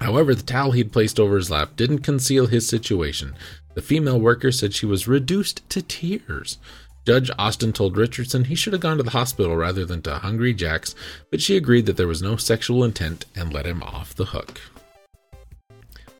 However, 0.00 0.34
the 0.34 0.42
towel 0.42 0.72
he'd 0.72 0.92
placed 0.92 1.18
over 1.18 1.36
his 1.36 1.50
lap 1.50 1.70
didn't 1.74 2.00
conceal 2.00 2.46
his 2.46 2.68
situation. 2.68 3.34
The 3.74 3.80
female 3.80 4.20
worker 4.20 4.52
said 4.52 4.74
she 4.74 4.84
was 4.84 5.08
reduced 5.08 5.68
to 5.70 5.80
tears. 5.80 6.58
Judge 7.06 7.30
Austin 7.38 7.72
told 7.72 7.96
Richardson 7.96 8.44
he 8.44 8.54
should 8.54 8.74
have 8.74 8.82
gone 8.82 8.98
to 8.98 9.02
the 9.02 9.10
hospital 9.10 9.56
rather 9.56 9.86
than 9.86 10.02
to 10.02 10.16
Hungry 10.16 10.52
Jack's, 10.52 10.94
but 11.30 11.40
she 11.40 11.56
agreed 11.56 11.86
that 11.86 11.96
there 11.96 12.08
was 12.08 12.20
no 12.20 12.36
sexual 12.36 12.84
intent 12.84 13.24
and 13.34 13.54
let 13.54 13.64
him 13.64 13.82
off 13.82 14.14
the 14.14 14.26
hook. 14.26 14.60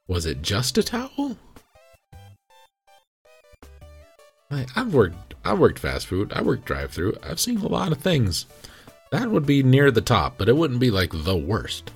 Was 0.09 0.25
it 0.25 0.41
just 0.41 0.79
a 0.79 0.83
towel? 0.83 1.37
I, 4.51 4.65
have 4.75 4.95
worked 4.95 5.26
I've 5.47 5.59
worked 5.59 5.79
fast 5.79 6.07
food. 6.07 6.33
I 6.33 6.43
worked 6.43 6.65
drive 6.65 6.91
through. 6.91 7.17
I've 7.23 7.41
seen 7.41 7.59
a 7.59 7.69
lot 7.69 7.93
of 7.93 7.99
things. 7.99 8.47
That 9.13 9.31
would 9.31 9.47
be 9.47 9.63
near 9.63 9.91
the 9.91 10.01
top, 10.01 10.37
but 10.39 10.49
it 10.49 10.57
wouldn't 10.57 10.81
be 10.81 10.91
like 10.91 11.13
the 11.13 11.37
worst. 11.37 11.93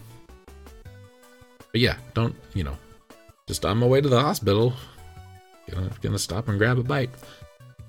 But 1.72 1.80
yeah, 1.80 1.96
don't 2.14 2.36
you 2.54 2.64
know? 2.64 2.78
Just 3.46 3.64
on 3.64 3.78
my 3.78 3.86
way 3.86 4.00
to 4.00 4.08
the 4.08 4.20
hospital. 4.20 4.74
Gonna, 5.70 5.90
gonna 6.00 6.18
stop 6.18 6.48
and 6.48 6.58
grab 6.58 6.78
a 6.78 6.82
bite. 6.82 7.10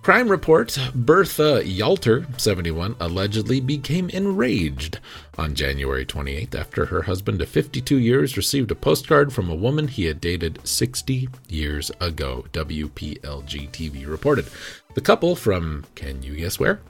Crime 0.01 0.29
report 0.29 0.75
Bertha 0.95 1.61
Yalter, 1.63 2.25
71, 2.41 2.95
allegedly 2.99 3.59
became 3.59 4.09
enraged 4.09 4.97
on 5.37 5.53
January 5.53 6.07
28th 6.07 6.55
after 6.55 6.85
her 6.87 7.03
husband 7.03 7.39
of 7.39 7.47
52 7.47 7.99
years 7.99 8.35
received 8.35 8.71
a 8.71 8.75
postcard 8.75 9.31
from 9.31 9.47
a 9.47 9.55
woman 9.55 9.87
he 9.87 10.05
had 10.05 10.19
dated 10.19 10.59
60 10.63 11.29
years 11.49 11.91
ago, 11.99 12.43
WPLG 12.51 13.69
TV 13.69 14.09
reported. 14.09 14.47
The 14.95 15.01
couple 15.01 15.35
from, 15.35 15.85
can 15.93 16.23
you 16.23 16.35
guess 16.35 16.59
where? 16.59 16.81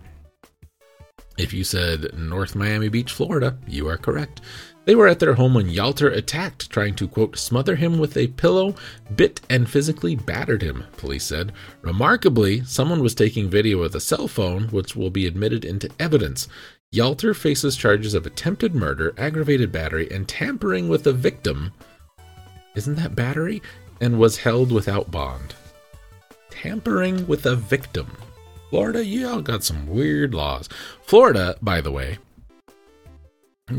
If 1.38 1.52
you 1.52 1.66
said 1.66 2.18
North 2.18 2.56
Miami 2.56 2.88
Beach, 2.88 3.12
Florida, 3.12 3.58
you 3.68 3.90
are 3.90 3.98
correct. 3.98 4.40
They 4.86 4.96
were 4.96 5.08
at 5.08 5.20
their 5.20 5.36
home 5.36 5.54
when 5.54 5.70
Yalter 5.70 6.12
attacked, 6.12 6.70
trying 6.72 6.96
to, 6.96 7.08
quote, 7.08 7.38
smother 7.38 7.76
him 7.76 8.00
with 8.00 8.18
a 8.18 8.28
pillow, 8.28 8.76
bit 9.16 9.40
and 9.50 9.70
physically 9.70 10.16
battered 10.16 10.64
him, 10.64 10.86
police 10.98 11.24
said. 11.24 11.54
Remarkably, 11.82 12.64
someone 12.64 13.02
was 13.02 13.14
taking 13.14 13.50
video 13.50 13.80
with 13.80 13.96
a 13.96 14.00
cell 14.00 14.28
phone, 14.28 14.64
which 14.70 14.96
will 14.96 15.12
be 15.12 15.28
admitted 15.28 15.66
into 15.66 15.90
evidence. 16.00 16.48
Yalter 16.94 17.36
faces 17.36 17.78
charges 17.78 18.16
of 18.16 18.26
attempted 18.26 18.74
murder, 18.74 19.14
aggravated 19.18 19.72
battery, 19.72 20.10
and 20.12 20.28
tampering 20.28 20.90
with 20.90 21.06
a 21.06 21.14
victim. 21.14 21.72
Isn't 22.76 22.96
that 22.96 23.16
battery? 23.16 23.62
And 24.02 24.18
was 24.18 24.38
held 24.38 24.72
without 24.72 25.12
bond. 25.12 25.54
Tampering 26.50 27.28
with 27.28 27.46
a 27.46 27.56
victim. 27.56 28.18
Florida, 28.72 29.06
y'all 29.06 29.42
got 29.42 29.64
some 29.64 29.86
weird 29.86 30.34
laws. 30.34 30.68
Florida, 31.04 31.56
by 31.62 31.82
the 31.82 31.92
way, 31.92 32.18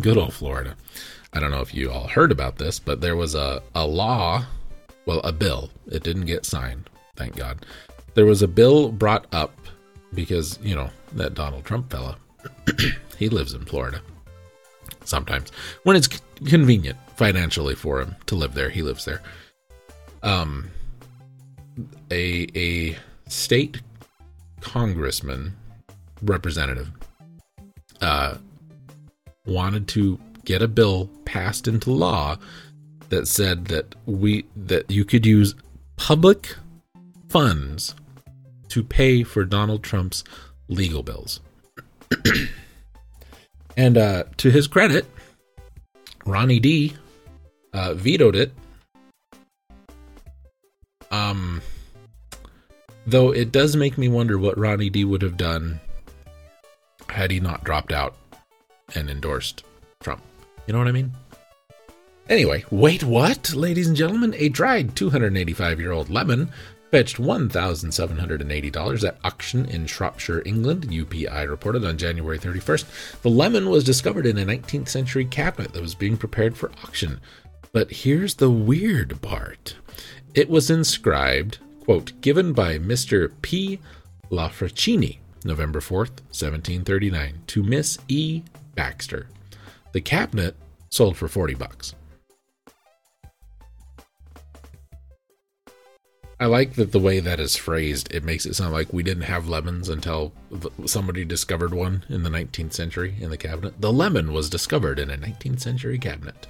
Good 0.00 0.16
old 0.16 0.32
Florida. 0.32 0.76
I 1.32 1.40
don't 1.40 1.50
know 1.50 1.60
if 1.60 1.74
you 1.74 1.90
all 1.90 2.06
heard 2.08 2.32
about 2.32 2.56
this, 2.56 2.78
but 2.78 3.00
there 3.00 3.16
was 3.16 3.34
a, 3.34 3.62
a 3.74 3.86
law, 3.86 4.44
well, 5.06 5.20
a 5.20 5.32
bill. 5.32 5.70
It 5.90 6.02
didn't 6.02 6.26
get 6.26 6.44
signed, 6.44 6.88
thank 7.16 7.36
God. 7.36 7.64
There 8.14 8.26
was 8.26 8.42
a 8.42 8.48
bill 8.48 8.90
brought 8.90 9.26
up 9.32 9.54
because, 10.14 10.58
you 10.62 10.74
know, 10.74 10.90
that 11.12 11.34
Donald 11.34 11.64
Trump 11.64 11.90
fella, 11.90 12.16
he 13.18 13.28
lives 13.28 13.54
in 13.54 13.64
Florida. 13.64 14.00
Sometimes. 15.04 15.50
When 15.82 15.96
it's 15.96 16.08
convenient 16.46 16.98
financially 17.16 17.74
for 17.74 18.00
him 18.00 18.16
to 18.26 18.34
live 18.34 18.54
there, 18.54 18.70
he 18.70 18.82
lives 18.82 19.04
there. 19.04 19.22
Um, 20.22 20.70
a, 22.10 22.46
a 22.54 22.96
state 23.28 23.80
congressman, 24.60 25.56
representative, 26.22 26.90
uh, 28.00 28.36
wanted 29.46 29.88
to 29.88 30.18
get 30.44 30.62
a 30.62 30.68
bill 30.68 31.08
passed 31.24 31.68
into 31.68 31.90
law 31.90 32.36
that 33.08 33.28
said 33.28 33.66
that 33.66 33.94
we 34.06 34.44
that 34.56 34.90
you 34.90 35.04
could 35.04 35.26
use 35.26 35.54
public 35.96 36.54
funds 37.28 37.94
to 38.68 38.82
pay 38.82 39.22
for 39.22 39.44
Donald 39.44 39.82
Trump's 39.82 40.24
legal 40.68 41.02
bills. 41.02 41.40
and 43.76 43.98
uh, 43.98 44.24
to 44.38 44.50
his 44.50 44.66
credit, 44.66 45.06
Ronnie 46.24 46.60
D 46.60 46.94
uh, 47.72 47.94
vetoed 47.94 48.36
it. 48.36 48.52
Um, 51.10 51.60
though 53.06 53.32
it 53.32 53.52
does 53.52 53.76
make 53.76 53.98
me 53.98 54.08
wonder 54.08 54.38
what 54.38 54.58
Ronnie 54.58 54.88
D 54.88 55.04
would 55.04 55.20
have 55.20 55.36
done 55.36 55.80
had 57.10 57.30
he 57.30 57.40
not 57.40 57.62
dropped 57.64 57.92
out 57.92 58.16
and 58.94 59.10
endorsed 59.10 59.64
Trump. 60.00 60.22
You 60.66 60.72
know 60.72 60.78
what 60.78 60.88
I 60.88 60.92
mean? 60.92 61.12
Anyway, 62.28 62.64
wait, 62.70 63.02
what? 63.02 63.52
Ladies 63.54 63.88
and 63.88 63.96
gentlemen, 63.96 64.34
a 64.36 64.48
dried 64.48 64.94
285 64.94 65.80
year 65.80 65.92
old 65.92 66.08
lemon 66.08 66.50
fetched 66.92 67.16
$1,780 67.16 69.08
at 69.08 69.18
auction 69.24 69.64
in 69.64 69.86
Shropshire, 69.86 70.42
England, 70.44 70.88
UPI 70.88 71.48
reported 71.48 71.86
on 71.86 71.96
January 71.96 72.38
31st. 72.38 73.22
The 73.22 73.30
lemon 73.30 73.70
was 73.70 73.82
discovered 73.82 74.26
in 74.26 74.36
a 74.36 74.44
19th 74.44 74.88
century 74.88 75.24
cabinet 75.24 75.72
that 75.72 75.80
was 75.80 75.94
being 75.94 76.18
prepared 76.18 76.54
for 76.54 76.70
auction. 76.84 77.20
But 77.72 77.90
here's 77.90 78.34
the 78.34 78.50
weird 78.50 79.20
part 79.22 79.76
it 80.34 80.50
was 80.50 80.70
inscribed, 80.70 81.58
quote, 81.84 82.12
given 82.20 82.52
by 82.52 82.78
Mr. 82.78 83.32
P. 83.40 83.80
Lafrancini, 84.30 85.18
November 85.44 85.80
4th, 85.80 86.20
1739, 86.30 87.42
to 87.48 87.62
Miss 87.62 87.98
E. 88.08 88.42
Baxter. 88.74 89.28
The 89.92 90.00
cabinet 90.00 90.56
sold 90.90 91.16
for 91.16 91.28
40 91.28 91.54
bucks. 91.54 91.94
I 96.40 96.46
like 96.46 96.74
that 96.74 96.90
the 96.90 96.98
way 96.98 97.20
that 97.20 97.38
is 97.38 97.54
phrased, 97.54 98.12
it 98.12 98.24
makes 98.24 98.46
it 98.46 98.54
sound 98.54 98.72
like 98.72 98.92
we 98.92 99.04
didn't 99.04 99.24
have 99.24 99.48
lemons 99.48 99.88
until 99.88 100.32
somebody 100.86 101.24
discovered 101.24 101.72
one 101.72 102.04
in 102.08 102.24
the 102.24 102.30
19th 102.30 102.72
century 102.72 103.14
in 103.20 103.30
the 103.30 103.36
cabinet. 103.36 103.80
The 103.80 103.92
lemon 103.92 104.32
was 104.32 104.50
discovered 104.50 104.98
in 104.98 105.08
a 105.08 105.16
19th 105.16 105.60
century 105.60 105.98
cabinet. 105.98 106.48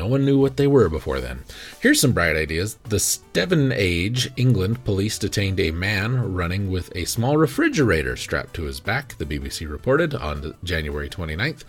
No 0.00 0.06
one 0.06 0.24
knew 0.24 0.38
what 0.38 0.56
they 0.56 0.66
were 0.66 0.88
before 0.88 1.20
then. 1.20 1.44
Here's 1.80 2.00
some 2.00 2.12
bright 2.12 2.34
ideas. 2.34 2.76
The 2.84 2.98
Stevenage, 2.98 4.30
England 4.38 4.82
police 4.82 5.18
detained 5.18 5.60
a 5.60 5.72
man 5.72 6.32
running 6.32 6.70
with 6.70 6.90
a 6.96 7.04
small 7.04 7.36
refrigerator 7.36 8.16
strapped 8.16 8.54
to 8.54 8.62
his 8.62 8.80
back, 8.80 9.18
the 9.18 9.26
BBC 9.26 9.70
reported 9.70 10.14
on 10.14 10.54
January 10.64 11.10
29th. 11.10 11.64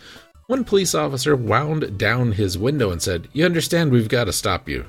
One 0.48 0.64
police 0.64 0.96
officer 0.96 1.36
wound 1.36 1.98
down 1.98 2.32
his 2.32 2.58
window 2.58 2.92
and 2.92 3.02
said, 3.02 3.28
You 3.34 3.44
understand 3.44 3.92
we've 3.92 4.08
got 4.08 4.24
to 4.24 4.32
stop 4.32 4.70
you. 4.70 4.86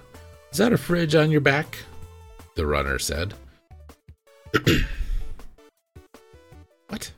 Is 0.52 0.58
that 0.58 0.72
a 0.72 0.78
fridge 0.78 1.16
on 1.16 1.32
your 1.32 1.40
back? 1.40 1.78
The 2.54 2.64
runner 2.64 3.00
said. 3.00 3.34
what? 6.90 7.10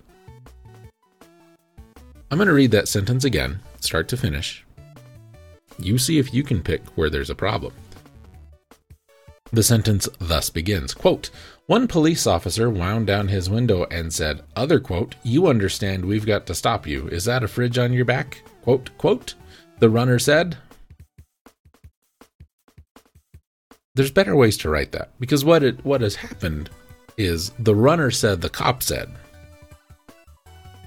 I'm 2.30 2.38
going 2.38 2.48
to 2.48 2.54
read 2.54 2.70
that 2.70 2.88
sentence 2.88 3.24
again, 3.26 3.60
start 3.80 4.08
to 4.08 4.16
finish. 4.16 4.63
You 5.78 5.98
see 5.98 6.18
if 6.18 6.32
you 6.32 6.42
can 6.42 6.62
pick 6.62 6.84
where 6.96 7.10
there's 7.10 7.30
a 7.30 7.34
problem. 7.34 7.72
The 9.52 9.62
sentence 9.62 10.08
thus 10.18 10.50
begins 10.50 10.94
quote, 10.94 11.30
One 11.66 11.86
police 11.86 12.26
officer 12.26 12.68
wound 12.68 13.06
down 13.06 13.28
his 13.28 13.48
window 13.48 13.84
and 13.90 14.12
said, 14.12 14.42
Other 14.56 14.80
quote, 14.80 15.14
You 15.22 15.46
understand 15.46 16.04
we've 16.04 16.26
got 16.26 16.46
to 16.46 16.54
stop 16.54 16.86
you. 16.86 17.08
Is 17.08 17.24
that 17.26 17.44
a 17.44 17.48
fridge 17.48 17.78
on 17.78 17.92
your 17.92 18.04
back? 18.04 18.42
Quote, 18.62 18.90
quote. 18.98 19.34
The 19.78 19.90
runner 19.90 20.18
said, 20.18 20.56
There's 23.94 24.10
better 24.10 24.34
ways 24.34 24.56
to 24.58 24.68
write 24.68 24.90
that 24.92 25.12
because 25.20 25.44
what 25.44 25.62
it 25.62 25.84
what 25.84 26.00
has 26.00 26.16
happened 26.16 26.68
is 27.16 27.50
the 27.60 27.76
runner 27.76 28.10
said 28.10 28.40
the 28.40 28.50
cop 28.50 28.82
said. 28.82 29.08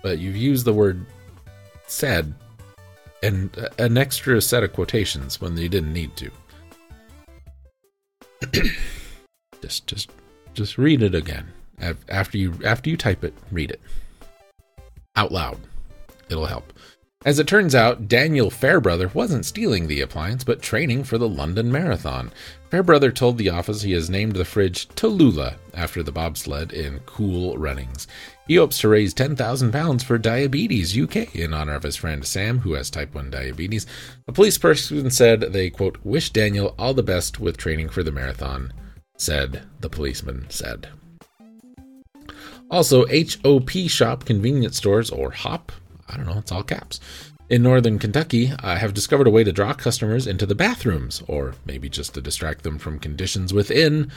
But 0.03 0.19
you've 0.19 0.35
used 0.35 0.65
the 0.65 0.73
word 0.73 1.05
said 1.87 2.33
and 3.27 3.69
an 3.77 3.97
extra 3.97 4.41
set 4.41 4.63
of 4.63 4.73
quotations 4.73 5.41
when 5.41 5.55
they 5.55 5.67
didn't 5.67 5.93
need 5.93 6.15
to. 6.15 6.31
just 9.61 9.85
just 9.87 10.09
just 10.53 10.77
read 10.77 11.03
it 11.03 11.13
again. 11.13 11.47
After 12.09 12.37
you 12.37 12.55
after 12.63 12.89
you 12.89 12.97
type 12.97 13.23
it, 13.23 13.33
read 13.51 13.71
it 13.71 13.81
out 15.15 15.31
loud. 15.31 15.59
It'll 16.29 16.45
help. 16.45 16.71
As 17.25 17.39
it 17.39 17.47
turns 17.47 17.73
out, 17.75 18.07
Daniel 18.07 18.49
Fairbrother 18.49 19.09
wasn't 19.09 19.45
stealing 19.45 19.87
the 19.87 20.01
appliance, 20.01 20.43
but 20.43 20.61
training 20.61 21.03
for 21.03 21.17
the 21.17 21.27
London 21.27 21.71
Marathon. 21.71 22.31
Fairbrother 22.69 23.11
told 23.11 23.37
the 23.37 23.49
office 23.49 23.81
he 23.81 23.91
has 23.93 24.09
named 24.09 24.35
the 24.35 24.45
fridge 24.45 24.87
Tallulah 24.89 25.55
after 25.73 26.03
the 26.03 26.11
bobsled 26.11 26.71
in 26.71 26.99
Cool 27.05 27.57
Runnings. 27.57 28.07
He 28.47 28.55
hopes 28.55 28.79
to 28.79 28.87
raise 28.87 29.13
£10,000 29.13 30.03
for 30.03 30.17
Diabetes 30.17 30.97
UK 30.97 31.35
in 31.35 31.53
honor 31.53 31.75
of 31.75 31.83
his 31.83 31.97
friend 31.97 32.25
Sam, 32.25 32.59
who 32.59 32.73
has 32.73 32.89
type 32.89 33.13
1 33.13 33.29
diabetes. 33.29 33.85
A 34.27 34.31
police 34.31 34.57
person 34.57 35.11
said 35.11 35.41
they, 35.41 35.69
quote, 35.69 35.97
wish 36.03 36.29
Daniel 36.29 36.73
all 36.79 36.93
the 36.93 37.03
best 37.03 37.39
with 37.39 37.57
training 37.57 37.89
for 37.89 38.03
the 38.03 38.11
marathon, 38.11 38.71
said 39.17 39.63
the 39.81 39.89
policeman 39.89 40.45
said. 40.49 40.87
Also, 42.71 43.05
HOP 43.07 43.69
Shop 43.87 44.25
convenience 44.25 44.77
stores, 44.77 45.09
or 45.09 45.31
HOP, 45.31 45.71
I 46.07 46.15
don't 46.15 46.25
know, 46.25 46.37
it's 46.37 46.51
all 46.51 46.63
caps, 46.63 46.99
in 47.49 47.63
northern 47.63 47.97
Kentucky 47.97 48.51
uh, 48.61 48.75
have 48.75 48.93
discovered 48.93 49.27
a 49.27 49.31
way 49.31 49.43
to 49.43 49.53
draw 49.53 49.73
customers 49.73 50.27
into 50.27 50.45
the 50.45 50.55
bathrooms, 50.55 51.23
or 51.27 51.53
maybe 51.65 51.87
just 51.87 52.13
to 52.13 52.21
distract 52.21 52.63
them 52.63 52.77
from 52.77 52.99
conditions 52.99 53.53
within. 53.53 54.11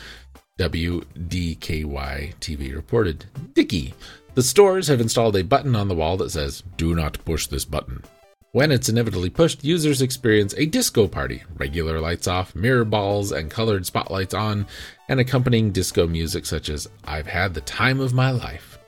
WDKY 0.58 2.34
TV 2.40 2.74
reported. 2.74 3.24
Dicky. 3.54 3.94
The 4.34 4.42
stores 4.42 4.86
have 4.88 5.00
installed 5.00 5.36
a 5.36 5.44
button 5.44 5.74
on 5.74 5.88
the 5.88 5.94
wall 5.94 6.16
that 6.18 6.30
says, 6.30 6.62
Do 6.76 6.94
not 6.94 7.24
push 7.24 7.46
this 7.46 7.64
button. 7.64 8.04
When 8.52 8.72
it's 8.72 8.88
inevitably 8.88 9.30
pushed, 9.30 9.64
users 9.64 10.02
experience 10.02 10.54
a 10.56 10.66
disco 10.66 11.06
party. 11.06 11.42
Regular 11.56 12.00
lights 12.00 12.26
off, 12.26 12.54
mirror 12.54 12.84
balls, 12.84 13.32
and 13.32 13.50
colored 13.50 13.86
spotlights 13.86 14.34
on, 14.34 14.66
and 15.08 15.20
accompanying 15.20 15.70
disco 15.70 16.06
music 16.06 16.46
such 16.46 16.68
as 16.68 16.88
I've 17.04 17.26
Had 17.26 17.54
the 17.54 17.60
Time 17.60 18.00
of 18.00 18.12
My 18.12 18.30
Life. 18.30 18.78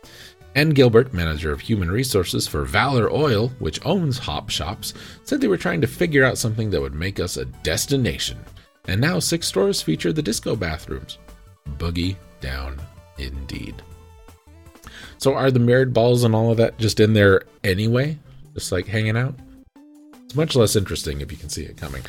Ann 0.55 0.70
Gilbert, 0.70 1.14
manager 1.14 1.51
of 1.51 1.61
human 1.61 1.90
resources 1.90 2.47
for 2.47 2.64
Valor 2.64 3.11
Oil, 3.11 3.49
which 3.59 3.84
owns 3.86 4.18
Hop 4.18 4.51
Shops, 4.51 4.95
said 5.24 5.40
they 5.40 5.49
were 5.49 5.57
trying 5.57 5.80
to 5.80 5.86
figure 5.86 6.24
out 6.24 6.38
something 6.38 6.70
that 6.70 6.80
would 6.80 6.95
make 6.95 7.20
us 7.20 7.36
a 7.36 7.47
destination. 7.47 8.38
And 8.86 9.01
now 9.01 9.18
six 9.18 9.47
stores 9.47 9.80
feature 9.80 10.12
the 10.12 10.22
disco 10.22 10.57
bathrooms. 10.57 11.18
Boogie 11.78 12.16
down 12.40 12.80
indeed. 13.18 13.80
So 15.22 15.34
are 15.34 15.52
the 15.52 15.60
mirrored 15.60 15.94
balls 15.94 16.24
and 16.24 16.34
all 16.34 16.50
of 16.50 16.56
that 16.56 16.76
just 16.78 16.98
in 16.98 17.12
there 17.12 17.42
anyway? 17.62 18.18
Just 18.54 18.72
like 18.72 18.88
hanging 18.88 19.16
out? 19.16 19.36
It's 20.24 20.34
much 20.34 20.56
less 20.56 20.74
interesting 20.74 21.20
if 21.20 21.30
you 21.30 21.38
can 21.38 21.48
see 21.48 21.62
it 21.62 21.76
coming. 21.76 22.02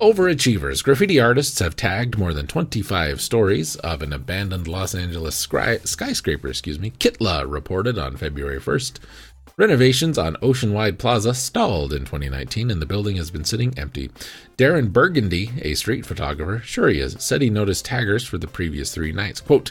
Overachievers. 0.00 0.82
Graffiti 0.82 1.20
artists 1.20 1.58
have 1.58 1.76
tagged 1.76 2.16
more 2.16 2.32
than 2.32 2.46
25 2.46 3.20
stories 3.20 3.76
of 3.76 4.00
an 4.00 4.10
abandoned 4.10 4.68
Los 4.68 4.94
Angeles 4.94 5.36
sky- 5.36 5.80
skyscraper, 5.84 6.48
excuse 6.48 6.78
me. 6.78 6.92
Kitla 6.92 7.44
reported 7.46 7.98
on 7.98 8.16
February 8.16 8.58
1st. 8.58 9.00
Renovations 9.58 10.16
on 10.16 10.36
Oceanwide 10.36 10.96
Plaza 10.96 11.34
stalled 11.34 11.92
in 11.92 12.06
2019 12.06 12.70
and 12.70 12.80
the 12.80 12.86
building 12.86 13.16
has 13.16 13.30
been 13.30 13.44
sitting 13.44 13.78
empty. 13.78 14.10
Darren 14.56 14.94
Burgundy, 14.94 15.50
a 15.60 15.74
street 15.74 16.06
photographer, 16.06 16.62
sure 16.64 16.88
he 16.88 17.00
is, 17.00 17.16
said 17.18 17.42
he 17.42 17.50
noticed 17.50 17.84
taggers 17.84 18.24
for 18.24 18.38
the 18.38 18.48
previous 18.48 18.94
three 18.94 19.12
nights. 19.12 19.42
Quote, 19.42 19.70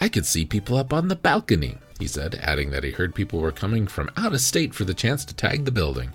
I 0.00 0.08
could 0.08 0.26
see 0.26 0.44
people 0.44 0.76
up 0.76 0.92
on 0.92 1.06
the 1.06 1.14
balcony, 1.14 1.78
he 1.98 2.06
said, 2.06 2.38
adding 2.42 2.70
that 2.70 2.84
he 2.84 2.90
heard 2.90 3.14
people 3.14 3.40
were 3.40 3.52
coming 3.52 3.86
from 3.86 4.10
out 4.16 4.32
of 4.32 4.40
state 4.40 4.74
for 4.74 4.84
the 4.84 4.94
chance 4.94 5.24
to 5.24 5.34
tag 5.34 5.64
the 5.64 5.70
building. 5.70 6.10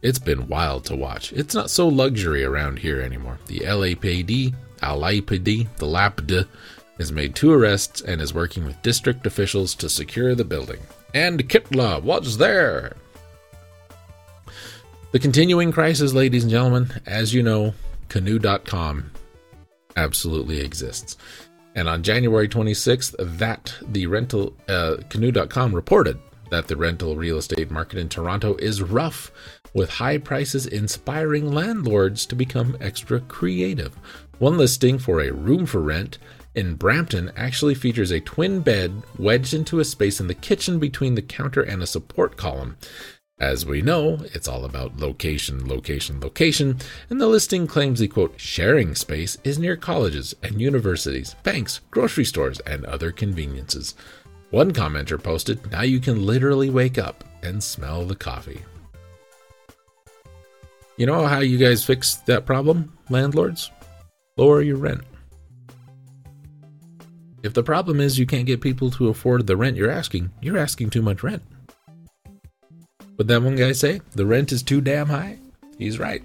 It's 0.00 0.18
been 0.18 0.48
wild 0.48 0.84
to 0.86 0.96
watch. 0.96 1.32
It's 1.32 1.54
not 1.54 1.70
so 1.70 1.88
luxury 1.88 2.44
around 2.44 2.78
here 2.78 3.00
anymore. 3.00 3.38
The 3.46 3.60
LAPD, 3.60 4.54
LAPD, 4.80 5.76
the 5.76 5.86
LAPD, 5.86 6.46
has 6.98 7.12
made 7.12 7.34
two 7.34 7.52
arrests 7.52 8.00
and 8.00 8.20
is 8.20 8.34
working 8.34 8.64
with 8.64 8.80
district 8.82 9.26
officials 9.26 9.74
to 9.76 9.88
secure 9.88 10.34
the 10.34 10.44
building. 10.44 10.80
And 11.14 11.48
Kitla, 11.48 12.02
what's 12.02 12.36
there? 12.36 12.96
The 15.10 15.18
continuing 15.18 15.72
crisis, 15.72 16.12
ladies 16.12 16.44
and 16.44 16.50
gentlemen, 16.50 16.90
as 17.06 17.32
you 17.32 17.42
know, 17.42 17.74
Canoe.com 18.08 19.10
absolutely 19.96 20.60
exists. 20.60 21.16
And 21.78 21.88
on 21.88 22.02
January 22.02 22.48
26th, 22.48 23.14
that 23.38 23.72
the 23.82 24.08
rental 24.08 24.52
uh, 24.66 24.96
Canoe.com 25.10 25.72
reported 25.72 26.18
that 26.50 26.66
the 26.66 26.76
rental 26.76 27.14
real 27.14 27.38
estate 27.38 27.70
market 27.70 28.00
in 28.00 28.08
Toronto 28.08 28.56
is 28.56 28.82
rough, 28.82 29.30
with 29.74 29.88
high 29.88 30.18
prices 30.18 30.66
inspiring 30.66 31.52
landlords 31.52 32.26
to 32.26 32.34
become 32.34 32.76
extra 32.80 33.20
creative. 33.20 33.94
One 34.40 34.58
listing 34.58 34.98
for 34.98 35.20
a 35.20 35.30
room 35.30 35.66
for 35.66 35.80
rent 35.80 36.18
in 36.52 36.74
Brampton 36.74 37.30
actually 37.36 37.76
features 37.76 38.10
a 38.10 38.18
twin 38.18 38.58
bed 38.58 39.04
wedged 39.16 39.54
into 39.54 39.78
a 39.78 39.84
space 39.84 40.18
in 40.18 40.26
the 40.26 40.34
kitchen 40.34 40.80
between 40.80 41.14
the 41.14 41.22
counter 41.22 41.62
and 41.62 41.80
a 41.80 41.86
support 41.86 42.36
column. 42.36 42.76
As 43.40 43.64
we 43.64 43.82
know, 43.82 44.18
it's 44.34 44.48
all 44.48 44.64
about 44.64 44.96
location, 44.96 45.68
location, 45.68 46.18
location, 46.20 46.78
and 47.08 47.20
the 47.20 47.28
listing 47.28 47.68
claims 47.68 48.00
the 48.00 48.08
quote 48.08 48.34
sharing 48.36 48.96
space 48.96 49.38
is 49.44 49.60
near 49.60 49.76
colleges 49.76 50.34
and 50.42 50.60
universities, 50.60 51.36
banks, 51.44 51.80
grocery 51.92 52.24
stores, 52.24 52.58
and 52.60 52.84
other 52.84 53.12
conveniences. 53.12 53.94
One 54.50 54.72
commenter 54.72 55.22
posted, 55.22 55.70
Now 55.70 55.82
you 55.82 56.00
can 56.00 56.26
literally 56.26 56.68
wake 56.68 56.98
up 56.98 57.22
and 57.44 57.62
smell 57.62 58.04
the 58.04 58.16
coffee. 58.16 58.62
You 60.96 61.06
know 61.06 61.24
how 61.26 61.38
you 61.38 61.58
guys 61.58 61.84
fix 61.84 62.16
that 62.26 62.44
problem, 62.44 62.92
landlords? 63.08 63.70
Lower 64.36 64.62
your 64.62 64.78
rent. 64.78 65.02
If 67.44 67.54
the 67.54 67.62
problem 67.62 68.00
is 68.00 68.18
you 68.18 68.26
can't 68.26 68.46
get 68.46 68.60
people 68.60 68.90
to 68.92 69.10
afford 69.10 69.46
the 69.46 69.56
rent 69.56 69.76
you're 69.76 69.92
asking, 69.92 70.32
you're 70.42 70.58
asking 70.58 70.90
too 70.90 71.02
much 71.02 71.22
rent. 71.22 71.42
What 73.18 73.26
that 73.26 73.42
one 73.42 73.56
guy 73.56 73.72
say? 73.72 74.00
The 74.12 74.26
rent 74.26 74.52
is 74.52 74.62
too 74.62 74.80
damn 74.80 75.08
high? 75.08 75.40
He's 75.76 75.98
right. 75.98 76.22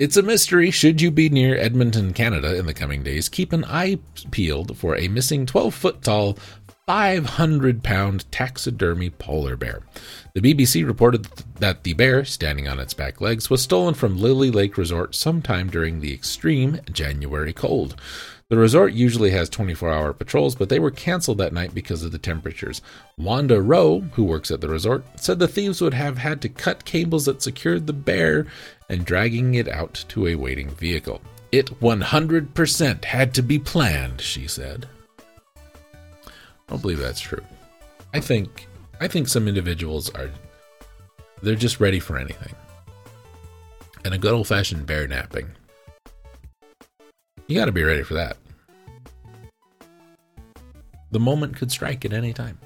It's 0.00 0.16
a 0.16 0.22
mystery. 0.22 0.72
Should 0.72 1.00
you 1.00 1.12
be 1.12 1.28
near 1.28 1.56
Edmonton, 1.56 2.12
Canada 2.12 2.56
in 2.56 2.66
the 2.66 2.74
coming 2.74 3.04
days, 3.04 3.28
keep 3.28 3.52
an 3.52 3.64
eye 3.64 4.00
peeled 4.32 4.76
for 4.76 4.96
a 4.96 5.06
missing 5.06 5.46
12 5.46 5.72
foot 5.72 6.02
tall 6.02 6.36
500 6.88 7.84
pound 7.84 8.24
taxidermy 8.32 9.10
polar 9.10 9.56
bear. 9.56 9.82
The 10.34 10.40
BBC 10.40 10.84
reported 10.84 11.28
that 11.60 11.84
the 11.84 11.92
bear, 11.92 12.24
standing 12.24 12.66
on 12.66 12.80
its 12.80 12.94
back 12.94 13.20
legs, 13.20 13.48
was 13.48 13.62
stolen 13.62 13.94
from 13.94 14.18
Lily 14.18 14.50
Lake 14.50 14.76
Resort 14.76 15.14
sometime 15.14 15.70
during 15.70 16.00
the 16.00 16.12
extreme 16.12 16.80
January 16.90 17.52
cold. 17.52 17.94
The 18.50 18.56
resort 18.56 18.94
usually 18.94 19.30
has 19.32 19.50
24 19.50 19.90
hour 19.90 20.14
patrols, 20.14 20.54
but 20.54 20.70
they 20.70 20.78
were 20.78 20.90
canceled 20.90 21.36
that 21.36 21.52
night 21.52 21.74
because 21.74 22.02
of 22.02 22.12
the 22.12 22.18
temperatures. 22.18 22.80
Wanda 23.18 23.60
Rowe, 23.60 24.00
who 24.12 24.24
works 24.24 24.50
at 24.50 24.62
the 24.62 24.68
resort, 24.68 25.04
said 25.20 25.38
the 25.38 25.46
thieves 25.46 25.82
would 25.82 25.92
have 25.92 26.16
had 26.16 26.40
to 26.40 26.48
cut 26.48 26.86
cables 26.86 27.26
that 27.26 27.42
secured 27.42 27.86
the 27.86 27.92
bear 27.92 28.46
and 28.88 29.04
dragging 29.04 29.54
it 29.54 29.68
out 29.68 30.02
to 30.08 30.26
a 30.26 30.34
waiting 30.34 30.70
vehicle. 30.70 31.20
It 31.52 31.78
100% 31.80 33.04
had 33.04 33.34
to 33.34 33.42
be 33.42 33.58
planned, 33.58 34.22
she 34.22 34.46
said. 34.46 34.88
I 36.26 36.30
don't 36.68 36.80
believe 36.80 36.98
that's 36.98 37.20
true. 37.20 37.44
I 38.14 38.20
think 38.20 38.66
I 38.98 39.08
think 39.08 39.28
some 39.28 39.46
individuals 39.46 40.08
are 40.14 40.30
they're 41.42 41.54
just 41.54 41.80
ready 41.80 42.00
for 42.00 42.16
anything. 42.16 42.54
And 44.06 44.14
a 44.14 44.18
good 44.18 44.32
old 44.32 44.48
fashioned 44.48 44.86
bear 44.86 45.06
napping 45.06 45.48
You 47.48 47.56
got 47.56 47.64
to 47.64 47.72
be 47.72 47.82
ready 47.82 48.02
for 48.02 48.12
that. 48.12 48.36
The 51.10 51.18
moment 51.18 51.56
could 51.56 51.72
strike 51.72 52.04
at 52.04 52.12
any 52.12 52.34
time. 52.34 52.58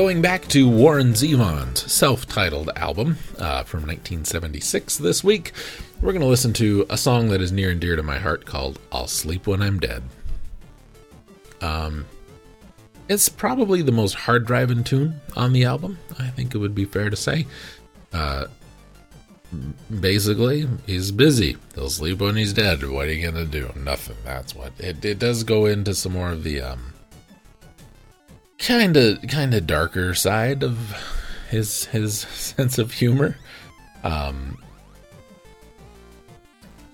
Going 0.00 0.22
back 0.22 0.48
to 0.48 0.66
Warren 0.66 1.12
Zevon's 1.12 1.92
self 1.92 2.24
titled 2.24 2.70
album 2.74 3.18
uh, 3.38 3.64
from 3.64 3.80
1976 3.80 4.96
this 4.96 5.22
week, 5.22 5.52
we're 6.00 6.12
going 6.12 6.22
to 6.22 6.26
listen 6.26 6.54
to 6.54 6.86
a 6.88 6.96
song 6.96 7.28
that 7.28 7.42
is 7.42 7.52
near 7.52 7.70
and 7.70 7.78
dear 7.78 7.96
to 7.96 8.02
my 8.02 8.16
heart 8.16 8.46
called 8.46 8.78
I'll 8.90 9.06
Sleep 9.06 9.46
When 9.46 9.60
I'm 9.60 9.78
Dead. 9.78 10.02
Um, 11.60 12.06
it's 13.10 13.28
probably 13.28 13.82
the 13.82 13.92
most 13.92 14.14
hard 14.14 14.46
driving 14.46 14.84
tune 14.84 15.20
on 15.36 15.52
the 15.52 15.64
album, 15.64 15.98
I 16.18 16.28
think 16.28 16.54
it 16.54 16.58
would 16.58 16.74
be 16.74 16.86
fair 16.86 17.10
to 17.10 17.16
say. 17.16 17.46
Uh, 18.10 18.46
basically, 20.00 20.66
he's 20.86 21.12
busy. 21.12 21.58
He'll 21.74 21.90
sleep 21.90 22.20
when 22.20 22.36
he's 22.36 22.54
dead. 22.54 22.82
What 22.88 23.08
are 23.08 23.12
you 23.12 23.30
going 23.30 23.44
to 23.44 23.50
do? 23.60 23.70
Nothing. 23.78 24.16
That's 24.24 24.54
what 24.54 24.72
it, 24.78 25.04
it 25.04 25.18
does 25.18 25.44
go 25.44 25.66
into 25.66 25.94
some 25.94 26.12
more 26.12 26.30
of 26.30 26.42
the 26.42 26.62
um, 26.62 26.89
kind 28.70 28.96
of 28.96 29.20
kind 29.22 29.52
of 29.52 29.66
darker 29.66 30.14
side 30.14 30.62
of 30.62 30.78
his 31.48 31.86
his 31.86 32.18
sense 32.20 32.78
of 32.78 32.92
humor. 32.92 33.36
Um, 34.04 34.62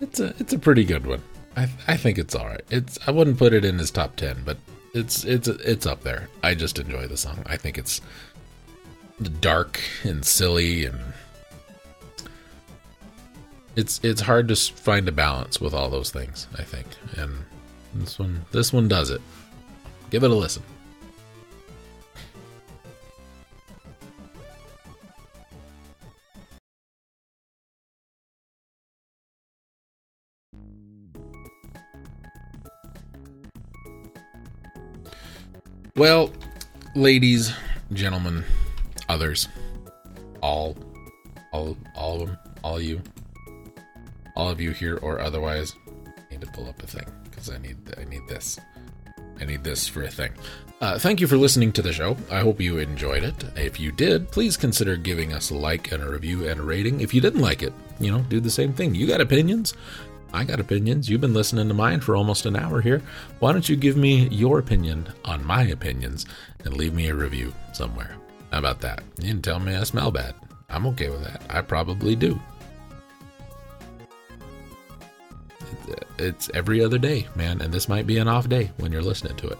it's 0.00 0.18
a 0.18 0.34
it's 0.38 0.54
a 0.54 0.58
pretty 0.58 0.84
good 0.84 1.06
one. 1.06 1.22
I 1.54 1.68
I 1.86 1.96
think 1.98 2.16
it's 2.16 2.34
all 2.34 2.46
right. 2.46 2.64
It's 2.70 2.98
I 3.06 3.10
wouldn't 3.10 3.36
put 3.36 3.52
it 3.52 3.64
in 3.64 3.78
his 3.78 3.90
top 3.90 4.16
ten, 4.16 4.42
but 4.44 4.56
it's 4.94 5.24
it's 5.24 5.48
it's 5.48 5.84
up 5.84 6.02
there. 6.02 6.28
I 6.42 6.54
just 6.54 6.78
enjoy 6.78 7.06
the 7.08 7.16
song. 7.18 7.42
I 7.44 7.58
think 7.58 7.76
it's 7.76 8.00
dark 9.40 9.80
and 10.02 10.24
silly 10.24 10.84
and 10.84 10.98
it's 13.76 14.00
it's 14.02 14.22
hard 14.22 14.48
to 14.48 14.56
find 14.56 15.08
a 15.08 15.12
balance 15.12 15.60
with 15.60 15.74
all 15.74 15.90
those 15.90 16.10
things. 16.10 16.46
I 16.58 16.62
think, 16.62 16.86
and 17.18 17.44
this 17.94 18.18
one 18.18 18.46
this 18.50 18.72
one 18.72 18.88
does 18.88 19.10
it. 19.10 19.20
Give 20.08 20.24
it 20.24 20.30
a 20.30 20.34
listen. 20.34 20.62
Well, 35.96 36.30
ladies, 36.94 37.54
gentlemen, 37.94 38.44
others, 39.08 39.48
all, 40.42 40.76
all, 41.52 41.74
all 41.94 42.20
of 42.20 42.28
them, 42.28 42.38
all 42.62 42.78
you, 42.78 43.00
all 44.34 44.50
of 44.50 44.60
you 44.60 44.72
here 44.72 44.98
or 44.98 45.20
otherwise, 45.20 45.74
I 45.88 46.32
need 46.32 46.42
to 46.42 46.48
pull 46.48 46.68
up 46.68 46.82
a 46.82 46.86
thing 46.86 47.06
because 47.24 47.48
I 47.48 47.56
need, 47.56 47.78
I 47.98 48.04
need 48.04 48.28
this. 48.28 48.60
I 49.40 49.46
need 49.46 49.64
this 49.64 49.88
for 49.88 50.02
a 50.02 50.10
thing. 50.10 50.32
Uh, 50.82 50.98
thank 50.98 51.18
you 51.18 51.26
for 51.26 51.38
listening 51.38 51.72
to 51.72 51.80
the 51.80 51.94
show. 51.94 52.14
I 52.30 52.40
hope 52.40 52.60
you 52.60 52.76
enjoyed 52.76 53.22
it. 53.22 53.44
If 53.56 53.80
you 53.80 53.90
did, 53.90 54.30
please 54.30 54.58
consider 54.58 54.96
giving 54.96 55.32
us 55.32 55.48
a 55.48 55.54
like 55.54 55.92
and 55.92 56.02
a 56.02 56.10
review 56.10 56.46
and 56.46 56.60
a 56.60 56.62
rating. 56.62 57.00
If 57.00 57.14
you 57.14 57.22
didn't 57.22 57.40
like 57.40 57.62
it, 57.62 57.72
you 57.98 58.12
know, 58.12 58.20
do 58.20 58.38
the 58.38 58.50
same 58.50 58.74
thing. 58.74 58.94
You 58.94 59.06
got 59.06 59.22
opinions. 59.22 59.72
I 60.32 60.44
got 60.44 60.60
opinions. 60.60 61.08
You've 61.08 61.20
been 61.20 61.34
listening 61.34 61.68
to 61.68 61.74
mine 61.74 62.00
for 62.00 62.16
almost 62.16 62.46
an 62.46 62.56
hour 62.56 62.80
here. 62.80 63.02
Why 63.38 63.52
don't 63.52 63.68
you 63.68 63.76
give 63.76 63.96
me 63.96 64.28
your 64.28 64.58
opinion 64.58 65.08
on 65.24 65.44
my 65.44 65.62
opinions 65.64 66.26
and 66.64 66.74
leave 66.74 66.94
me 66.94 67.08
a 67.08 67.14
review 67.14 67.54
somewhere? 67.72 68.16
How 68.52 68.58
about 68.58 68.80
that? 68.80 69.02
You 69.18 69.28
can 69.28 69.42
tell 69.42 69.58
me 69.58 69.74
I 69.74 69.84
smell 69.84 70.10
bad. 70.10 70.34
I'm 70.68 70.86
okay 70.86 71.10
with 71.10 71.24
that. 71.24 71.42
I 71.48 71.62
probably 71.62 72.16
do. 72.16 72.40
It's 76.18 76.50
every 76.54 76.82
other 76.82 76.98
day, 76.98 77.26
man, 77.34 77.60
and 77.60 77.72
this 77.72 77.88
might 77.88 78.06
be 78.06 78.18
an 78.18 78.28
off 78.28 78.48
day 78.48 78.70
when 78.78 78.90
you're 78.90 79.02
listening 79.02 79.36
to 79.36 79.48
it. 79.48 79.58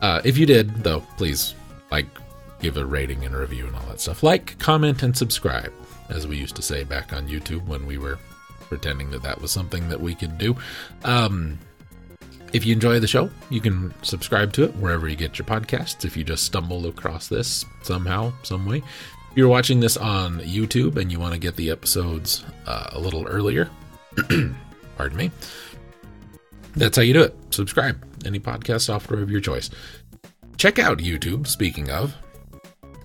Uh, 0.00 0.20
if 0.24 0.38
you 0.38 0.46
did, 0.46 0.82
though, 0.82 1.00
please 1.16 1.54
like, 1.90 2.06
give 2.60 2.76
a 2.76 2.84
rating 2.84 3.24
and 3.24 3.34
a 3.34 3.38
review 3.38 3.66
and 3.66 3.76
all 3.76 3.86
that 3.88 4.00
stuff. 4.00 4.22
Like, 4.22 4.58
comment, 4.58 5.02
and 5.02 5.16
subscribe, 5.16 5.72
as 6.08 6.26
we 6.26 6.36
used 6.36 6.56
to 6.56 6.62
say 6.62 6.84
back 6.84 7.12
on 7.12 7.28
YouTube 7.28 7.66
when 7.66 7.86
we 7.86 7.98
were 7.98 8.18
pretending 8.74 9.08
that 9.12 9.22
that 9.22 9.40
was 9.40 9.52
something 9.52 9.88
that 9.88 10.00
we 10.00 10.16
could 10.16 10.36
do. 10.36 10.56
Um, 11.04 11.60
if 12.52 12.66
you 12.66 12.72
enjoy 12.72 12.98
the 12.98 13.06
show, 13.06 13.30
you 13.50 13.60
can 13.60 13.94
subscribe 14.02 14.52
to 14.54 14.64
it 14.64 14.74
wherever 14.74 15.06
you 15.06 15.14
get 15.14 15.38
your 15.38 15.46
podcasts. 15.46 16.04
If 16.04 16.16
you 16.16 16.24
just 16.24 16.42
stumble 16.42 16.88
across 16.88 17.28
this 17.28 17.64
somehow, 17.82 18.32
some 18.42 18.66
way, 18.66 18.78
if 18.78 19.36
you're 19.36 19.46
watching 19.46 19.78
this 19.78 19.96
on 19.96 20.40
YouTube 20.40 20.96
and 20.96 21.12
you 21.12 21.20
want 21.20 21.34
to 21.34 21.38
get 21.38 21.54
the 21.54 21.70
episodes 21.70 22.44
uh, 22.66 22.88
a 22.90 22.98
little 22.98 23.28
earlier, 23.28 23.70
pardon 24.96 25.16
me, 25.16 25.30
that's 26.74 26.96
how 26.96 27.04
you 27.04 27.12
do 27.12 27.22
it. 27.22 27.36
Subscribe 27.50 28.04
any 28.26 28.40
podcast 28.40 28.82
software 28.82 29.22
of 29.22 29.30
your 29.30 29.40
choice. 29.40 29.70
Check 30.56 30.80
out 30.80 30.98
YouTube. 30.98 31.46
Speaking 31.46 31.90
of, 31.90 32.16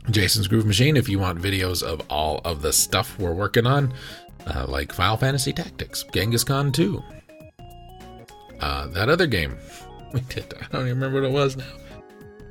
Jason's 0.09 0.47
Groove 0.47 0.65
Machine 0.65 0.97
if 0.97 1.07
you 1.07 1.20
want 1.20 1.39
videos 1.39 1.84
of 1.84 2.01
all 2.09 2.41
of 2.43 2.63
the 2.63 2.74
stuff 2.74 3.20
we're 3.20 3.34
working 3.34 3.67
on 3.67 3.93
uh, 4.50 4.66
like 4.68 4.91
Final 4.93 5.18
Fantasy 5.18 5.54
Tactics, 5.54 6.04
Genghis 6.14 6.43
Khan 6.43 6.72
2, 6.72 7.02
Uh, 8.60 8.88
that 8.88 9.08
other 9.10 9.28
game 9.28 9.58
we 10.14 10.20
did, 10.22 10.54
I 10.60 10.66
don't 10.72 10.88
even 10.88 11.00
remember 11.00 11.22
what 11.22 11.30
it 11.30 11.34
was 11.34 11.56
now. 11.58 11.66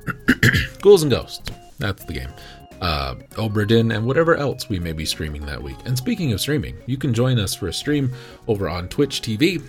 Ghouls 0.81 1.03
and 1.03 1.11
Ghosts. 1.11 1.51
That's 1.77 2.03
the 2.05 2.13
game. 2.13 2.29
Uh, 2.81 3.15
Obra 3.31 3.67
Dinn 3.67 3.91
and 3.91 4.05
whatever 4.05 4.35
else 4.37 4.69
we 4.69 4.79
may 4.79 4.93
be 4.93 5.05
streaming 5.05 5.45
that 5.45 5.61
week. 5.61 5.75
And 5.85 5.97
speaking 5.97 6.31
of 6.31 6.39
streaming, 6.39 6.77
you 6.85 6.97
can 6.97 7.13
join 7.13 7.37
us 7.37 7.53
for 7.53 7.67
a 7.67 7.73
stream 7.73 8.11
over 8.47 8.69
on 8.69 8.87
Twitch 8.87 9.21
TV 9.21 9.61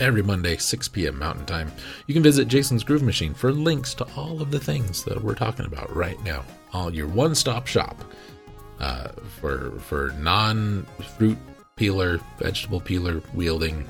every 0.00 0.22
Monday, 0.22 0.56
6 0.56 0.88
p.m. 0.88 1.18
Mountain 1.18 1.46
Time. 1.46 1.70
You 2.06 2.14
can 2.14 2.22
visit 2.22 2.48
Jason's 2.48 2.84
Groove 2.84 3.02
Machine 3.02 3.34
for 3.34 3.52
links 3.52 3.94
to 3.94 4.06
all 4.16 4.40
of 4.40 4.50
the 4.52 4.60
things 4.60 5.02
that 5.04 5.22
we're 5.22 5.34
talking 5.34 5.66
about 5.66 5.94
right 5.94 6.22
now. 6.24 6.44
All 6.72 6.94
your 6.94 7.08
one-stop 7.08 7.66
shop 7.66 8.02
uh, 8.80 9.08
for 9.40 9.78
for 9.80 10.12
non-fruit 10.18 11.38
peeler, 11.76 12.20
vegetable 12.38 12.80
peeler 12.80 13.22
wielding, 13.34 13.86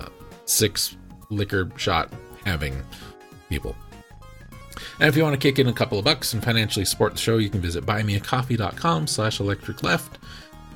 uh, 0.00 0.08
six 0.44 0.96
liquor 1.30 1.70
shot 1.76 2.12
having 2.44 2.82
people. 3.48 3.74
And 4.98 5.08
if 5.08 5.16
you 5.16 5.22
want 5.22 5.34
to 5.34 5.48
kick 5.48 5.58
in 5.58 5.68
a 5.68 5.72
couple 5.72 5.98
of 5.98 6.04
bucks 6.04 6.32
and 6.32 6.42
financially 6.42 6.84
support 6.84 7.12
the 7.12 7.18
show, 7.18 7.38
you 7.38 7.50
can 7.50 7.60
visit 7.60 7.84
buymeacoffee.com 7.84 9.06
slash 9.06 9.40
electric 9.40 9.82
left. 9.82 10.18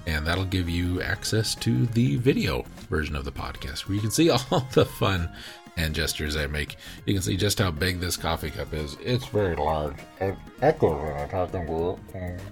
And 0.06 0.26
that'll 0.26 0.46
give 0.46 0.68
you 0.68 1.02
access 1.02 1.54
to 1.56 1.86
the 1.86 2.16
video 2.16 2.64
version 2.88 3.14
of 3.14 3.24
the 3.24 3.32
podcast 3.32 3.86
where 3.86 3.94
you 3.94 4.00
can 4.00 4.10
see 4.10 4.30
all 4.50 4.66
the 4.72 4.84
fun 4.84 5.30
and 5.76 5.94
gestures 5.94 6.36
I 6.36 6.46
make. 6.46 6.76
You 7.06 7.14
can 7.14 7.22
see 7.22 7.36
just 7.36 7.58
how 7.58 7.70
big 7.70 8.00
this 8.00 8.16
coffee 8.16 8.50
cup 8.50 8.72
is. 8.72 8.96
It's 9.02 9.26
very 9.26 9.56
large. 9.56 9.96
It 10.20 10.36
echoes 10.62 11.02
when 11.02 11.12
I'm 11.16 11.28
talking 11.28 11.68
about 11.68 11.98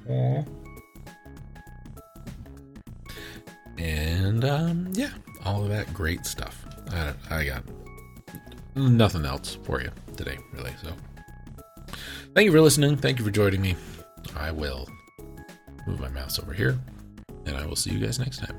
it. 0.09 0.47
And 3.79 4.45
um, 4.45 4.89
yeah, 4.93 5.11
all 5.45 5.62
of 5.62 5.68
that 5.70 5.93
great 5.95 6.26
stuff. 6.26 6.64
I, 6.91 7.12
I 7.31 7.45
got 7.45 7.62
nothing 8.74 9.24
else 9.24 9.59
for 9.62 9.81
you 9.81 9.91
today, 10.16 10.39
really. 10.53 10.72
So 10.83 10.93
thank 12.35 12.47
you 12.47 12.53
for 12.53 12.61
listening. 12.61 12.97
Thank 12.97 13.18
you 13.18 13.24
for 13.24 13.31
joining 13.31 13.61
me. 13.61 13.76
I 14.37 14.51
will 14.51 14.89
move 15.87 16.01
my 16.01 16.09
mouse 16.09 16.39
over 16.39 16.53
here, 16.53 16.79
and 17.47 17.57
I 17.57 17.66
will 17.66 17.76
see 17.76 17.91
you 17.91 17.99
guys 17.99 18.18
next 18.18 18.39
time. 18.39 18.57